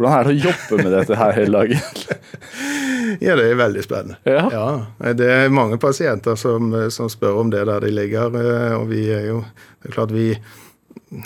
hvordan 0.00 0.16
er 0.16 0.28
det 0.28 0.32
å 0.32 0.48
jobbe 0.48 0.76
med 0.80 0.94
dette 0.96 1.16
her 1.20 1.36
hele 1.36 1.62
dagen? 1.62 1.86
Ja, 3.20 3.34
det 3.34 3.48
er 3.50 3.56
veldig 3.58 3.80
spennende. 3.82 4.16
Ja. 4.22 5.12
Det 5.18 5.26
er 5.26 5.48
mange 5.50 5.80
pasienter 5.82 6.36
som, 6.38 6.68
som 6.94 7.08
spør 7.10 7.40
om 7.40 7.48
det 7.50 7.64
der 7.66 7.82
de 7.82 7.90
ligger, 7.90 8.36
eh, 8.38 8.74
og 8.76 8.84
vi 8.92 9.00
er 9.10 9.24
jo 9.32 9.40
Det 9.82 9.90
er 9.90 9.96
klart 9.96 10.12
vi 10.14 10.28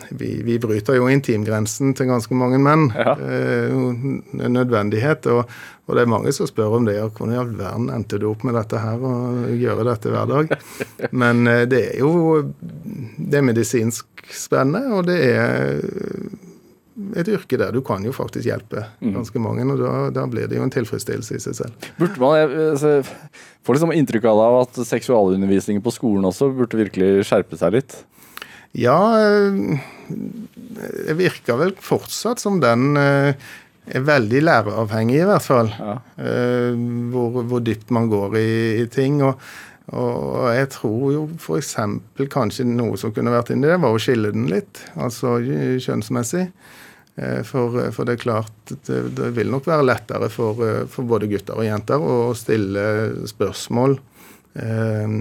vi, 0.09 0.43
vi 0.43 0.59
bryter 0.59 0.97
jo 0.97 1.09
intimgrensen 1.13 1.93
til 1.97 2.09
ganske 2.09 2.37
mange 2.39 2.57
menn. 2.63 2.87
Ja. 2.97 3.13
Eh, 3.21 4.47
nødvendighet. 4.49 5.29
Og, 5.29 5.51
og 5.85 5.97
det 5.97 6.05
er 6.05 6.11
mange 6.11 6.33
som 6.33 6.49
spør 6.49 6.79
om 6.79 6.89
det. 6.89 6.97
og 7.03 7.13
Hvordan 7.19 7.35
i 7.35 7.41
all 7.43 7.53
verden 7.59 7.91
endte 7.93 8.21
du 8.21 8.31
opp 8.31 8.47
med 8.49 8.57
dette 8.57 8.81
her 8.81 9.05
og 9.05 9.53
gjøre 9.53 9.85
dette 9.91 10.15
hver 10.15 10.31
dag? 10.31 10.57
Men 11.25 11.45
eh, 11.51 11.67
det 11.69 11.83
er 11.91 12.01
jo 12.01 12.41
Det 13.19 13.39
er 13.39 13.45
medisinsk 13.45 14.09
spennende, 14.33 14.89
og 14.97 15.05
det 15.11 15.21
er 15.29 15.85
et 17.19 17.29
yrke 17.29 17.59
der 17.59 17.75
du 17.75 17.81
kan 17.85 18.05
jo 18.07 18.13
faktisk 18.15 18.47
hjelpe 18.47 18.85
ganske 19.03 19.41
mange, 19.43 19.67
og 19.67 19.81
da, 19.83 19.93
da 20.15 20.25
blir 20.31 20.47
det 20.49 20.61
jo 20.61 20.65
en 20.65 20.73
tilfredsstillelse 20.73 21.37
i 21.37 21.43
seg 21.43 21.57
selv. 21.59 21.89
Burde 21.99 22.23
man, 22.23 22.37
jeg, 22.39 22.71
jeg 22.81 23.05
får 23.67 23.77
liksom 23.77 23.93
inntrykk 23.99 24.29
av 24.31 24.61
at 24.63 24.79
seksualundervisningen 24.89 25.83
på 25.85 25.93
skolen 25.93 26.31
også 26.31 26.53
burde 26.55 26.79
virkelig 26.81 27.27
skjerpe 27.29 27.59
seg 27.61 27.77
litt. 27.77 27.99
Ja, 28.75 29.21
eh, 29.23 29.79
det 31.07 31.15
virker 31.19 31.59
vel 31.61 31.75
fortsatt 31.79 32.43
som 32.43 32.59
den 32.63 32.97
eh, 32.99 33.37
er 33.87 34.07
veldig 34.07 34.41
læreavhengig, 34.43 35.21
i 35.23 35.29
hvert 35.29 35.47
fall. 35.47 35.71
Ja. 35.79 35.99
Eh, 36.19 36.75
Hvor, 37.13 37.43
hvor 37.47 37.63
dypt 37.63 37.93
man 37.95 38.09
går 38.11 38.39
i, 38.41 38.49
i 38.83 38.87
ting. 38.91 39.21
Og, 39.23 39.39
og 39.95 40.49
jeg 40.57 40.71
tror 40.75 41.13
jo 41.13 41.27
f.eks. 41.39 41.77
kanskje 42.33 42.67
noe 42.67 42.99
som 42.99 43.13
kunne 43.15 43.35
vært 43.35 43.53
inni 43.55 43.71
det, 43.71 43.79
var 43.83 43.95
å 43.95 44.01
skille 44.03 44.33
den 44.35 44.49
litt. 44.51 44.83
Altså 44.97 45.37
kjønnsmessig. 45.45 46.49
For, 47.47 47.77
for 47.95 48.09
det 48.09 48.17
er 48.17 48.23
klart, 48.25 48.55
det, 48.89 48.97
det 49.15 49.29
vil 49.37 49.47
nok 49.53 49.69
være 49.71 49.85
lettere 49.87 50.27
for, 50.35 50.59
for 50.91 51.07
både 51.07 51.29
gutter 51.31 51.61
og 51.61 51.69
jenter 51.69 52.03
å 52.03 52.33
stille 52.35 52.83
spørsmål 53.31 53.95
eh, 54.55 55.15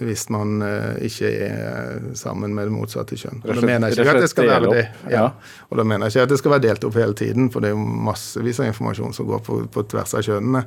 hvis 0.00 0.26
man 0.32 0.62
eh, 0.62 1.06
ikke 1.08 1.30
er 1.46 2.04
sammen 2.18 2.54
med 2.56 2.68
det 2.68 2.74
motsatte 2.74 3.18
kjønn. 3.18 3.42
Og 3.44 3.58
da 3.58 3.64
mener 3.66 3.90
jeg 3.90 4.04
ikke 4.04 4.14
at 4.14 4.24
det 4.24 4.30
skal 4.32 4.50
være 4.50 4.72
det. 4.72 4.84
Ja. 5.10 5.16
Ja. 5.16 5.24
Og 5.70 5.80
da 5.80 5.86
mener 5.86 6.06
jeg 6.06 6.16
ikke 6.16 6.26
at 6.28 6.34
det 6.34 6.40
skal 6.42 6.54
være 6.56 6.64
delt 6.68 6.86
opp 6.88 6.98
hele 7.00 7.16
tiden, 7.18 7.50
for 7.52 7.64
det 7.64 7.72
er 7.72 7.76
jo 7.76 7.82
massevis 8.08 8.60
av 8.62 8.70
informasjon 8.70 9.16
som 9.16 9.28
går 9.28 9.42
på, 9.46 9.58
på 9.72 9.86
tvers 9.92 10.16
av 10.18 10.24
kjønnene. 10.26 10.64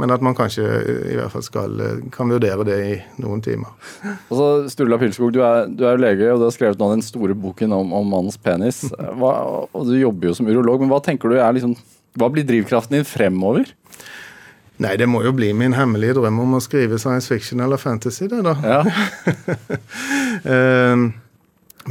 Men 0.00 0.14
at 0.14 0.24
man 0.24 0.36
kanskje 0.38 0.66
i 1.12 1.16
hvert 1.18 1.34
fall 1.34 1.46
skal, 1.46 1.80
eh, 1.84 2.04
kan 2.14 2.32
vurdere 2.32 2.66
det 2.68 2.78
i 2.82 2.94
noen 3.22 3.44
timer. 3.44 3.72
Altså, 4.28 4.68
Sturla 4.72 4.98
Pilskog, 5.00 5.32
du 5.34 5.42
er, 5.46 5.66
du 5.70 5.86
er 5.86 5.96
jo 5.96 6.04
lege, 6.04 6.30
og 6.32 6.42
du 6.42 6.48
har 6.48 6.54
skrevet 6.56 6.80
nå 6.80 6.92
den 6.96 7.06
store 7.06 7.36
boken 7.38 7.74
om, 7.76 7.94
om 7.96 8.12
mannens 8.16 8.40
penis. 8.40 8.84
Hva, 9.20 9.34
og 9.70 9.88
du 9.88 9.96
jobber 9.98 10.30
jo 10.30 10.36
som 10.38 10.50
urolog, 10.50 10.82
men 10.82 10.92
hva 10.92 11.02
tenker 11.04 11.32
du 11.32 11.38
er 11.38 11.54
liksom 11.56 11.76
Hva 12.18 12.28
blir 12.28 12.44
drivkraften 12.44 12.98
din 12.98 13.06
fremover? 13.08 13.70
Nei, 14.82 14.94
det 14.98 15.06
må 15.10 15.20
jo 15.22 15.32
bli 15.36 15.52
min 15.54 15.74
hemmelige 15.76 16.16
drøm 16.18 16.40
om 16.42 16.56
å 16.58 16.62
skrive 16.64 16.98
science 16.98 17.30
fiction 17.30 17.60
eller 17.62 17.78
fantasy, 17.80 18.26
det, 18.32 18.42
da. 18.46 18.56
Ja. 18.62 18.80
Eh, 20.42 20.96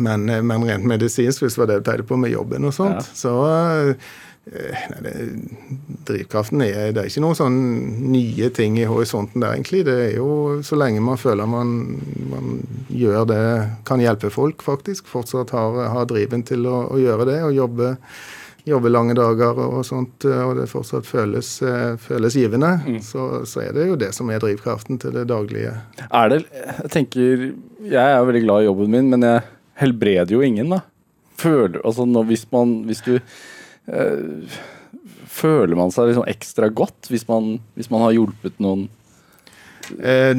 men, 0.02 0.24
men 0.48 0.64
rent 0.66 0.86
medisinsk, 0.88 1.44
hvis 1.44 1.56
det 1.56 1.62
var 1.62 1.68
det 1.70 1.76
jeg 1.82 1.86
tenkte 1.88 2.08
på 2.10 2.18
med 2.20 2.32
jobben 2.34 2.66
og 2.68 2.74
sånt, 2.76 3.00
Ja. 3.00 3.16
så 3.16 3.34
eh, 4.52 4.82
nei, 4.92 5.00
det, 5.06 5.14
Drivkraften 6.08 6.64
er 6.66 6.92
Det 6.96 7.04
er 7.04 7.10
ikke 7.12 7.24
noen 7.24 7.38
sånn 7.38 7.60
nye 8.12 8.50
ting 8.56 8.80
i 8.82 8.88
horisonten 8.90 9.44
der, 9.44 9.54
egentlig. 9.56 9.84
Det 9.88 9.96
er 10.10 10.16
jo 10.18 10.60
så 10.66 10.80
lenge 10.80 11.04
man 11.06 11.20
føler 11.22 11.48
man, 11.48 11.76
man 12.32 12.58
gjør 12.90 13.28
det, 13.30 13.42
kan 13.88 14.02
hjelpe 14.04 14.32
folk, 14.34 14.64
faktisk. 14.66 15.08
Fortsatt 15.12 15.54
har, 15.56 15.78
har 15.94 16.10
driven 16.10 16.44
til 16.48 16.66
å, 16.68 16.88
å 16.92 17.00
gjøre 17.00 17.28
det 17.30 17.40
og 17.46 17.56
jobbe, 17.56 17.94
jobbe 18.68 18.92
lange 18.92 19.16
dager 19.18 19.58
og 19.64 19.82
sånt, 19.88 20.26
og 20.26 20.54
det 20.60 20.68
fortsatt 20.70 21.08
føles, 21.08 21.50
eh, 21.66 21.96
føles 22.02 22.38
givende, 22.38 22.74
så, 23.06 23.44
så 23.50 23.64
er 23.66 23.74
det 23.78 23.88
jo 23.90 23.98
det 24.00 24.12
som 24.18 24.30
er 24.30 24.42
drivkraften 24.44 25.00
til 25.02 25.16
det 25.18 25.28
daglige. 25.32 25.74
Er 26.10 26.30
det 26.34 26.44
Jeg 26.52 26.92
tenker 26.94 27.48
Jeg 27.82 28.06
er 28.14 28.26
veldig 28.28 28.44
glad 28.46 28.62
i 28.62 28.70
jobben 28.70 28.94
min, 28.94 29.10
men 29.10 29.26
jeg 29.26 29.42
helbreder 29.82 30.36
jo 30.36 30.44
ingen, 30.46 30.70
da. 30.76 30.84
Føler 31.42 31.82
Altså 31.82 32.06
når, 32.06 32.28
hvis 32.30 32.46
man 32.54 32.84
Hvis 32.86 33.02
du 33.02 33.16
øh, 33.18 34.58
Føler 35.32 35.76
man 35.80 35.94
seg 35.96 36.12
liksom 36.12 36.28
ekstra 36.30 36.68
godt 36.70 37.08
hvis 37.10 37.24
man, 37.26 37.56
hvis 37.74 37.90
man 37.90 38.04
har 38.04 38.14
hjulpet 38.14 38.60
noen 38.62 38.90
Eh, 40.00 40.38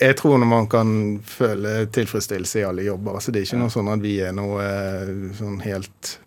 jeg 0.00 0.16
tror 0.18 0.38
når 0.38 0.48
man 0.48 0.68
kan 0.70 0.90
føle 1.26 1.86
tilfredsstillelse 1.94 2.60
i 2.60 2.66
alle 2.66 2.86
jobber. 2.86 3.14
altså 3.14 3.32
Det 3.32 3.40
er 3.40 3.48
ikke 3.48 3.62
noe 3.62 3.74
sånn 3.74 3.90
at 3.92 4.02
vi 4.02 4.14
er 4.24 4.34
noe 4.36 4.64
eh, 4.64 5.12
sånn 5.38 5.60
helt 5.64 6.14
eh, 6.16 6.23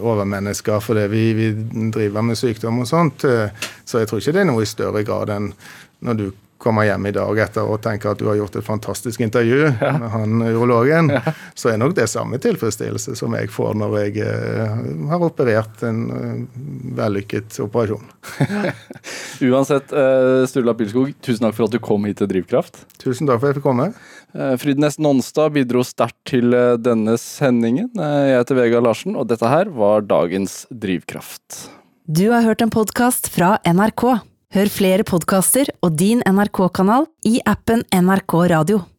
overmennesker 0.00 0.80
fordi 0.80 1.06
vi, 1.12 1.22
vi 1.36 1.50
driver 1.92 2.22
med 2.22 2.38
sykdom 2.38 2.80
og 2.84 2.90
sånt. 2.90 3.24
eh, 3.24 3.50
Så 3.84 3.98
jeg 4.02 4.08
tror 4.10 4.22
ikke 4.22 4.36
det 4.36 4.44
er 4.46 4.50
noe 4.52 4.62
i 4.62 4.68
større 4.70 5.02
grad 5.06 5.32
enn 5.34 5.52
når 6.06 6.20
du 6.20 6.26
kommer 6.58 6.86
hjem 6.86 7.04
i 7.06 7.12
dag 7.12 7.38
etter 7.44 7.68
å 7.68 7.76
tenke 7.84 8.08
at 8.08 8.18
du 8.18 8.24
har 8.30 8.38
gjort 8.38 8.54
et 8.56 8.64
fantastisk 8.64 9.20
intervju 9.20 9.66
med 10.00 10.06
han 10.10 10.40
urologen, 10.40 11.10
så 11.54 11.68
er 11.72 11.76
nok 11.82 11.92
det 11.98 12.06
samme 12.08 12.38
tilfredsstillelse 12.40 13.12
som 13.18 13.34
jeg 13.36 13.50
får 13.52 13.76
når 13.76 13.96
jeg 14.00 14.24
eh, 14.24 14.78
har 15.10 15.26
operert 15.26 15.84
en 15.86 16.00
eh, 16.16 16.40
vellykket 16.96 17.60
operasjon. 17.66 18.08
Uansett, 19.50 19.92
eh, 19.92 20.46
Sturla 20.48 20.74
Pilskog, 20.78 21.12
tusen 21.20 21.44
takk 21.44 21.58
for 21.58 21.68
at 21.68 21.76
du 21.76 21.80
kom 21.82 22.08
hit 22.08 22.22
til 22.22 22.30
Drivkraft. 22.30 22.86
Tusen 23.02 23.28
takk 23.28 23.42
for 23.42 23.50
at 23.50 23.52
jeg 23.52 23.60
fikk 23.60 23.68
komme. 23.68 23.90
Eh, 24.36 24.56
Frydnes 24.60 24.98
Nonstad 25.00 25.54
bidro 25.56 25.80
sterkt 25.86 26.18
til 26.28 26.52
eh, 26.52 26.76
denne 26.76 27.16
sendingen. 27.20 27.88
Eh, 27.96 28.22
Jeg 28.32 28.40
heter 28.42 28.58
Vegard 28.58 28.84
Larsen, 28.84 29.16
og 29.16 29.28
dette 29.30 29.48
her 29.48 29.70
var 29.72 30.04
dagens 30.04 30.66
Drivkraft. 30.70 31.70
Du 32.06 32.28
har 32.30 32.44
hørt 32.44 32.62
en 32.62 32.70
podkast 32.70 33.30
fra 33.32 33.56
NRK. 33.66 34.04
Hør 34.54 34.70
flere 34.70 35.06
podkaster 35.08 35.72
og 35.82 35.96
din 35.98 36.20
NRK-kanal 36.22 37.08
i 37.26 37.40
appen 37.48 37.82
NRK 37.90 38.36
Radio. 38.52 38.84